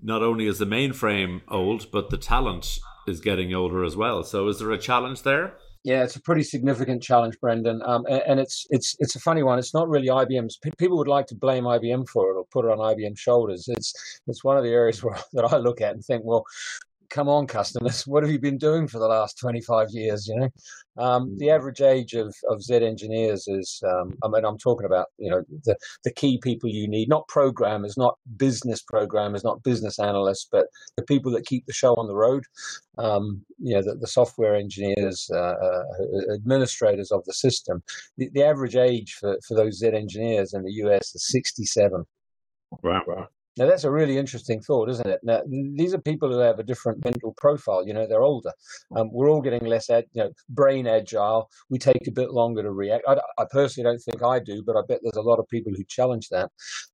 not 0.01 0.23
only 0.23 0.47
is 0.47 0.57
the 0.57 0.65
mainframe 0.65 1.41
old, 1.49 1.91
but 1.91 2.09
the 2.09 2.17
talent 2.17 2.79
is 3.07 3.19
getting 3.19 3.53
older 3.53 3.83
as 3.83 3.97
well. 3.97 4.23
So, 4.23 4.47
is 4.47 4.59
there 4.59 4.71
a 4.71 4.77
challenge 4.77 5.23
there? 5.23 5.55
Yeah, 5.83 6.03
it's 6.03 6.17
a 6.17 6.21
pretty 6.21 6.43
significant 6.43 7.01
challenge, 7.01 7.39
Brendan, 7.39 7.81
um, 7.85 8.05
and, 8.07 8.21
and, 8.27 8.39
it's 8.39 8.67
it's 8.69 8.97
it's 8.99 9.15
a 9.15 9.19
funny 9.19 9.43
one. 9.43 9.57
It's 9.59 9.73
not 9.73 9.87
really 9.87 10.07
IBM's. 10.07 10.57
P- 10.57 10.71
people 10.77 10.97
would 10.97 11.07
like 11.07 11.25
to 11.27 11.35
blame 11.35 11.63
IBM 11.63 12.07
for 12.09 12.29
it 12.31 12.35
or 12.35 12.45
put 12.51 12.65
it 12.65 12.71
on 12.71 12.79
IBM's 12.79 13.19
shoulders. 13.19 13.69
It's 13.69 14.21
it's 14.27 14.43
one 14.43 14.57
of 14.57 14.63
the 14.63 14.71
areas 14.71 15.01
where, 15.03 15.17
that 15.33 15.45
I 15.45 15.57
look 15.57 15.79
at 15.79 15.93
and 15.93 16.03
think, 16.03 16.23
well, 16.25 16.45
come 17.09 17.29
on, 17.29 17.47
customers, 17.47 18.05
what 18.07 18.23
have 18.23 18.31
you 18.31 18.39
been 18.39 18.57
doing 18.57 18.87
for 18.87 18.99
the 18.99 19.07
last 19.07 19.39
25 19.39 19.89
years? 19.91 20.27
You 20.27 20.39
know, 20.39 20.49
um, 20.99 21.37
the 21.37 21.47
mm. 21.47 21.55
average 21.55 21.81
age 21.81 22.13
of, 22.13 22.35
of 22.49 22.61
Z 22.61 22.75
engineers 22.75 23.47
is, 23.47 23.81
um, 23.87 24.17
I 24.23 24.27
mean, 24.27 24.43
I'm 24.43 24.57
talking 24.57 24.85
about, 24.85 25.07
you 25.17 25.31
know, 25.31 25.43
the, 25.63 25.77
the 26.03 26.11
key 26.11 26.39
people 26.43 26.69
you 26.69 26.87
need, 26.87 27.07
not 27.07 27.27
programmers, 27.29 27.97
not 27.97 28.17
business 28.35 28.81
programmers, 28.81 29.43
not 29.43 29.63
business 29.63 29.97
analysts, 29.97 30.47
but 30.51 30.67
the 30.97 31.03
people 31.03 31.31
that 31.31 31.45
keep 31.45 31.65
the 31.65 31.73
show 31.73 31.93
on 31.95 32.07
the 32.07 32.15
road. 32.15 32.43
Um, 32.97 33.45
you 33.59 33.75
know, 33.75 33.81
the, 33.81 33.95
the 33.95 34.07
software 34.07 34.55
engineers, 34.55 35.29
uh, 35.33 35.37
uh, 35.37 35.83
administrators 36.33 37.11
of 37.11 37.23
the 37.23 37.33
system. 37.33 37.81
The, 38.17 38.29
the 38.33 38.43
average 38.43 38.75
age 38.75 39.13
for, 39.13 39.37
for 39.47 39.55
those 39.55 39.79
Z 39.79 39.87
engineers 39.93 40.53
in 40.53 40.63
the 40.63 40.73
US 40.83 41.15
is 41.15 41.27
67. 41.27 42.03
Wow. 42.83 43.03
wow. 43.07 43.27
Now 43.59 43.67
that's 43.67 43.83
a 43.83 43.91
really 43.91 44.17
interesting 44.17 44.61
thought, 44.61 44.89
isn't 44.89 45.07
it? 45.07 45.19
Now 45.21 45.41
these 45.45 45.93
are 45.93 45.99
people 45.99 46.31
who 46.31 46.39
have 46.39 46.59
a 46.59 46.63
different 46.63 47.03
mental 47.03 47.33
profile. 47.37 47.85
You 47.85 47.93
know, 47.93 48.07
they're 48.07 48.23
older. 48.23 48.53
Um, 48.95 49.09
we're 49.11 49.29
all 49.29 49.41
getting 49.41 49.65
less, 49.65 49.89
you 49.89 50.03
know, 50.15 50.31
brain 50.47 50.87
agile. 50.87 51.49
We 51.69 51.77
take 51.77 52.07
a 52.07 52.11
bit 52.11 52.31
longer 52.31 52.63
to 52.63 52.71
react. 52.71 53.03
I, 53.05 53.17
I, 53.37 53.45
personally 53.51 53.89
don't 53.89 53.99
think 53.99 54.23
I 54.23 54.39
do, 54.39 54.63
but 54.65 54.77
I 54.77 54.81
bet 54.87 54.99
there's 55.03 55.17
a 55.17 55.29
lot 55.29 55.39
of 55.39 55.47
people 55.49 55.73
who 55.75 55.83
challenge 55.89 56.29
that. 56.29 56.49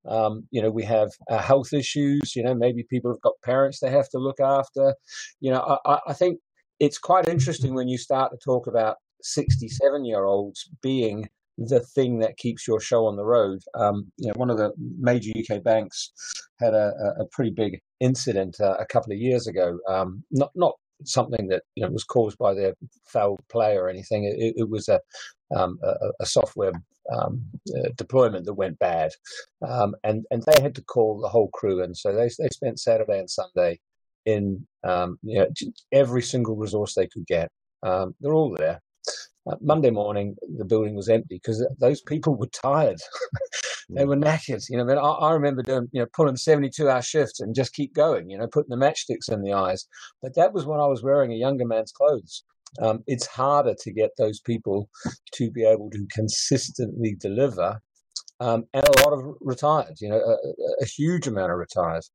Um, 0.05 0.47
you 0.49 0.61
know, 0.61 0.71
we 0.71 0.83
have 0.85 1.11
uh, 1.29 1.37
health 1.37 1.71
issues. 1.71 2.35
You 2.35 2.43
know, 2.43 2.55
maybe 2.55 2.83
people 2.89 3.11
have 3.11 3.21
got 3.21 3.33
parents 3.43 3.79
they 3.79 3.91
have 3.91 4.09
to 4.09 4.17
look 4.17 4.39
after. 4.39 4.95
You 5.39 5.51
know, 5.51 5.79
I, 5.85 5.99
I 6.07 6.13
think 6.13 6.39
it's 6.79 6.97
quite 6.97 7.27
interesting 7.27 7.75
when 7.75 7.87
you 7.87 7.99
start 7.99 8.31
to 8.31 8.37
talk 8.43 8.65
about 8.65 8.97
67 9.21 10.03
year 10.03 10.25
olds 10.25 10.69
being 10.81 11.29
the 11.57 11.79
thing 11.79 12.19
that 12.19 12.37
keeps 12.37 12.67
your 12.67 12.79
show 12.79 13.05
on 13.05 13.15
the 13.15 13.25
road. 13.25 13.61
Um, 13.75 14.11
you 14.17 14.27
know, 14.27 14.33
one 14.35 14.49
of 14.49 14.57
the 14.57 14.71
major 14.77 15.31
UK 15.37 15.63
banks 15.63 16.11
had 16.59 16.73
a, 16.73 16.91
a 17.19 17.25
pretty 17.31 17.51
big 17.51 17.81
incident 17.99 18.57
uh, 18.59 18.75
a 18.79 18.85
couple 18.85 19.13
of 19.13 19.19
years 19.19 19.47
ago. 19.47 19.77
Um, 19.87 20.23
not 20.31 20.51
not 20.55 20.73
something 21.03 21.47
that 21.47 21.63
you 21.75 21.83
know 21.83 21.91
was 21.91 22.03
caused 22.03 22.37
by 22.37 22.53
their 22.53 22.73
foul 23.05 23.39
play 23.49 23.77
or 23.77 23.89
anything. 23.89 24.25
It, 24.25 24.55
it 24.57 24.69
was 24.69 24.89
a, 24.89 24.99
um, 25.55 25.79
a, 25.83 25.93
a 26.21 26.25
software 26.25 26.73
um, 27.13 27.43
uh, 27.77 27.89
deployment 27.95 28.45
that 28.45 28.53
went 28.53 28.79
bad, 28.79 29.11
um, 29.67 29.95
and 30.03 30.25
and 30.31 30.43
they 30.43 30.61
had 30.61 30.75
to 30.75 30.83
call 30.83 31.19
the 31.19 31.29
whole 31.29 31.49
crew 31.49 31.83
in. 31.83 31.95
So 31.95 32.13
they 32.13 32.29
they 32.39 32.49
spent 32.49 32.79
Saturday 32.79 33.19
and 33.19 33.29
Sunday 33.29 33.79
in 34.25 34.65
um, 34.83 35.19
you 35.23 35.39
know 35.39 35.47
every 35.91 36.21
single 36.21 36.55
resource 36.55 36.95
they 36.95 37.07
could 37.07 37.25
get. 37.27 37.49
Um, 37.83 38.15
they're 38.19 38.33
all 38.33 38.55
there. 38.55 38.81
Uh, 39.47 39.55
Monday 39.61 39.91
morning, 39.91 40.35
the 40.57 40.65
building 40.65 40.95
was 40.95 41.09
empty 41.09 41.35
because 41.35 41.65
those 41.79 42.01
people 42.01 42.35
were 42.35 42.47
tired. 42.47 42.97
they 43.89 44.03
mm. 44.03 44.07
were 44.07 44.15
knackered. 44.15 44.63
You 44.69 44.77
know, 44.77 44.89
I, 44.89 44.95
I, 44.95 45.29
I, 45.29 45.33
remember 45.33 45.61
doing, 45.61 45.87
you 45.91 46.01
know, 46.01 46.07
pulling 46.13 46.35
72 46.35 46.89
hour 46.89 47.01
shifts 47.01 47.39
and 47.39 47.53
just 47.53 47.73
keep 47.73 47.93
going, 47.93 48.29
you 48.29 48.37
know, 48.37 48.47
putting 48.47 48.77
the 48.77 48.83
matchsticks 48.83 49.31
in 49.31 49.43
the 49.43 49.53
eyes. 49.53 49.87
But 50.21 50.35
that 50.35 50.53
was 50.53 50.65
when 50.65 50.79
I 50.79 50.87
was 50.87 51.03
wearing 51.03 51.31
a 51.31 51.35
younger 51.35 51.65
man's 51.65 51.91
clothes. 51.91 52.43
Um, 52.81 53.03
it's 53.07 53.27
harder 53.27 53.75
to 53.79 53.91
get 53.91 54.11
those 54.17 54.39
people 54.41 54.89
to 55.33 55.51
be 55.51 55.63
able 55.63 55.89
to 55.91 56.07
consistently 56.11 57.15
deliver 57.19 57.79
um, 58.39 58.65
and 58.73 58.85
a 58.87 59.01
lot 59.03 59.13
of 59.13 59.35
retired. 59.41 59.95
You 60.01 60.09
know, 60.09 60.17
a, 60.19 60.83
a 60.83 60.85
huge 60.85 61.27
amount 61.27 61.51
of 61.51 61.57
retires. 61.57 62.11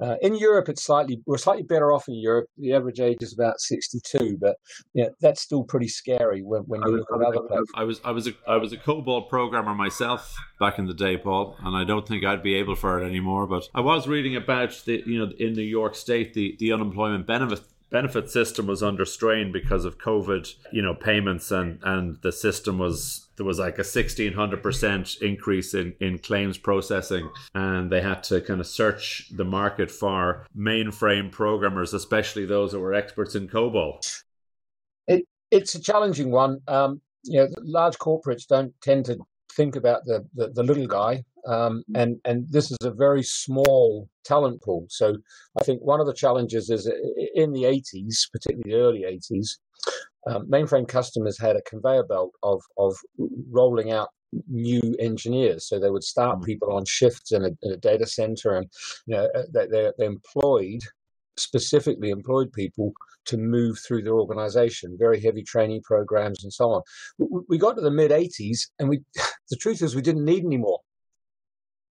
Uh, 0.00 0.16
in 0.22 0.34
Europe, 0.34 0.68
it's 0.68 0.82
slightly 0.82 1.20
we're 1.24 1.38
slightly 1.38 1.62
better 1.62 1.92
off 1.92 2.08
in 2.08 2.14
Europe. 2.14 2.48
The 2.58 2.72
average 2.72 3.00
age 3.00 3.18
is 3.20 3.32
about 3.32 3.60
sixty-two, 3.60 4.38
but 4.40 4.56
yeah, 4.92 5.08
that's 5.20 5.40
still 5.40 5.62
pretty 5.62 5.88
scary 5.88 6.42
when, 6.42 6.62
when 6.62 6.80
you 6.82 6.96
look 6.96 7.08
at 7.14 7.26
other 7.26 7.46
places. 7.46 7.70
I 7.74 7.84
was 7.84 8.00
I 8.04 8.10
was 8.10 8.26
a, 8.26 8.32
I 8.46 8.56
was 8.56 8.72
a 8.72 8.76
COBOL 8.76 9.28
programmer 9.28 9.74
myself 9.74 10.34
back 10.58 10.78
in 10.78 10.86
the 10.86 10.94
day, 10.94 11.16
Paul, 11.16 11.56
and 11.62 11.76
I 11.76 11.84
don't 11.84 12.08
think 12.08 12.24
I'd 12.24 12.42
be 12.42 12.54
able 12.56 12.74
for 12.74 13.00
it 13.00 13.06
anymore. 13.06 13.46
But 13.46 13.68
I 13.74 13.80
was 13.80 14.08
reading 14.08 14.34
about 14.34 14.82
the 14.84 15.02
you 15.06 15.18
know 15.18 15.32
in 15.38 15.52
New 15.52 15.62
York 15.62 15.94
State 15.94 16.34
the 16.34 16.56
the 16.58 16.72
unemployment 16.72 17.26
benefit 17.26 17.60
benefit 17.90 18.30
system 18.30 18.66
was 18.66 18.82
under 18.82 19.04
strain 19.04 19.52
because 19.52 19.84
of 19.84 19.98
COVID, 19.98 20.54
you 20.72 20.82
know, 20.82 20.94
payments 20.94 21.50
and 21.50 21.78
and 21.82 22.18
the 22.22 22.32
system 22.32 22.78
was 22.78 23.26
there 23.36 23.46
was 23.46 23.58
like 23.58 23.78
a 23.78 23.84
sixteen 23.84 24.32
hundred 24.32 24.62
percent 24.62 25.16
increase 25.20 25.74
in 25.74 25.94
in 26.00 26.18
claims 26.18 26.58
processing, 26.58 27.30
and 27.54 27.90
they 27.90 28.00
had 28.00 28.22
to 28.24 28.40
kind 28.40 28.60
of 28.60 28.66
search 28.66 29.30
the 29.36 29.44
market 29.44 29.90
for 29.90 30.46
mainframe 30.56 31.30
programmers, 31.30 31.94
especially 31.94 32.46
those 32.46 32.72
that 32.72 32.80
were 32.80 32.94
experts 32.94 33.34
in 33.34 33.48
COBOL. 33.48 33.98
It 35.06 35.24
it's 35.50 35.74
a 35.74 35.80
challenging 35.80 36.30
one. 36.30 36.60
Um, 36.68 37.00
you 37.24 37.40
know, 37.40 37.48
large 37.62 37.96
corporates 37.98 38.46
don't 38.46 38.74
tend 38.82 39.06
to 39.06 39.18
think 39.52 39.76
about 39.76 40.04
the, 40.04 40.26
the, 40.34 40.48
the 40.48 40.62
little 40.62 40.86
guy. 40.86 41.24
Um, 41.46 41.82
and, 41.94 42.16
and 42.24 42.46
this 42.50 42.70
is 42.70 42.78
a 42.82 42.90
very 42.90 43.22
small 43.22 44.08
talent 44.24 44.62
pool. 44.62 44.86
So 44.88 45.16
I 45.60 45.64
think 45.64 45.82
one 45.82 46.00
of 46.00 46.06
the 46.06 46.14
challenges 46.14 46.70
is 46.70 46.90
in 47.34 47.52
the 47.52 47.64
80s, 47.64 48.30
particularly 48.32 48.62
the 48.64 48.76
early 48.76 49.02
80s, 49.02 49.58
um, 50.26 50.46
mainframe 50.50 50.88
customers 50.88 51.38
had 51.38 51.56
a 51.56 51.62
conveyor 51.62 52.04
belt 52.04 52.32
of, 52.42 52.62
of 52.78 52.96
rolling 53.50 53.92
out 53.92 54.08
new 54.48 54.96
engineers. 54.98 55.68
So 55.68 55.78
they 55.78 55.90
would 55.90 56.02
start 56.02 56.40
mm. 56.40 56.44
people 56.44 56.72
on 56.72 56.84
shifts 56.86 57.32
in 57.32 57.44
a, 57.44 57.50
in 57.62 57.72
a 57.72 57.76
data 57.76 58.06
center 58.06 58.56
and 58.56 58.66
you 59.06 59.16
know, 59.16 59.28
they, 59.52 59.66
they, 59.66 59.92
they 59.98 60.06
employed 60.06 60.80
specifically 61.36 62.10
employed 62.10 62.52
people 62.52 62.92
to 63.26 63.36
move 63.36 63.78
through 63.78 64.02
their 64.02 64.14
organization, 64.14 64.96
very 64.98 65.20
heavy 65.20 65.42
training 65.42 65.82
programs 65.82 66.44
and 66.44 66.52
so 66.52 66.70
on. 66.70 66.82
We 67.48 67.58
got 67.58 67.74
to 67.76 67.80
the 67.80 67.90
mid 67.90 68.10
80s 68.10 68.68
and 68.78 68.88
we, 68.88 69.00
the 69.50 69.56
truth 69.56 69.82
is 69.82 69.94
we 69.94 70.02
didn't 70.02 70.24
need 70.24 70.44
any 70.44 70.58
more. 70.58 70.80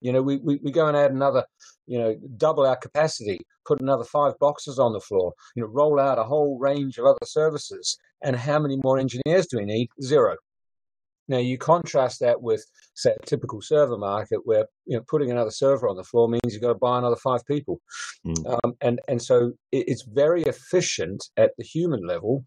You 0.05 0.13
know, 0.13 0.21
we, 0.21 0.37
we, 0.37 0.59
we 0.61 0.71
go 0.71 0.85
and 0.85 0.95
add 0.95 1.09
another, 1.09 1.43
you 1.87 1.97
know, 1.97 2.15
double 2.37 2.63
our 2.63 2.75
capacity, 2.75 3.39
put 3.65 3.81
another 3.81 4.03
five 4.03 4.37
boxes 4.37 4.77
on 4.77 4.93
the 4.93 4.99
floor, 4.99 5.33
you 5.55 5.63
know, 5.63 5.69
roll 5.69 5.99
out 5.99 6.19
a 6.19 6.23
whole 6.23 6.59
range 6.59 6.99
of 6.99 7.05
other 7.05 7.25
services. 7.25 7.97
And 8.23 8.35
how 8.35 8.59
many 8.59 8.77
more 8.83 8.99
engineers 8.99 9.47
do 9.47 9.57
we 9.57 9.65
need? 9.65 9.89
Zero. 10.03 10.35
Now 11.27 11.39
you 11.39 11.57
contrast 11.57 12.19
that 12.19 12.39
with, 12.39 12.63
say, 12.93 13.15
a 13.19 13.25
typical 13.25 13.63
server 13.63 13.97
market 13.97 14.41
where 14.43 14.67
you 14.85 14.95
know 14.95 15.03
putting 15.07 15.31
another 15.31 15.49
server 15.49 15.89
on 15.89 15.95
the 15.95 16.03
floor 16.03 16.29
means 16.29 16.51
you've 16.51 16.61
got 16.61 16.67
to 16.67 16.75
buy 16.75 16.99
another 16.99 17.15
five 17.15 17.43
people, 17.47 17.81
mm. 18.23 18.59
um, 18.63 18.75
and 18.81 18.99
and 19.07 19.19
so 19.19 19.53
it's 19.71 20.03
very 20.03 20.43
efficient 20.43 21.27
at 21.35 21.53
the 21.57 21.63
human 21.63 22.05
level, 22.05 22.45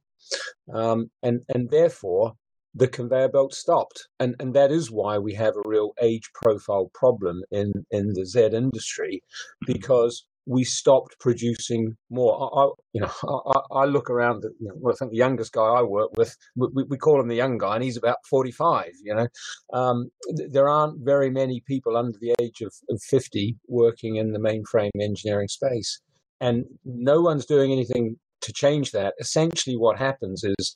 um, 0.72 1.10
and 1.24 1.40
and 1.52 1.68
therefore 1.70 2.34
the 2.74 2.88
conveyor 2.88 3.28
belt 3.28 3.54
stopped, 3.54 4.08
and 4.20 4.36
and 4.38 4.54
that 4.54 4.70
is 4.70 4.90
why 4.90 5.18
we 5.18 5.34
have 5.34 5.54
a 5.56 5.68
real 5.68 5.92
age 6.00 6.30
profile 6.34 6.90
problem 6.94 7.42
in 7.50 7.72
in 7.90 8.12
the 8.14 8.24
Z 8.24 8.50
industry, 8.52 9.22
because 9.66 10.26
we 10.46 10.64
stopped 10.64 11.14
producing 11.20 11.96
more. 12.10 12.34
I, 12.40 12.62
I 12.62 12.68
you 12.92 13.00
know, 13.02 13.42
I, 13.54 13.80
I 13.80 13.84
look 13.84 14.08
around. 14.10 14.44
You 14.60 14.68
know, 14.68 14.90
I 14.90 14.94
think 14.94 15.10
the 15.10 15.16
youngest 15.16 15.52
guy 15.52 15.62
I 15.62 15.82
work 15.82 16.10
with, 16.16 16.36
we, 16.56 16.84
we, 16.88 16.96
call 16.96 17.20
him 17.20 17.28
the 17.28 17.36
young 17.36 17.58
guy, 17.58 17.74
and 17.76 17.84
he's 17.84 17.98
about 17.98 18.18
forty-five. 18.28 18.92
You 19.02 19.14
know, 19.14 19.28
um, 19.72 20.10
there 20.48 20.68
aren't 20.68 21.04
very 21.04 21.30
many 21.30 21.62
people 21.66 21.96
under 21.96 22.18
the 22.18 22.34
age 22.40 22.60
of, 22.62 22.72
of 22.90 23.00
fifty 23.02 23.56
working 23.68 24.16
in 24.16 24.32
the 24.32 24.38
mainframe 24.38 24.90
engineering 25.00 25.48
space, 25.48 26.00
and 26.40 26.64
no 26.84 27.20
one's 27.20 27.46
doing 27.46 27.72
anything 27.72 28.16
to 28.40 28.52
change 28.52 28.92
that, 28.92 29.14
essentially 29.20 29.76
what 29.76 29.98
happens 29.98 30.44
is 30.44 30.74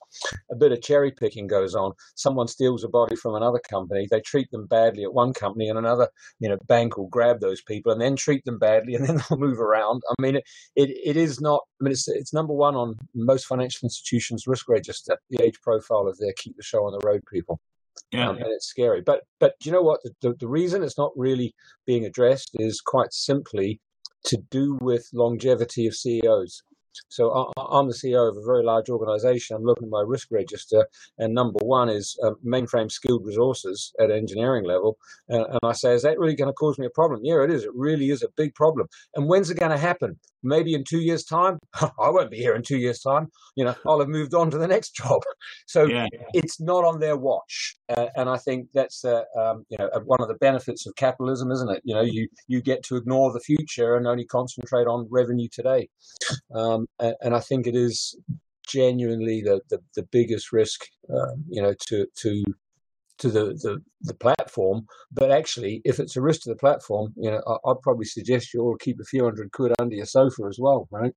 a 0.50 0.56
bit 0.56 0.72
of 0.72 0.82
cherry 0.82 1.10
picking 1.10 1.46
goes 1.46 1.74
on. 1.74 1.92
Someone 2.14 2.48
steals 2.48 2.84
a 2.84 2.88
body 2.88 3.16
from 3.16 3.34
another 3.34 3.60
company. 3.68 4.06
They 4.10 4.20
treat 4.20 4.50
them 4.50 4.66
badly 4.66 5.04
at 5.04 5.14
one 5.14 5.32
company, 5.32 5.68
and 5.68 5.78
another 5.78 6.08
you 6.40 6.48
know 6.48 6.58
bank 6.66 6.96
will 6.96 7.08
grab 7.08 7.40
those 7.40 7.62
people 7.62 7.92
and 7.92 8.00
then 8.00 8.16
treat 8.16 8.44
them 8.44 8.58
badly, 8.58 8.94
and 8.94 9.06
then 9.06 9.16
they'll 9.28 9.38
move 9.38 9.60
around. 9.60 10.02
I 10.08 10.22
mean, 10.22 10.36
it 10.36 10.44
it, 10.76 10.90
it 11.04 11.16
is 11.16 11.40
not. 11.40 11.60
I 11.80 11.84
mean, 11.84 11.92
it's 11.92 12.08
it's 12.08 12.32
number 12.32 12.54
one 12.54 12.74
on 12.74 12.96
most 13.14 13.46
financial 13.46 13.86
institutions' 13.86 14.46
risk 14.46 14.68
register. 14.68 15.18
The 15.30 15.42
age 15.42 15.60
profile 15.62 16.08
of 16.08 16.18
their 16.18 16.32
keep 16.36 16.56
the 16.56 16.62
show 16.62 16.84
on 16.84 16.92
the 16.92 17.06
road 17.06 17.22
people. 17.32 17.60
Yeah. 18.10 18.28
Um, 18.28 18.36
and 18.36 18.46
it's 18.48 18.66
scary. 18.66 19.00
But 19.00 19.22
but 19.40 19.54
you 19.64 19.72
know 19.72 19.82
what? 19.82 20.00
The, 20.02 20.12
the, 20.20 20.34
the 20.40 20.48
reason 20.48 20.82
it's 20.82 20.98
not 20.98 21.12
really 21.16 21.54
being 21.86 22.04
addressed 22.04 22.50
is 22.54 22.80
quite 22.80 23.12
simply 23.12 23.80
to 24.24 24.36
do 24.50 24.78
with 24.80 25.08
longevity 25.12 25.86
of 25.86 25.94
CEOs. 25.94 26.62
So 27.08 27.52
I'm 27.56 27.88
the 27.88 27.94
CEO 27.94 28.28
of 28.28 28.36
a 28.36 28.44
very 28.44 28.62
large 28.64 28.88
organization. 28.88 29.56
I'm 29.56 29.64
looking 29.64 29.86
at 29.86 29.90
my 29.90 30.02
risk 30.06 30.28
register, 30.30 30.86
and 31.18 31.34
number 31.34 31.58
one 31.62 31.88
is 31.88 32.18
uh, 32.24 32.32
mainframe 32.46 32.90
skilled 32.90 33.24
resources 33.26 33.92
at 34.00 34.10
engineering 34.10 34.64
level. 34.64 34.98
Uh, 35.30 35.44
and 35.44 35.60
I 35.62 35.72
say, 35.72 35.94
is 35.94 36.02
that 36.02 36.18
really 36.18 36.36
going 36.36 36.48
to 36.48 36.54
cause 36.54 36.78
me 36.78 36.86
a 36.86 36.90
problem? 36.90 37.20
Yeah, 37.22 37.42
it 37.42 37.50
is. 37.50 37.64
It 37.64 37.70
really 37.74 38.10
is 38.10 38.22
a 38.22 38.28
big 38.36 38.54
problem. 38.54 38.86
And 39.14 39.28
when's 39.28 39.50
it 39.50 39.58
going 39.58 39.70
to 39.70 39.78
happen? 39.78 40.18
Maybe 40.42 40.74
in 40.74 40.84
two 40.84 41.00
years' 41.00 41.24
time. 41.24 41.58
I 41.74 42.10
won't 42.10 42.30
be 42.30 42.38
here 42.38 42.54
in 42.54 42.62
two 42.62 42.78
years' 42.78 43.00
time. 43.00 43.28
You 43.56 43.64
know, 43.64 43.74
I'll 43.86 44.00
have 44.00 44.08
moved 44.08 44.34
on 44.34 44.50
to 44.50 44.58
the 44.58 44.68
next 44.68 44.90
job. 44.94 45.22
So 45.66 45.84
yeah. 45.84 46.06
it's 46.32 46.60
not 46.60 46.84
on 46.84 47.00
their 47.00 47.16
watch. 47.16 47.76
Uh, 47.88 48.06
and 48.16 48.28
I 48.28 48.38
think 48.38 48.68
that's 48.74 49.04
uh, 49.04 49.22
um, 49.38 49.64
you 49.68 49.78
know 49.78 49.88
one 50.04 50.20
of 50.20 50.28
the 50.28 50.34
benefits 50.34 50.86
of 50.86 50.96
capitalism, 50.96 51.50
isn't 51.50 51.70
it? 51.70 51.82
You 51.84 51.94
know, 51.94 52.02
you 52.02 52.28
you 52.48 52.62
get 52.62 52.82
to 52.84 52.96
ignore 52.96 53.32
the 53.32 53.40
future 53.40 53.96
and 53.96 54.06
only 54.06 54.24
concentrate 54.24 54.86
on 54.86 55.06
revenue 55.10 55.48
today. 55.52 55.88
Um, 56.54 56.86
and, 56.98 57.14
and, 57.20 57.34
I 57.34 57.40
think 57.40 57.66
it 57.66 57.74
is 57.74 58.16
genuinely 58.66 59.42
the, 59.42 59.60
the, 59.70 59.78
the 59.96 60.02
biggest 60.04 60.52
risk, 60.52 60.84
um, 61.10 61.44
you 61.48 61.62
know, 61.62 61.74
to 61.88 62.06
to 62.16 62.44
to 63.18 63.30
the, 63.30 63.44
the, 63.62 63.82
the 64.02 64.14
platform. 64.14 64.86
But 65.12 65.30
actually, 65.30 65.80
if 65.84 66.00
it's 66.00 66.16
a 66.16 66.22
risk 66.22 66.42
to 66.42 66.50
the 66.50 66.56
platform, 66.56 67.12
you 67.16 67.30
know, 67.30 67.42
I, 67.46 67.56
would 67.64 67.82
probably 67.82 68.06
suggest 68.06 68.52
you 68.52 68.60
all 68.60 68.76
keep 68.76 69.00
a 69.00 69.04
few 69.04 69.24
hundred 69.24 69.52
quid 69.52 69.72
under 69.78 69.94
your 69.94 70.06
sofa 70.06 70.44
as 70.48 70.58
well, 70.60 70.88
right? 70.90 71.12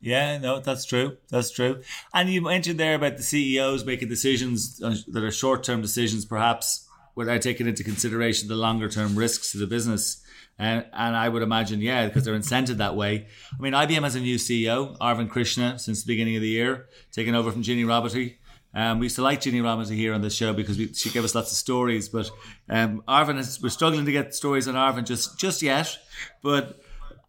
Yeah, 0.00 0.38
no, 0.38 0.58
that's 0.58 0.84
true. 0.84 1.16
That's 1.30 1.52
true. 1.52 1.80
And 2.12 2.28
you 2.28 2.42
mentioned 2.42 2.80
there 2.80 2.96
about 2.96 3.16
the 3.16 3.22
CEOs 3.22 3.84
making 3.84 4.08
decisions 4.08 4.80
uh, 4.82 4.96
that 5.08 5.22
are 5.22 5.30
short 5.30 5.62
term 5.62 5.80
decisions, 5.80 6.24
perhaps 6.24 6.88
without 7.14 7.42
taking 7.42 7.68
into 7.68 7.84
consideration 7.84 8.48
the 8.48 8.56
longer 8.56 8.88
term 8.88 9.14
risks 9.14 9.52
to 9.52 9.58
the 9.58 9.66
business. 9.66 10.20
And, 10.58 10.84
and 10.92 11.16
I 11.16 11.28
would 11.28 11.42
imagine, 11.42 11.80
yeah, 11.80 12.06
because 12.06 12.24
they're 12.24 12.38
incented 12.38 12.76
that 12.78 12.96
way. 12.96 13.26
I 13.58 13.62
mean, 13.62 13.72
IBM 13.72 14.02
has 14.02 14.16
a 14.16 14.20
new 14.20 14.36
CEO, 14.36 14.98
Arvind 14.98 15.30
Krishna, 15.30 15.78
since 15.78 16.02
the 16.02 16.12
beginning 16.12 16.36
of 16.36 16.42
the 16.42 16.48
year, 16.48 16.88
taking 17.12 17.34
over 17.34 17.50
from 17.50 17.62
Ginni 17.62 17.84
Rometty. 17.84 18.36
Um, 18.74 18.98
we 18.98 19.06
used 19.06 19.16
to 19.16 19.22
like 19.22 19.40
Ginni 19.40 19.60
Rometty 19.60 19.96
here 19.96 20.14
on 20.14 20.22
this 20.22 20.34
show 20.34 20.52
because 20.52 20.78
we, 20.78 20.92
she 20.94 21.10
gave 21.10 21.24
us 21.24 21.34
lots 21.34 21.50
of 21.52 21.58
stories. 21.58 22.08
But 22.08 22.30
um, 22.68 23.02
Arvind, 23.06 23.38
is, 23.38 23.60
we're 23.62 23.68
struggling 23.68 24.06
to 24.06 24.12
get 24.12 24.34
stories 24.34 24.66
on 24.66 24.74
Arvind 24.74 25.04
just 25.04 25.38
just 25.38 25.62
yet. 25.62 25.98
But 26.42 26.80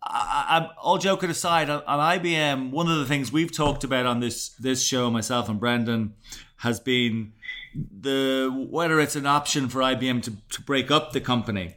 I, 0.02 0.70
I, 0.70 0.70
all 0.82 0.98
joking 0.98 1.30
aside, 1.30 1.70
on, 1.70 1.84
on, 1.84 2.20
IBM, 2.20 2.72
one 2.72 2.90
of 2.90 2.98
the 3.00 3.06
things 3.06 3.32
we've 3.32 3.52
talked 3.52 3.84
about 3.84 4.06
on 4.06 4.20
this 4.20 4.50
this 4.50 4.82
show, 4.84 5.12
myself 5.12 5.50
and 5.50 5.60
Brendan, 5.60 6.14
has 6.58 6.80
been 6.80 7.34
the 7.76 8.50
whether 8.70 9.00
it's 9.00 9.16
an 9.16 9.26
option 9.26 9.68
for 9.68 9.80
IBM 9.80 10.24
to, 10.24 10.34
to 10.52 10.62
break 10.62 10.92
up 10.92 11.12
the 11.12 11.22
company. 11.22 11.76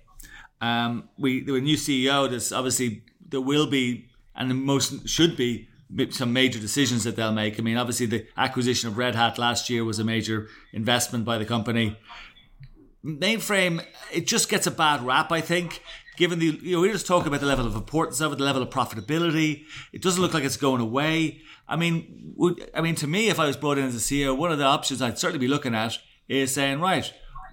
Um, 0.60 1.08
we 1.18 1.42
the 1.42 1.60
new 1.60 1.76
CEO. 1.76 2.30
There's 2.30 2.52
obviously 2.52 3.02
there 3.28 3.40
will 3.40 3.66
be 3.66 4.08
and 4.36 4.50
the 4.50 4.54
most 4.54 5.08
should 5.08 5.36
be 5.36 5.68
some 6.10 6.32
major 6.32 6.58
decisions 6.58 7.04
that 7.04 7.16
they'll 7.16 7.32
make. 7.32 7.58
I 7.58 7.62
mean, 7.62 7.76
obviously 7.76 8.06
the 8.06 8.26
acquisition 8.36 8.88
of 8.88 8.98
Red 8.98 9.14
Hat 9.14 9.38
last 9.38 9.70
year 9.70 9.84
was 9.84 9.98
a 9.98 10.04
major 10.04 10.48
investment 10.72 11.24
by 11.24 11.38
the 11.38 11.44
company. 11.44 11.96
Mainframe, 13.04 13.84
it 14.12 14.26
just 14.26 14.48
gets 14.48 14.66
a 14.66 14.70
bad 14.70 15.04
rap, 15.04 15.30
I 15.30 15.40
think. 15.40 15.82
Given 16.16 16.38
the, 16.38 16.58
you 16.62 16.76
know, 16.76 16.80
we 16.80 16.90
just 16.90 17.06
talk 17.06 17.26
about 17.26 17.40
the 17.40 17.46
level 17.46 17.66
of 17.66 17.76
importance 17.76 18.20
of 18.20 18.32
it, 18.32 18.38
the 18.38 18.44
level 18.44 18.62
of 18.62 18.70
profitability. 18.70 19.64
It 19.92 20.02
doesn't 20.02 20.20
look 20.20 20.34
like 20.34 20.44
it's 20.44 20.56
going 20.56 20.80
away. 20.80 21.42
I 21.68 21.76
mean, 21.76 22.32
would, 22.36 22.70
I 22.74 22.80
mean, 22.80 22.94
to 22.96 23.06
me, 23.06 23.28
if 23.28 23.38
I 23.38 23.46
was 23.46 23.56
brought 23.56 23.78
in 23.78 23.84
as 23.84 23.94
a 23.94 23.98
CEO, 23.98 24.36
one 24.36 24.50
of 24.50 24.58
the 24.58 24.64
options 24.64 25.02
I'd 25.02 25.18
certainly 25.18 25.44
be 25.44 25.48
looking 25.48 25.74
at 25.74 25.98
is 26.26 26.54
saying, 26.54 26.80
right, 26.80 27.12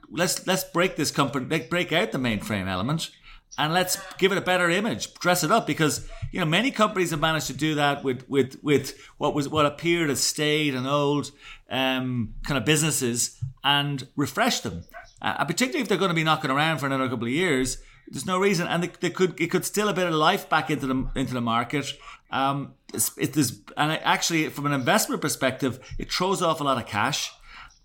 let's 0.09 0.45
let's 0.47 0.63
break 0.63 0.95
this 0.95 1.11
company, 1.11 1.45
break 1.45 1.91
out 1.91 2.11
the 2.11 2.17
mainframe 2.17 2.67
element, 2.67 3.11
and 3.58 3.74
let's 3.74 3.97
give 4.18 4.32
it 4.32 4.38
a 4.38 4.41
better 4.41 4.70
image, 4.70 5.14
dress 5.16 5.43
it 5.43 5.51
up. 5.51 5.68
Because 5.68 6.08
you 6.32 6.39
know 6.39 6.45
many 6.45 6.72
companies 6.72 7.12
have 7.12 7.20
managed 7.20 7.47
to 7.47 7.54
do 7.54 7.76
that 7.76 8.04
with 8.04 8.28
with 8.30 8.58
with 8.64 8.97
what 9.18 9.34
was 9.34 9.47
what 9.49 9.66
appeared 9.66 10.10
as 10.10 10.22
staid 10.22 10.76
and 10.76 10.88
old 10.88 11.32
um, 11.70 12.34
kind 12.45 12.58
of 12.58 12.66
businesses 12.66 13.39
and 13.64 14.08
refresh 14.16 14.62
them. 14.62 14.84
Uh, 15.22 15.45
particularly 15.45 15.82
if 15.82 15.88
they're 15.88 15.97
going 15.97 16.10
to 16.10 16.16
be 16.16 16.24
knocking 16.24 16.51
around 16.51 16.80
for 16.80 16.86
another 16.86 17.08
couple 17.08 17.26
of 17.26 17.32
years, 17.32 17.78
there's 18.10 18.26
no 18.26 18.38
reason, 18.38 18.68
and 18.68 18.84
they, 18.84 18.91
they 18.99 19.10
could 19.10 19.39
it 19.39 19.47
could 19.47 19.66
still 19.66 19.88
a 19.88 19.93
bit 19.93 20.08
of 20.08 20.14
life 20.14 20.49
back 20.49 20.70
into 20.70 20.88
the 20.88 21.10
into 21.16 21.34
the 21.34 21.41
market. 21.41 21.93
Um, 22.32 22.74
it 22.93 23.38
is, 23.38 23.62
and 23.78 23.91
actually, 24.04 24.49
from 24.49 24.66
an 24.66 24.74
investment 24.74 25.22
perspective, 25.22 25.80
it 25.97 26.12
throws 26.12 26.41
off 26.41 26.62
a 26.62 26.64
lot 26.64 26.78
of 26.78 26.86
cash. 26.86 27.32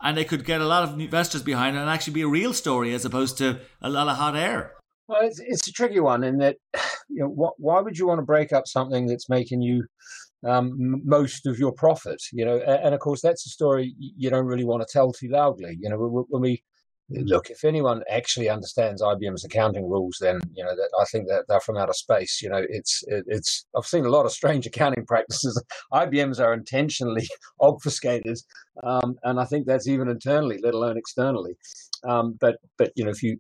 and 0.01 0.17
they 0.17 0.25
could 0.25 0.45
get 0.45 0.61
a 0.61 0.67
lot 0.67 0.85
of 0.85 0.99
investors 0.99 1.43
behind 1.43 1.77
it 1.77 1.81
and 1.81 1.91
actually 1.91 2.13
be 2.13 2.23
a 2.23 2.29
real 2.29 2.53
story 2.53 2.95
as 2.95 3.05
opposed 3.05 3.37
to 3.39 3.61
a 3.83 3.89
lot 3.89 4.09
of 4.09 4.17
hot 4.17 4.37
air. 4.37 4.78
Well, 5.09 5.23
it's, 5.23 5.41
it's 5.41 5.67
a 5.67 5.73
tricky 5.73 6.01
one 6.01 6.23
in 6.23 6.39
that, 6.39 6.57
you 7.09 7.21
know, 7.21 7.53
why 7.57 7.81
would 7.81 7.99
you 7.99 8.07
want 8.07 8.19
to 8.19 8.25
break 8.25 8.53
up 8.53 8.67
something 8.67 9.07
that's 9.07 9.29
making 9.29 9.63
you 9.63 9.85
um, 10.47 11.01
most 11.05 11.47
of 11.47 11.59
your 11.59 11.73
profit? 11.73 12.23
You 12.33 12.45
know, 12.45 12.59
and, 12.59 12.85
and, 12.85 12.95
of 12.95 13.01
course 13.01 13.23
that's 13.23 13.47
a 13.47 13.51
story 13.51 13.95
you 13.99 14.31
don't 14.31 14.47
really 14.47 14.65
want 14.65 14.83
to 14.83 14.93
tell 14.93 15.13
too 15.13 15.29
loudly. 15.29 15.79
You 15.81 15.89
know, 15.89 16.27
when 16.29 16.43
we 16.43 16.63
look, 17.11 17.51
if 17.51 17.65
anyone 17.65 18.03
actually 18.11 18.49
understands 18.49 19.03
IBM's 19.03 19.45
accounting 19.45 19.89
rules, 19.89 20.19
then 20.21 20.41
you 20.55 20.65
know 20.65 20.75
that 20.75 20.91
I 21.01 21.05
think 21.05 21.29
that 21.29 21.45
they're 21.49 21.61
from 21.61 21.77
outer 21.77 21.93
space. 21.93 22.41
You 22.43 22.51
know, 22.51 22.63
it's 22.69 23.03
it, 23.07 23.25
it's 23.27 23.67
I've 23.77 23.87
seen 23.87 24.05
a 24.05 24.11
lot 24.11 24.27
of 24.27 24.33
strange 24.33 24.67
accounting 24.71 25.07
practices. 25.07 25.63
IBM's 25.93 26.41
are 26.41 26.53
intentionally 26.53 27.29
obfuscated, 27.61 28.39
um, 28.83 29.17
and 29.25 29.41
I 29.41 29.45
think 29.45 29.67
that's 29.67 29.89
even 29.89 30.09
internally, 30.09 30.59
let 30.63 30.75
alone 30.75 30.97
externally. 30.97 31.57
Um, 32.05 32.37
but 32.41 32.59
but 32.77 32.93
you 32.95 33.05
know 33.05 33.11
if 33.11 33.23
you, 33.23 33.39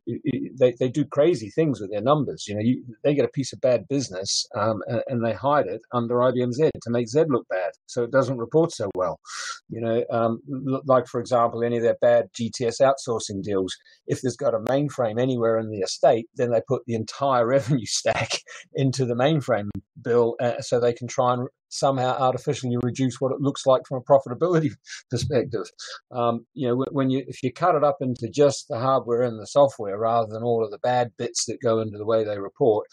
they 0.59 0.75
they 0.79 0.89
do 0.89 1.05
crazy 1.05 1.51
things 1.51 1.81
with 1.81 1.91
their 1.91 2.01
numbers. 2.01 2.47
You 2.49 2.55
know 2.55 2.61
you, 2.61 2.83
they 3.05 3.15
get 3.15 3.25
a 3.25 3.29
piece 3.29 3.53
of 3.53 3.61
bad 3.61 3.87
business 3.89 4.47
um, 4.57 4.83
and, 4.87 5.03
and, 5.07 5.25
they 5.25 5.33
hide 5.33 5.67
it 5.67 5.81
under 5.93 6.17
IBM 6.17 6.53
Z 6.53 6.71
to 6.83 6.91
make 6.91 7.09
Z 7.09 7.25
look 7.29 7.47
bad, 7.49 7.73
so 7.87 8.03
it 8.03 8.11
doesn't 8.11 8.39
report 8.39 8.73
so 8.73 8.91
well. 8.95 9.21
You 9.69 9.81
know 9.81 10.05
um, 10.11 10.41
like 10.87 11.07
for 11.07 11.21
example 11.21 11.63
any 11.63 11.77
of 11.77 11.83
their 11.83 11.99
bad 12.01 12.33
GTS 12.33 12.81
outsourcing 12.81 13.43
deals. 13.43 13.58
If 14.07 14.21
there's 14.21 14.37
got 14.37 14.55
a 14.55 14.61
mainframe 14.61 15.21
anywhere 15.21 15.59
in 15.59 15.71
the 15.71 15.81
estate, 15.81 16.27
then 16.37 16.51
they 16.51 16.61
put 16.67 16.83
the 16.87 16.95
entire 16.95 17.47
revenue 17.59 17.87
stack 17.87 18.41
into 18.75 19.05
the 19.05 19.15
mainframe 19.15 19.69
bill 20.03 20.37
uh, 20.41 20.61
so 20.61 20.79
they 20.79 20.93
can 20.93 21.09
try 21.09 21.35
and 21.35 21.49
somehow 21.71 22.17
artificially 22.19 22.77
reduce 22.83 23.21
what 23.21 23.33
it 23.33 23.41
looks 23.41 23.67
like 23.67 23.83
from 23.87 23.99
a 23.99 24.13
profitability 24.13 24.71
perspective. 25.11 25.65
Um, 26.11 26.47
you 26.55 26.69
know, 26.69 26.85
when 26.93 27.11
you 27.11 27.25
if 27.27 27.43
you 27.43 27.53
cut 27.53 27.75
it 27.75 27.85
up 27.85 27.99
into 28.01 28.29
just 28.29 28.69
the 28.69 28.79
hardware 28.79 29.23
and 29.23 29.39
the 29.41 29.47
software 29.47 29.99
rather 29.99 30.29
than 30.33 30.43
all 30.43 30.65
of 30.65 30.71
the 30.71 30.79
bad 30.79 31.13
bits 31.19 31.47
that 31.47 31.61
go 31.61 31.81
into 31.81 31.99
the 31.99 32.07
way 32.07 32.25
they 32.25 32.39
report, 32.39 32.87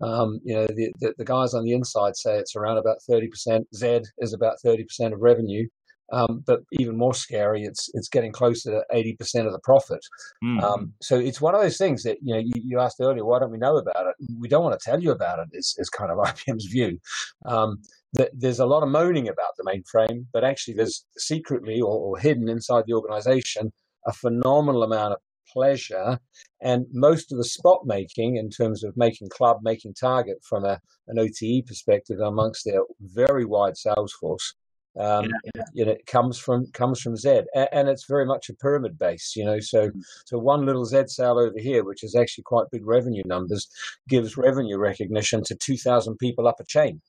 um, 0.00 0.40
you 0.44 0.54
know, 0.54 0.66
the, 0.66 0.92
the, 1.00 1.14
the, 1.18 1.24
guys 1.24 1.54
on 1.54 1.64
the 1.64 1.72
inside 1.72 2.16
say 2.16 2.36
it's 2.36 2.56
around 2.56 2.78
about 2.78 2.98
30%. 3.08 3.64
Z 3.74 4.00
is 4.18 4.32
about 4.32 4.56
30% 4.64 5.12
of 5.12 5.20
revenue. 5.20 5.68
Um, 6.12 6.44
but 6.46 6.60
even 6.72 6.96
more 6.96 7.14
scary, 7.14 7.64
it's 7.64 7.90
it's 7.94 8.08
getting 8.08 8.32
closer 8.32 8.70
to 8.70 8.84
eighty 8.92 9.14
percent 9.14 9.46
of 9.46 9.52
the 9.52 9.58
profit. 9.60 10.04
Mm. 10.44 10.62
Um, 10.62 10.92
so 11.00 11.18
it's 11.18 11.40
one 11.40 11.54
of 11.54 11.62
those 11.62 11.78
things 11.78 12.02
that 12.02 12.18
you 12.22 12.34
know 12.34 12.40
you, 12.40 12.52
you, 12.54 12.80
asked 12.80 13.00
earlier. 13.00 13.24
Why 13.24 13.38
don't 13.38 13.50
we 13.50 13.58
know 13.58 13.78
about 13.78 14.06
it? 14.06 14.14
We 14.38 14.48
don't 14.48 14.62
want 14.62 14.78
to 14.78 14.84
tell 14.84 15.00
you 15.00 15.12
about 15.12 15.38
it. 15.38 15.48
Is, 15.52 15.74
is 15.78 15.88
kind 15.88 16.10
of 16.10 16.18
IBM's 16.26 16.66
view. 16.66 16.98
Um, 17.46 17.80
that 18.12 18.30
there's 18.32 18.60
a 18.60 18.66
lot 18.66 18.82
of 18.82 18.90
moaning 18.90 19.28
about 19.28 19.56
the 19.56 19.64
mainframe, 19.64 20.26
but 20.32 20.44
actually 20.44 20.74
there's 20.74 21.04
secretly 21.16 21.80
or, 21.80 21.98
or 21.98 22.18
hidden 22.18 22.48
inside 22.48 22.84
the 22.86 22.94
organization 22.94 23.72
a 24.06 24.12
phenomenal 24.12 24.82
amount 24.82 25.14
of 25.14 25.18
pleasure 25.52 26.18
and 26.60 26.86
most 26.92 27.30
of 27.30 27.38
the 27.38 27.44
spot 27.44 27.82
making 27.84 28.36
in 28.36 28.50
terms 28.50 28.82
of 28.82 28.96
making 28.96 29.28
club, 29.28 29.58
making 29.62 29.94
target 29.94 30.38
from 30.42 30.64
a, 30.64 30.80
an 31.08 31.18
OTE 31.18 31.66
perspective 31.66 32.20
amongst 32.20 32.64
their 32.64 32.80
very 33.00 33.44
wide 33.44 33.76
sales 33.76 34.12
force. 34.12 34.54
Um, 34.98 35.28
yeah. 35.56 35.62
you 35.72 35.84
know, 35.84 35.92
it 35.92 36.06
comes 36.06 36.38
from 36.38 36.66
comes 36.72 37.00
from 37.00 37.16
Z, 37.16 37.42
and, 37.54 37.68
and, 37.72 37.88
it's 37.88 38.06
very 38.06 38.24
much 38.24 38.48
a 38.48 38.54
pyramid 38.54 38.96
base. 38.96 39.34
You 39.34 39.44
know, 39.44 39.58
so 39.58 39.90
mm. 39.90 40.00
so 40.24 40.38
one 40.38 40.66
little 40.66 40.84
Z 40.84 41.04
sale 41.08 41.38
over 41.38 41.58
here, 41.58 41.84
which 41.84 42.04
is 42.04 42.14
actually 42.14 42.44
quite 42.44 42.70
big 42.70 42.86
revenue 42.86 43.24
numbers, 43.26 43.68
gives 44.08 44.36
revenue 44.36 44.78
recognition 44.78 45.42
to 45.44 45.56
two 45.56 45.76
thousand 45.76 46.18
people 46.18 46.46
up 46.46 46.60
a 46.60 46.64
chain. 46.64 47.00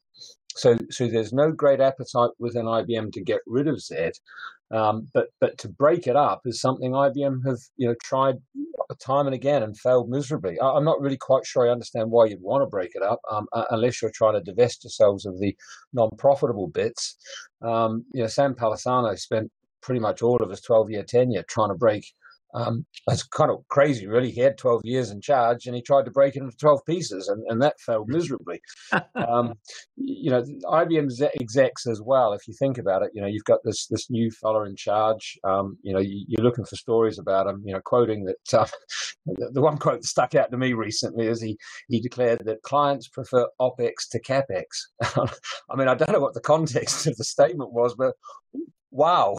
So, 0.55 0.77
so 0.89 1.07
there's 1.07 1.33
no 1.33 1.51
great 1.51 1.81
appetite 1.81 2.31
within 2.39 2.65
IBM 2.65 3.11
to 3.11 3.21
get 3.21 3.41
rid 3.45 3.67
of 3.67 3.81
Z, 3.81 4.11
um, 4.71 5.07
but 5.13 5.27
but 5.39 5.57
to 5.59 5.69
break 5.69 6.07
it 6.07 6.15
up 6.15 6.41
is 6.45 6.59
something 6.59 6.91
IBM 6.91 7.45
have 7.45 7.59
you 7.77 7.87
know 7.87 7.95
tried 8.03 8.35
time 8.93 9.25
and 9.25 9.33
again 9.33 9.63
and 9.63 9.77
failed 9.77 10.09
miserably. 10.09 10.59
I, 10.59 10.77
am 10.77 10.85
not 10.85 11.01
really 11.01 11.17
quite 11.17 11.45
sure 11.45 11.67
I 11.67 11.71
understand 11.71 12.11
why 12.11 12.25
you'd 12.25 12.41
want 12.41 12.61
to 12.61 12.67
break 12.67 12.91
it 12.93 13.01
up 13.01 13.19
um, 13.31 13.47
unless 13.71 14.01
you're 14.01 14.11
trying 14.13 14.33
to 14.33 14.41
divest 14.41 14.83
yourselves 14.83 15.25
of 15.25 15.39
the 15.39 15.55
non-profitable 15.93 16.67
bits. 16.67 17.17
Um, 17.61 18.05
you 18.13 18.21
know, 18.21 18.27
Sam 18.27 18.53
Palmisano 18.53 19.17
spent 19.17 19.51
pretty 19.81 19.99
much 19.99 20.21
all 20.21 20.41
of 20.41 20.49
his 20.49 20.61
12-year 20.61 21.03
tenure 21.03 21.43
trying 21.47 21.69
to 21.69 21.75
break 21.75 22.05
um, 22.55 22.85
it's 23.09 23.23
kind 23.23 23.51
of 23.51 23.67
crazy, 23.67 24.07
really. 24.07 24.31
He 24.31 24.39
had 24.39 24.57
12 24.57 24.81
years 24.85 25.11
in 25.11 25.19
charge 25.19 25.65
and 25.65 25.75
he 25.75 25.81
tried 25.81 26.05
to 26.05 26.11
break 26.11 26.35
it 26.35 26.41
into 26.41 26.55
12 26.57 26.85
pieces, 26.85 27.27
and, 27.27 27.43
and 27.49 27.61
that 27.61 27.79
failed 27.81 28.07
miserably. 28.07 28.61
um, 29.15 29.55
you 29.97 30.31
know, 30.31 30.41
IBM 30.41 31.11
execs 31.39 31.85
as 31.85 32.01
well, 32.01 32.33
if 32.33 32.47
you 32.47 32.53
think 32.57 32.77
about 32.77 33.03
it, 33.03 33.11
you 33.13 33.21
know, 33.21 33.27
you've 33.27 33.43
got 33.43 33.59
this 33.63 33.87
this 33.87 34.09
new 34.09 34.31
fella 34.31 34.63
in 34.65 34.75
charge. 34.75 35.37
Um, 35.43 35.77
you 35.83 35.93
know, 35.93 35.99
you, 35.99 36.37
are 36.39 36.43
looking 36.43 36.65
for 36.65 36.75
stories 36.77 37.19
about 37.19 37.47
him, 37.47 37.61
you 37.65 37.73
know, 37.73 37.81
quoting 37.83 38.25
that. 38.25 38.53
Uh, 38.53 38.67
the, 39.25 39.51
the 39.53 39.61
one 39.61 39.77
quote 39.77 40.01
that 40.01 40.07
stuck 40.07 40.35
out 40.35 40.51
to 40.51 40.57
me 40.57 40.73
recently 40.73 41.27
is 41.27 41.41
he, 41.41 41.57
he 41.89 41.99
declared 41.99 42.43
that 42.45 42.61
clients 42.61 43.07
prefer 43.07 43.47
OPEX 43.59 44.09
to 44.11 44.19
CAPEX. 44.21 44.63
I 45.69 45.75
mean, 45.75 45.87
I 45.87 45.95
don't 45.95 46.11
know 46.11 46.19
what 46.19 46.33
the 46.33 46.41
context 46.41 47.07
of 47.07 47.17
the 47.17 47.23
statement 47.23 47.73
was, 47.73 47.95
but 47.95 48.15
wow. 48.91 49.37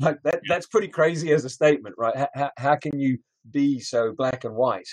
Like 0.00 0.22
that, 0.22 0.40
that's 0.48 0.66
pretty 0.66 0.88
crazy 0.88 1.32
as 1.32 1.44
a 1.44 1.50
statement, 1.50 1.94
right? 1.98 2.28
How, 2.34 2.50
how 2.56 2.76
can 2.76 2.98
you 2.98 3.18
be 3.50 3.80
so 3.80 4.12
black 4.16 4.44
and 4.44 4.54
white 4.54 4.88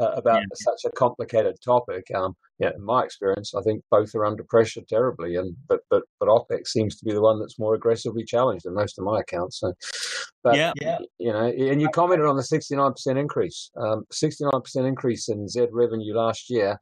uh, 0.00 0.12
about 0.12 0.40
yeah. 0.40 0.46
such 0.54 0.84
a 0.86 0.90
complicated 0.90 1.56
topic? 1.64 2.06
Um, 2.14 2.36
yeah, 2.58 2.70
in 2.74 2.82
my 2.82 3.04
experience, 3.04 3.54
I 3.54 3.62
think 3.62 3.82
both 3.90 4.14
are 4.14 4.24
under 4.24 4.42
pressure 4.42 4.82
terribly, 4.88 5.36
and 5.36 5.56
but 5.68 5.80
but 5.90 6.02
but 6.18 6.28
OPEX 6.28 6.68
seems 6.68 6.96
to 6.96 7.04
be 7.04 7.12
the 7.12 7.20
one 7.20 7.38
that's 7.38 7.58
more 7.58 7.74
aggressively 7.74 8.24
challenged 8.24 8.66
in 8.66 8.74
most 8.74 8.98
of 8.98 9.04
my 9.04 9.20
accounts. 9.20 9.60
So, 9.60 9.72
but 10.42 10.56
yeah, 10.56 10.72
yeah. 10.80 10.98
you 11.18 11.32
know, 11.32 11.46
and 11.46 11.80
you 11.80 11.88
commented 11.90 12.26
on 12.26 12.36
the 12.36 12.42
sixty 12.42 12.74
nine 12.74 12.92
percent 12.92 13.18
increase, 13.18 13.70
um, 13.76 14.04
sixty 14.10 14.44
nine 14.44 14.60
percent 14.60 14.86
increase 14.86 15.28
in 15.28 15.48
Z 15.48 15.68
revenue 15.70 16.14
last 16.14 16.50
year 16.50 16.80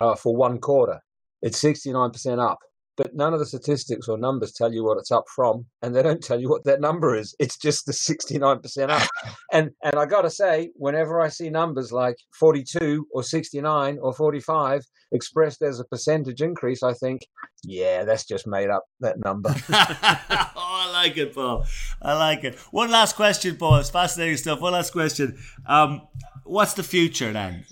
uh, 0.00 0.16
for 0.16 0.34
one 0.34 0.58
quarter. 0.58 1.00
It's 1.42 1.58
sixty 1.58 1.92
nine 1.92 2.10
percent 2.10 2.40
up 2.40 2.58
but 2.96 3.14
none 3.14 3.32
of 3.32 3.40
the 3.40 3.46
statistics 3.46 4.08
or 4.08 4.16
numbers 4.18 4.52
tell 4.52 4.72
you 4.72 4.84
what 4.84 4.98
it's 4.98 5.10
up 5.10 5.24
from, 5.34 5.66
and 5.82 5.94
they 5.94 6.02
don't 6.02 6.22
tell 6.22 6.40
you 6.40 6.48
what 6.48 6.64
that 6.64 6.80
number 6.80 7.14
is. 7.16 7.34
It's 7.38 7.56
just 7.56 7.86
the 7.86 7.92
69% 7.92 8.90
up. 8.90 9.08
and 9.52 9.70
and 9.82 9.96
I 9.96 10.06
got 10.06 10.22
to 10.22 10.30
say, 10.30 10.70
whenever 10.74 11.20
I 11.20 11.28
see 11.28 11.50
numbers 11.50 11.92
like 11.92 12.16
42 12.38 13.06
or 13.12 13.22
69 13.22 13.98
or 14.00 14.12
45 14.12 14.82
expressed 15.12 15.62
as 15.62 15.80
a 15.80 15.84
percentage 15.84 16.40
increase, 16.40 16.82
I 16.82 16.92
think, 16.92 17.22
yeah, 17.64 18.04
that's 18.04 18.24
just 18.24 18.46
made 18.46 18.70
up 18.70 18.84
that 19.00 19.18
number. 19.18 19.50
oh, 19.70 20.52
I 20.56 20.90
like 20.92 21.16
it, 21.16 21.34
Paul. 21.34 21.64
I 22.02 22.14
like 22.14 22.44
it. 22.44 22.56
One 22.70 22.90
last 22.90 23.16
question, 23.16 23.56
Paul. 23.56 23.76
It's 23.76 23.90
fascinating 23.90 24.36
stuff. 24.36 24.60
One 24.60 24.72
last 24.72 24.92
question. 24.92 25.38
Um, 25.66 26.02
what's 26.44 26.74
the 26.74 26.82
future 26.82 27.32
then? 27.32 27.64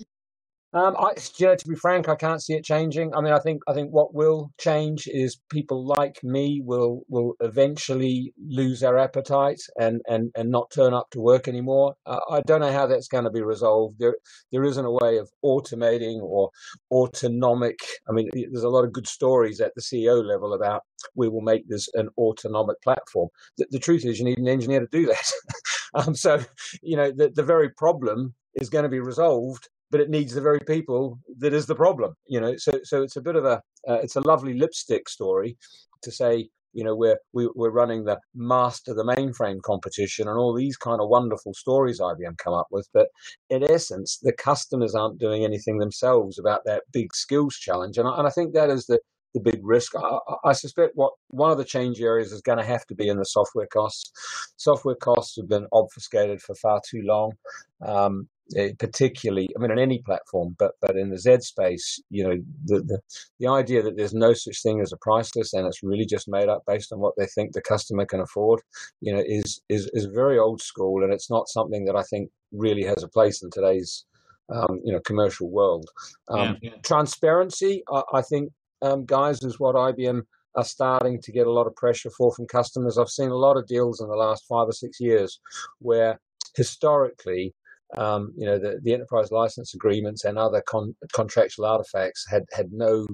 Um, 0.73 0.95
I, 0.97 1.13
to 1.13 1.67
be 1.67 1.75
frank, 1.75 2.09
I 2.09 2.15
can't 2.15 2.41
see 2.41 2.53
it 2.53 2.63
changing. 2.63 3.13
I 3.13 3.21
mean, 3.21 3.31
I 3.31 3.39
think 3.39 3.61
I 3.67 3.73
think 3.73 3.91
what 3.91 4.15
will 4.15 4.51
change 4.59 5.07
is 5.07 5.39
people 5.49 5.85
like 5.85 6.23
me 6.23 6.61
will 6.65 7.03
will 7.09 7.33
eventually 7.41 8.33
lose 8.47 8.79
their 8.79 8.97
appetite 8.97 9.61
and 9.79 10.01
and 10.07 10.31
and 10.35 10.49
not 10.49 10.71
turn 10.71 10.95
up 10.95 11.11
to 11.11 11.21
work 11.21 11.47
anymore. 11.47 11.93
Uh, 12.07 12.19
I 12.31 12.41
don't 12.41 12.61
know 12.61 12.71
how 12.71 12.87
that's 12.87 13.07
going 13.07 13.25
to 13.25 13.29
be 13.29 13.43
resolved. 13.43 13.99
There 13.99 14.15
there 14.51 14.63
isn't 14.63 14.85
a 14.85 14.91
way 14.91 15.17
of 15.17 15.29
automating 15.45 16.21
or 16.21 16.49
autonomic. 16.91 17.79
I 18.09 18.13
mean, 18.13 18.29
there's 18.33 18.63
a 18.63 18.69
lot 18.69 18.83
of 18.83 18.93
good 18.93 19.07
stories 19.07 19.61
at 19.61 19.75
the 19.75 19.81
CEO 19.81 20.25
level 20.25 20.53
about 20.53 20.81
we 21.15 21.29
will 21.29 21.41
make 21.41 21.67
this 21.69 21.87
an 21.93 22.09
autonomic 22.17 22.81
platform. 22.81 23.29
The, 23.59 23.67
the 23.69 23.79
truth 23.79 24.05
is, 24.05 24.17
you 24.17 24.25
need 24.25 24.39
an 24.39 24.47
engineer 24.47 24.79
to 24.79 24.87
do 24.91 25.05
that. 25.05 25.31
um, 25.93 26.15
so, 26.15 26.43
you 26.81 26.97
know, 26.97 27.11
the 27.11 27.29
the 27.29 27.43
very 27.43 27.69
problem 27.69 28.33
is 28.55 28.69
going 28.69 28.83
to 28.83 28.89
be 28.89 28.99
resolved 28.99 29.69
but 29.93 30.01
it 30.01 30.09
needs 30.09 30.33
the 30.33 30.41
very 30.41 30.59
people 30.59 31.19
that 31.37 31.53
is 31.53 31.67
the 31.67 31.75
problem. 31.75 32.15
You 32.25 32.41
know, 32.41 32.57
so 32.57 32.71
so 32.83 33.03
it's 33.03 33.15
a 33.15 33.21
bit 33.21 33.35
of 33.35 33.45
a 33.45 33.61
uh, 33.87 33.99
it's 34.01 34.15
a 34.15 34.27
lovely 34.27 34.55
lipstick 34.55 35.07
story 35.07 35.55
to 36.01 36.11
say 36.11 36.49
you 36.73 36.83
know 36.83 36.95
we're 36.95 37.19
we, 37.31 37.45
are 37.45 37.51
we 37.55 37.67
are 37.67 37.71
running 37.71 38.03
the 38.03 38.17
master 38.33 38.95
the 38.95 39.03
mainframe 39.03 39.61
competition 39.61 40.27
and 40.27 40.35
all 40.35 40.51
these 40.51 40.77
kind 40.77 40.99
of 40.99 41.09
wonderful 41.09 41.53
stories 41.53 41.99
IBM 41.99 42.39
come 42.39 42.55
up 42.55 42.65
with, 42.71 42.89
but 42.91 43.09
in 43.51 43.63
essence 43.71 44.17
the 44.23 44.33
customers 44.33 44.95
aren't 44.95 45.19
doing 45.19 45.45
anything 45.45 45.77
themselves 45.77 46.39
about 46.39 46.61
that 46.65 46.81
big 46.91 47.13
skills 47.13 47.55
challenge, 47.55 47.99
and 47.99 48.07
I, 48.07 48.17
and 48.17 48.25
I 48.25 48.31
think 48.31 48.55
that 48.55 48.71
is 48.71 48.87
the 48.87 48.97
the 49.35 49.41
big 49.41 49.59
risk. 49.63 49.93
I, 49.95 50.17
I, 50.43 50.53
suspect 50.53 50.91
what 50.95 51.13
one 51.29 51.51
of 51.51 51.57
the 51.57 51.65
change 51.65 51.99
areas 52.01 52.31
is 52.31 52.41
going 52.41 52.59
to 52.59 52.63
have 52.63 52.85
to 52.85 52.95
be 52.95 53.09
in 53.09 53.17
the 53.17 53.25
software 53.25 53.65
costs. 53.65 54.11
Software 54.57 54.95
costs 54.95 55.35
have 55.37 55.49
been 55.49 55.65
obfuscated 55.71 56.39
for 56.39 56.53
far 56.53 56.81
too 56.87 57.01
long. 57.03 57.31
Um, 57.83 58.27
particularly, 58.79 59.49
I 59.55 59.59
mean, 59.59 59.71
on 59.71 59.79
any 59.79 59.99
platform, 59.99 60.55
but 60.59 60.73
but 60.81 60.95
in 60.95 61.09
the 61.09 61.17
Z 61.19 61.41
space, 61.41 61.99
you 62.09 62.23
know, 62.23 62.37
the, 62.65 62.81
the 62.81 62.99
the 63.39 63.47
idea 63.47 63.81
that 63.81 63.97
there's 63.97 64.13
no 64.13 64.33
such 64.33 64.61
thing 64.61 64.81
as 64.81 64.91
a 64.91 64.97
price 64.97 65.35
list 65.35 65.53
and 65.53 65.65
it's 65.67 65.83
really 65.83 66.05
just 66.05 66.27
made 66.27 66.49
up 66.49 66.63
based 66.67 66.91
on 66.91 66.99
what 66.99 67.13
they 67.17 67.25
think 67.25 67.53
the 67.53 67.61
customer 67.61 68.05
can 68.05 68.19
afford, 68.19 68.61
you 69.01 69.13
know, 69.13 69.23
is 69.25 69.61
is 69.69 69.89
is 69.93 70.05
very 70.05 70.37
old 70.37 70.61
school, 70.61 71.03
and 71.03 71.13
it's 71.13 71.29
not 71.29 71.47
something 71.49 71.85
that 71.85 71.95
I 71.95 72.03
think 72.03 72.29
really 72.51 72.83
has 72.83 73.03
a 73.03 73.07
place 73.07 73.41
in 73.41 73.49
today's 73.49 74.05
um, 74.53 74.79
you 74.83 74.93
know 74.93 74.99
commercial 74.99 75.49
world. 75.49 75.89
Um, 76.29 76.57
yeah, 76.61 76.71
yeah. 76.71 76.77
Transparency, 76.83 77.83
I, 77.91 78.03
I 78.13 78.21
think, 78.21 78.51
um, 78.81 79.05
guys, 79.05 79.41
is 79.43 79.59
what 79.59 79.75
IBM 79.75 80.21
are 80.55 80.63
starting 80.63 81.19
to 81.21 81.31
get 81.31 81.47
a 81.47 81.51
lot 81.51 81.67
of 81.67 81.75
pressure 81.75 82.11
for 82.11 82.33
from 82.33 82.45
customers. 82.47 82.97
I've 82.97 83.09
seen 83.09 83.29
a 83.29 83.35
lot 83.35 83.57
of 83.57 83.67
deals 83.67 84.01
in 84.01 84.07
the 84.07 84.15
last 84.15 84.45
five 84.47 84.67
or 84.67 84.71
six 84.73 84.99
years 84.99 85.39
where 85.79 86.19
historically 86.55 87.55
um, 87.97 88.33
you 88.35 88.45
know, 88.45 88.57
the, 88.57 88.79
the 88.81 88.93
enterprise 88.93 89.31
license 89.31 89.73
agreements 89.73 90.25
and 90.25 90.37
other 90.37 90.61
con- 90.65 90.95
contractual 91.13 91.65
artifacts 91.65 92.25
had 92.29 92.43
had 92.51 92.71
no 92.71 93.05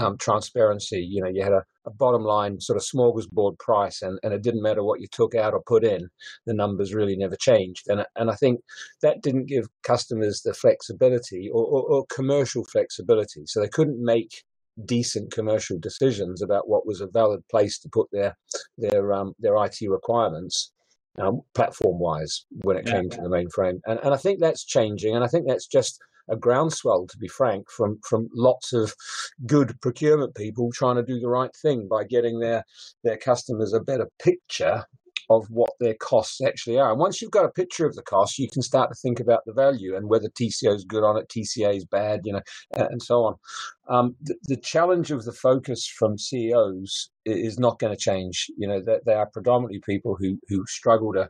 um, 0.00 0.16
transparency. 0.18 1.00
You 1.00 1.22
know, 1.22 1.28
you 1.28 1.42
had 1.42 1.52
a, 1.52 1.64
a, 1.84 1.90
bottom 1.90 2.22
line 2.22 2.60
sort 2.60 2.76
of 2.76 2.82
smorgasbord 2.82 3.58
price, 3.58 4.02
and, 4.02 4.18
and 4.22 4.32
it 4.32 4.42
didn't 4.42 4.62
matter 4.62 4.82
what 4.82 5.00
you 5.00 5.06
took 5.10 5.34
out 5.34 5.52
or 5.52 5.62
put 5.62 5.84
in, 5.84 6.08
the 6.46 6.54
numbers 6.54 6.94
really 6.94 7.16
never 7.16 7.36
changed. 7.36 7.88
And 7.88 8.04
and 8.16 8.30
I 8.30 8.34
think 8.34 8.60
that 9.02 9.22
didn't 9.22 9.46
give 9.46 9.68
customers 9.82 10.42
the 10.42 10.54
flexibility 10.54 11.50
or, 11.52 11.64
or, 11.64 11.82
or 11.82 12.06
commercial 12.06 12.64
flexibility, 12.64 13.42
so 13.46 13.60
they 13.60 13.68
couldn't 13.68 14.02
make 14.02 14.44
decent 14.84 15.32
commercial 15.32 15.78
decisions 15.78 16.42
about 16.42 16.68
what 16.68 16.86
was 16.86 17.00
a 17.00 17.06
valid 17.06 17.46
place 17.48 17.78
to 17.78 17.88
put 17.88 18.08
their 18.12 18.36
their 18.78 19.12
um, 19.12 19.34
their 19.38 19.56
IT 19.64 19.78
requirements 19.88 20.72
um, 21.18 21.40
platform 21.54 21.98
wise 21.98 22.44
when 22.62 22.76
it 22.76 22.86
came 22.86 23.04
yeah. 23.04 23.16
to 23.16 23.22
the 23.22 23.28
mainframe. 23.28 23.80
And, 23.86 24.00
and 24.02 24.14
I 24.14 24.16
think 24.16 24.40
that's 24.40 24.64
changing. 24.64 25.14
And 25.14 25.24
I 25.24 25.28
think 25.28 25.46
that's 25.46 25.66
just 25.66 26.00
a 26.28 26.36
groundswell, 26.36 27.06
to 27.06 27.18
be 27.18 27.28
frank, 27.28 27.70
from, 27.70 27.98
from 28.02 28.28
lots 28.34 28.72
of 28.72 28.94
good 29.46 29.78
procurement 29.80 30.34
people 30.34 30.70
trying 30.72 30.96
to 30.96 31.02
do 31.02 31.20
the 31.20 31.28
right 31.28 31.54
thing 31.54 31.86
by 31.88 32.04
getting 32.04 32.40
their, 32.40 32.64
their 33.02 33.18
customers 33.18 33.72
a 33.72 33.80
better 33.80 34.08
picture 34.22 34.84
of 35.30 35.46
what 35.48 35.70
their 35.80 35.94
costs 35.94 36.40
actually 36.40 36.78
are. 36.78 36.90
And 36.90 37.00
once 37.00 37.20
you've 37.20 37.30
got 37.30 37.44
a 37.44 37.50
picture 37.50 37.86
of 37.86 37.94
the 37.94 38.02
cost, 38.02 38.38
you 38.38 38.48
can 38.50 38.62
start 38.62 38.90
to 38.90 38.94
think 38.94 39.20
about 39.20 39.44
the 39.46 39.52
value 39.52 39.96
and 39.96 40.08
whether 40.08 40.28
TCO 40.28 40.74
is 40.74 40.84
good 40.84 41.04
on 41.04 41.16
it, 41.16 41.28
TCA 41.28 41.76
is 41.76 41.84
bad, 41.84 42.20
you 42.24 42.32
know, 42.32 42.42
and 42.72 43.02
so 43.02 43.24
on. 43.24 43.34
Um, 43.88 44.16
the, 44.22 44.34
the, 44.44 44.56
challenge 44.56 45.10
of 45.10 45.24
the 45.24 45.32
focus 45.32 45.86
from 45.86 46.16
CEOs 46.16 47.10
is 47.26 47.58
not 47.58 47.78
going 47.78 47.92
to 47.92 48.00
change. 48.00 48.46
You 48.56 48.66
know, 48.66 48.80
they, 48.80 48.98
they, 49.04 49.12
are 49.12 49.28
predominantly 49.30 49.82
people 49.84 50.16
who, 50.18 50.38
who 50.48 50.64
struggle 50.66 51.12
to 51.12 51.28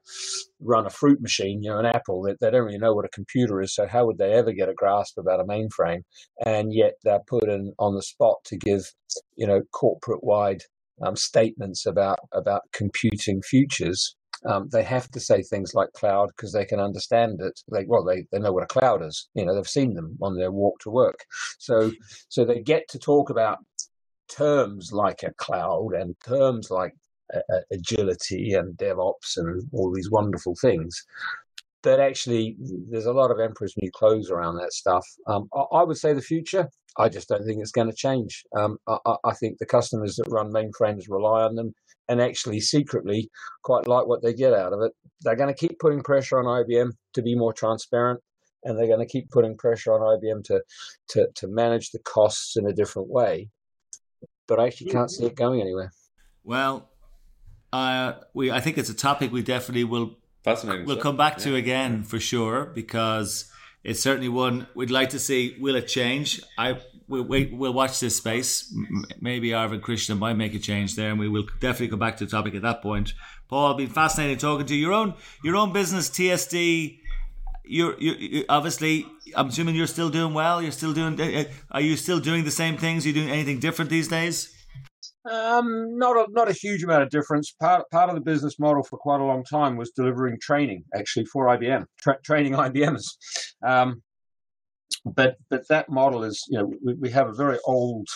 run 0.61 0.87
a 0.87 0.91
fruit 0.91 1.21
machine, 1.21 1.65
you 1.65 1.71
know, 1.71 1.79
an 1.81 1.87
Apple. 1.87 2.23
They, 2.23 2.37
they 2.41 2.53
don't 2.53 2.65
really 2.65 2.79
know 2.79 2.95
what 2.95 3.07
a 3.07 3.09
computer 3.09 3.61
is. 3.61 3.75
So 3.75 3.89
how 3.89 4.07
would 4.07 4.19
they 4.19 4.33
ever 4.33 4.53
get 4.53 4.69
a 4.69 4.75
grasp 4.75 5.19
about 5.19 5.41
a 5.41 5.45
mainframe? 5.45 6.03
And 6.47 6.73
yet 6.73 6.95
they're 7.03 7.23
put 7.27 7.49
in 7.49 7.73
on 7.81 7.97
the 7.97 8.03
spot 8.03 8.37
to 8.45 8.57
give, 8.57 8.93
you 9.35 9.49
know, 9.49 9.63
corporate 9.73 10.23
wide 10.23 10.63
um, 11.03 11.17
statements 11.17 11.87
about 11.87 12.21
about 12.33 12.63
computing 12.73 13.43
futures, 13.43 14.17
um, 14.47 14.69
they 14.73 14.83
have 14.83 15.11
to 15.11 15.21
say 15.21 15.43
things 15.43 15.75
like 15.75 15.93
cloud 15.93 16.29
because 16.37 16.53
they 16.53 16.65
can 16.65 16.81
understand 16.81 17.41
it. 17.41 17.61
They 17.73 17.85
well, 17.87 18.05
they, 18.05 18.27
they 18.31 18.39
know 18.39 18.53
what 18.53 18.65
a 18.65 18.67
cloud 18.67 19.03
is. 19.03 19.29
You 19.35 19.45
know, 19.45 19.55
they've 19.55 19.67
seen 19.67 19.95
them 19.95 20.17
on 20.23 20.37
their 20.37 20.51
walk 20.51 20.79
to 20.81 20.91
work. 20.91 21.25
So 21.59 21.91
so 22.29 22.45
they 22.45 22.61
get 22.61 22.89
to 22.91 22.99
talk 22.99 23.31
about 23.31 23.59
terms 24.29 24.93
like 24.93 25.23
a 25.23 25.33
cloud 25.35 25.93
and 25.95 26.15
terms 26.27 26.71
like 26.71 26.95
uh, 27.35 27.61
agility 27.73 28.53
and 28.53 28.77
DevOps 28.77 29.37
and 29.37 29.63
all 29.73 29.93
these 29.93 30.11
wonderful 30.11 30.55
things. 30.61 31.03
But 31.85 32.01
actually, 32.01 32.57
there's 32.91 33.07
a 33.07 33.13
lot 33.13 33.31
of 33.31 33.39
emperor's 33.39 33.75
new 33.81 33.91
clothes 33.93 34.31
around 34.31 34.57
that 34.57 34.73
stuff. 34.73 35.07
Um, 35.29 35.49
I, 35.55 35.61
I 35.79 35.85
would 35.85 35.99
say 35.99 36.13
the 36.13 36.21
future 36.21 36.69
I 36.97 37.09
just 37.09 37.29
don't 37.29 37.45
think 37.45 37.61
it's 37.61 37.73
going 37.73 37.91
to 37.91 37.97
change. 37.97 38.45
Um, 38.57 38.79
I, 38.87 39.17
I, 39.25 39.33
think 39.35 39.59
the 39.59 39.67
customers 39.67 40.17
that 40.17 40.31
run 40.31 40.53
mainframes 40.53 41.05
rely 41.09 41.43
on 41.43 41.57
them 41.57 41.75
and 42.09 42.21
actually 42.21 42.61
secretly 42.61 43.31
quite 43.65 43.89
like 43.89 44.07
what 44.07 44.23
they 44.23 44.33
get 44.33 44.55
out 44.55 44.73
of 44.73 44.81
it. 44.83 44.93
They're 45.23 45.37
going 45.37 45.53
to 45.53 45.59
keep 45.59 45.79
putting 45.81 46.03
pressure 46.03 46.39
on 46.39 46.45
IBM 46.45 46.93
to 47.15 47.23
be 47.23 47.35
more 47.35 47.53
transparent, 47.53 48.21
and 48.63 48.79
they're 48.79 48.87
going 48.87 49.05
to 49.05 49.11
keep 49.11 49.29
putting 49.31 49.57
pressure 49.57 49.93
on 49.93 50.19
IBM 50.19 50.45
to 50.45 50.63
to, 51.11 51.29
to 51.35 51.49
manage 51.49 51.91
the 51.91 51.99
costs 52.01 52.57
in 52.57 52.67
a 52.67 52.73
different 52.73 53.09
way. 53.09 53.49
But 54.47 54.61
I 54.61 54.67
actually 54.67 54.91
can't 54.91 55.11
see 55.11 55.25
it 55.25 55.35
going 55.35 55.61
anywhere. 55.61 55.91
Well, 56.45 56.91
uh, 57.73 58.15
we 58.35 58.53
I 58.53 58.61
think 58.61 58.79
it's 58.79 58.91
a 58.91 58.95
topic 58.95 59.33
we 59.33 59.43
definitely 59.43 59.85
will 59.85 60.19
Fascinating 60.45 60.85
we'll 60.85 60.99
come 60.99 61.17
back 61.17 61.39
to 61.39 61.57
again 61.57 62.03
for 62.03 62.21
sure 62.21 62.67
because 62.67 63.51
it's 63.83 64.01
certainly 64.01 64.29
one 64.29 64.67
we'd 64.75 64.91
like 64.91 65.09
to 65.11 65.19
see. 65.19 65.57
Will 65.59 65.75
it 65.75 65.89
change? 65.89 66.43
I 66.59 66.79
we'll 67.09 67.23
wait. 67.23 67.51
We'll 67.51 67.73
watch 67.73 67.99
this 67.99 68.17
space. 68.17 68.71
Maybe 69.23 69.49
Arvind 69.51 69.81
Krishna 69.81 70.15
might 70.15 70.35
make 70.35 70.55
a 70.55 70.59
change 70.59 70.97
there, 70.97 71.09
and 71.09 71.19
we 71.19 71.31
will 71.31 71.47
definitely 71.61 71.89
come 71.89 71.99
back 71.99 72.19
to 72.19 72.27
the 72.27 72.31
topic 72.31 72.55
at 72.55 72.61
that 72.61 72.83
point. 72.83 73.15
Paul, 73.49 73.73
been 73.73 73.89
fascinating 73.89 74.37
talking 74.37 74.67
to 74.67 74.75
you. 74.75 74.83
Your 74.83 74.93
own 74.93 75.15
your 75.43 75.57
own 75.57 75.73
business, 75.73 76.11
TSD. 76.11 77.01
You're, 77.67 77.99
you're, 77.99 78.17
you're 78.17 78.45
obviously. 78.51 79.07
I'm 79.35 79.49
assuming 79.49 79.75
you're 79.75 79.87
still 79.87 80.11
doing 80.11 80.35
well. 80.35 80.61
You're 80.61 80.73
still 80.73 80.93
doing. 80.93 81.19
Uh, 81.19 81.45
are 81.71 81.81
you 81.81 81.97
still 81.97 82.21
doing 82.21 82.45
the 82.45 82.51
same 82.51 82.77
things? 82.77 83.07
Are 83.07 83.09
you 83.09 83.15
doing 83.15 83.31
anything 83.31 83.61
different 83.61 83.91
these 83.91 84.09
days? 84.09 84.54
Um, 85.31 85.97
not 85.97 86.17
a 86.17 86.27
not 86.31 86.51
a 86.51 86.53
huge 86.53 86.85
amount 86.85 87.03
of 87.03 87.09
difference. 87.09 87.53
Part 87.53 87.89
part 87.91 88.11
of 88.11 88.15
the 88.15 88.21
business 88.21 88.59
model 88.59 88.83
for 88.83 88.99
quite 88.99 89.21
a 89.21 89.25
long 89.25 89.43
time 89.43 89.77
was 89.77 89.91
delivering 89.91 90.39
training, 90.39 90.85
actually 90.95 91.25
for 91.27 91.47
IBM, 91.47 91.87
tra- 92.01 92.21
training 92.23 92.53
IBMs. 92.67 93.17
Um, 93.63 94.03
but 95.05 95.37
but 95.49 95.67
that 95.69 95.89
model 95.89 96.25
is, 96.25 96.45
you 96.49 96.59
know, 96.59 96.73
we, 96.85 96.95
we 96.95 97.11
have 97.11 97.29
a 97.29 97.33
very 97.33 97.59
old 97.65 98.07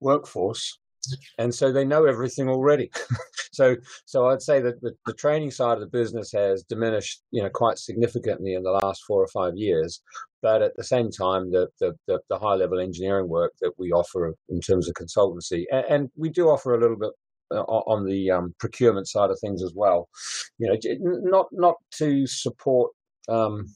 workforce, 0.00 0.78
and 1.38 1.54
so 1.54 1.72
they 1.72 1.84
know 1.84 2.04
everything 2.04 2.48
already. 2.48 2.90
so 3.52 3.76
so 4.04 4.28
I'd 4.28 4.42
say 4.42 4.60
that 4.60 4.80
the, 4.80 4.94
the, 5.06 5.14
training 5.14 5.50
side 5.50 5.74
of 5.74 5.80
the 5.80 5.86
business 5.86 6.32
has 6.32 6.62
diminished, 6.64 7.22
you 7.30 7.42
know, 7.42 7.50
quite 7.50 7.78
significantly 7.78 8.54
in 8.54 8.62
the 8.62 8.70
last 8.70 9.02
four 9.04 9.22
or 9.22 9.28
five 9.28 9.56
years. 9.56 10.02
But 10.42 10.62
at 10.62 10.76
the 10.76 10.84
same 10.84 11.10
time, 11.10 11.50
the 11.50 11.68
the, 11.80 11.96
the, 12.06 12.20
the 12.28 12.38
high 12.38 12.54
level 12.54 12.80
engineering 12.80 13.28
work 13.28 13.52
that 13.60 13.72
we 13.78 13.92
offer 13.92 14.34
in 14.48 14.60
terms 14.60 14.88
of 14.88 14.94
consultancy, 14.94 15.64
and, 15.70 15.84
and 15.86 16.10
we 16.16 16.28
do 16.28 16.48
offer 16.48 16.74
a 16.74 16.80
little 16.80 16.96
bit 16.96 17.12
uh, 17.52 17.62
on 17.62 18.04
the 18.04 18.30
um, 18.30 18.54
procurement 18.58 19.08
side 19.08 19.30
of 19.30 19.38
things 19.40 19.62
as 19.62 19.72
well. 19.74 20.08
You 20.58 20.68
know, 20.68 20.76
not 21.22 21.48
not 21.52 21.76
to 21.98 22.26
support. 22.26 22.92
Um, 23.28 23.66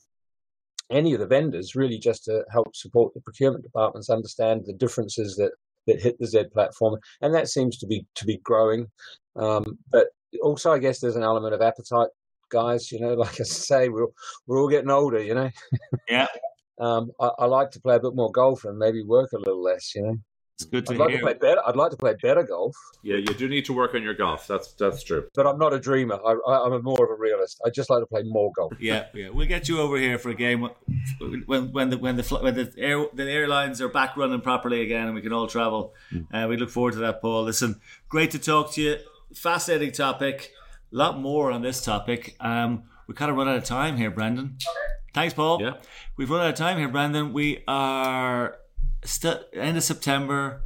any 0.91 1.15
of 1.15 1.21
the 1.21 1.27
vendors 1.27 1.75
really 1.75 1.99
just 1.99 2.25
to 2.25 2.45
help 2.51 2.77
support 2.77 3.15
the 3.15 3.21
procurement 3.23 3.65
departments 3.65 4.11
understand 4.11 4.65
the 4.67 4.75
differences 4.75 5.35
that 5.37 5.53
that 5.87 6.01
hit 6.01 6.19
the 6.19 6.27
Z 6.27 6.45
platform, 6.53 6.99
and 7.21 7.35
that 7.35 7.49
seems 7.49 7.79
to 7.79 7.87
be 7.87 8.07
to 8.15 8.25
be 8.25 8.39
growing. 8.39 8.91
Um, 9.37 9.79
but 9.91 10.09
also, 10.43 10.73
I 10.73 10.79
guess 10.79 11.01
there's 11.01 11.17
an 11.17 11.23
element 11.23 11.55
of 11.55 11.63
appetite, 11.63 12.09
guys. 12.51 12.91
You 12.91 13.01
know, 13.01 13.15
like 13.25 13.41
I 13.41 13.45
say, 13.45 13.89
we're 13.89 14.07
we're 14.47 14.61
all 14.61 14.69
getting 14.69 14.91
older. 14.91 15.23
You 15.23 15.35
know. 15.35 15.51
Yeah. 16.09 16.27
um, 16.81 17.11
I, 17.21 17.31
I, 17.39 17.47
like 17.47 17.71
to 17.73 17.81
play 17.81 17.97
a 17.97 18.01
bit 18.01 18.15
more 18.15 18.33
golf 18.33 18.65
and 18.65 18.79
maybe 18.79 19.03
work 19.03 19.33
a 19.33 19.39
little 19.39 19.63
less. 19.63 19.95
You 19.95 20.03
know. 20.03 20.17
It's 20.65 20.71
good 20.71 20.87
to 20.87 21.05
I'd 21.05 21.11
hear. 21.11 21.23
Like 21.23 21.35
to 21.35 21.39
play 21.39 21.49
better. 21.51 21.61
I'd 21.67 21.77
like 21.77 21.91
to 21.91 21.97
play 21.97 22.15
better 22.23 22.43
golf. 22.43 22.77
Yeah, 23.03 23.17
you 23.17 23.35
do 23.35 23.49
need 23.49 23.65
to 23.67 23.73
work 23.73 23.95
on 23.95 24.03
your 24.03 24.15
golf. 24.15 24.47
That's 24.47 24.73
that's 24.73 25.03
true. 25.03 25.29
But 25.35 25.47
I'm 25.47 25.59
not 25.59 25.75
a 25.75 25.79
dreamer. 25.79 26.19
I, 26.25 26.67
am 26.67 26.73
a 26.73 26.81
more 26.81 27.05
of 27.05 27.11
a 27.11 27.15
realist. 27.15 27.61
I 27.65 27.71
just 27.71 27.91
like 27.91 28.01
to 28.01 28.07
play 28.07 28.23
more 28.23 28.51
golf. 28.57 28.73
Yeah, 28.81 29.07
yeah. 29.13 29.29
We'll 29.29 29.47
get 29.47 29.69
you 29.69 29.81
over 29.81 29.99
here 29.99 30.19
for 30.19 30.31
a 30.31 30.35
game 30.35 30.69
when 31.47 31.73
when 31.73 31.91
the 31.91 31.99
when 31.99 32.17
the 32.17 32.23
when 32.23 32.55
the, 32.55 32.73
air, 32.79 33.07
the 33.13 33.31
airlines 33.31 33.81
are 33.81 33.89
back 33.89 34.17
running 34.17 34.41
properly 34.41 34.83
again, 34.83 35.07
and 35.07 35.15
we 35.15 35.21
can 35.21 35.33
all 35.33 35.47
travel. 35.47 35.95
Mm. 36.13 36.27
Uh, 36.33 36.49
we 36.49 36.57
look 36.57 36.71
forward 36.71 36.95
to 36.95 37.01
that, 37.01 37.21
Paul. 37.21 37.45
Listen, 37.45 37.81
great 38.09 38.31
to 38.31 38.39
talk 38.39 38.73
to 38.73 38.83
you. 38.83 38.97
Fascinating 39.35 39.93
topic. 39.93 40.53
A 40.93 40.97
lot 40.97 41.19
more 41.19 41.51
on 41.51 41.63
this 41.63 41.85
topic. 41.85 42.37
Um, 42.41 42.85
we 43.07 43.15
kind 43.15 43.31
of 43.31 43.37
run 43.37 43.49
out 43.49 43.57
of 43.57 43.65
time 43.65 43.97
here, 43.97 44.11
Brendan. 44.11 44.57
Thanks, 45.13 45.35
Paul. 45.35 45.61
Yeah, 45.61 45.75
we've 46.17 46.31
run 46.31 46.41
out 46.41 46.49
of 46.49 46.55
time 46.55 46.79
here, 46.79 46.89
Brendan. 46.89 47.33
We 47.33 47.63
are 47.69 48.59
still 49.05 49.41
end 49.53 49.77
of 49.77 49.83
September. 49.83 50.63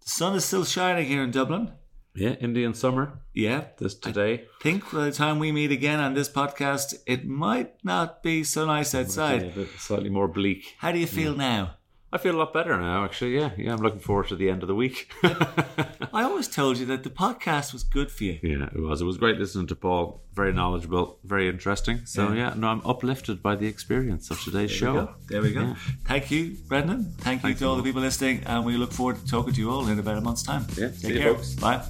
The 0.00 0.08
sun 0.08 0.34
is 0.34 0.44
still 0.44 0.64
shining 0.64 1.06
here 1.06 1.22
in 1.22 1.30
Dublin. 1.30 1.72
Yeah, 2.14 2.30
Indian 2.40 2.74
summer. 2.74 3.20
Yeah. 3.32 3.66
This 3.78 3.94
today. 3.94 4.32
I 4.34 4.62
think 4.62 4.90
by 4.92 5.04
the 5.04 5.12
time 5.12 5.38
we 5.38 5.52
meet 5.52 5.70
again 5.70 6.00
on 6.00 6.14
this 6.14 6.28
podcast, 6.28 6.94
it 7.06 7.26
might 7.26 7.72
not 7.84 8.22
be 8.22 8.42
so 8.42 8.66
nice 8.66 8.94
outside. 8.94 9.54
slightly 9.78 10.10
more 10.10 10.28
bleak. 10.28 10.74
How 10.78 10.90
do 10.92 10.98
you 10.98 11.06
feel 11.06 11.32
yeah. 11.32 11.38
now? 11.38 11.74
I 12.12 12.18
feel 12.18 12.34
a 12.34 12.38
lot 12.38 12.52
better 12.52 12.76
now, 12.76 13.04
actually. 13.04 13.36
Yeah, 13.36 13.50
yeah. 13.56 13.72
I'm 13.72 13.80
looking 13.80 14.00
forward 14.00 14.28
to 14.28 14.36
the 14.36 14.50
end 14.50 14.62
of 14.62 14.68
the 14.68 14.74
week. 14.74 15.12
I 15.22 16.24
always 16.24 16.48
told 16.48 16.78
you 16.78 16.86
that 16.86 17.04
the 17.04 17.10
podcast 17.10 17.72
was 17.72 17.84
good 17.84 18.10
for 18.10 18.24
you. 18.24 18.40
Yeah, 18.42 18.68
it 18.74 18.80
was. 18.80 19.00
It 19.00 19.04
was 19.04 19.16
great 19.16 19.38
listening 19.38 19.68
to 19.68 19.76
Paul. 19.76 20.20
Very 20.34 20.52
knowledgeable, 20.52 21.18
very 21.22 21.48
interesting. 21.48 22.06
So 22.06 22.32
yeah, 22.32 22.48
yeah 22.48 22.54
no, 22.56 22.68
I'm 22.68 22.84
uplifted 22.84 23.42
by 23.42 23.54
the 23.54 23.66
experience 23.66 24.30
of 24.30 24.40
today's 24.40 24.70
there 24.70 24.78
show. 24.78 25.14
We 25.20 25.26
there 25.28 25.42
we 25.42 25.52
go. 25.52 25.60
Yeah. 25.60 25.74
Thank 26.04 26.30
you, 26.32 26.56
Brendan. 26.66 27.12
Thank 27.18 27.42
you 27.42 27.48
Thanks 27.48 27.60
to 27.60 27.66
all 27.66 27.76
the 27.76 27.82
people 27.82 28.00
listening, 28.00 28.42
and 28.44 28.64
we 28.64 28.76
look 28.76 28.92
forward 28.92 29.16
to 29.16 29.26
talking 29.26 29.52
to 29.52 29.60
you 29.60 29.70
all 29.70 29.86
in 29.86 29.98
about 29.98 30.18
a 30.18 30.20
month's 30.20 30.42
time. 30.42 30.66
Yeah. 30.76 30.90
Take 31.00 31.16
care. 31.16 31.34
folks. 31.34 31.54
Bye. 31.54 31.84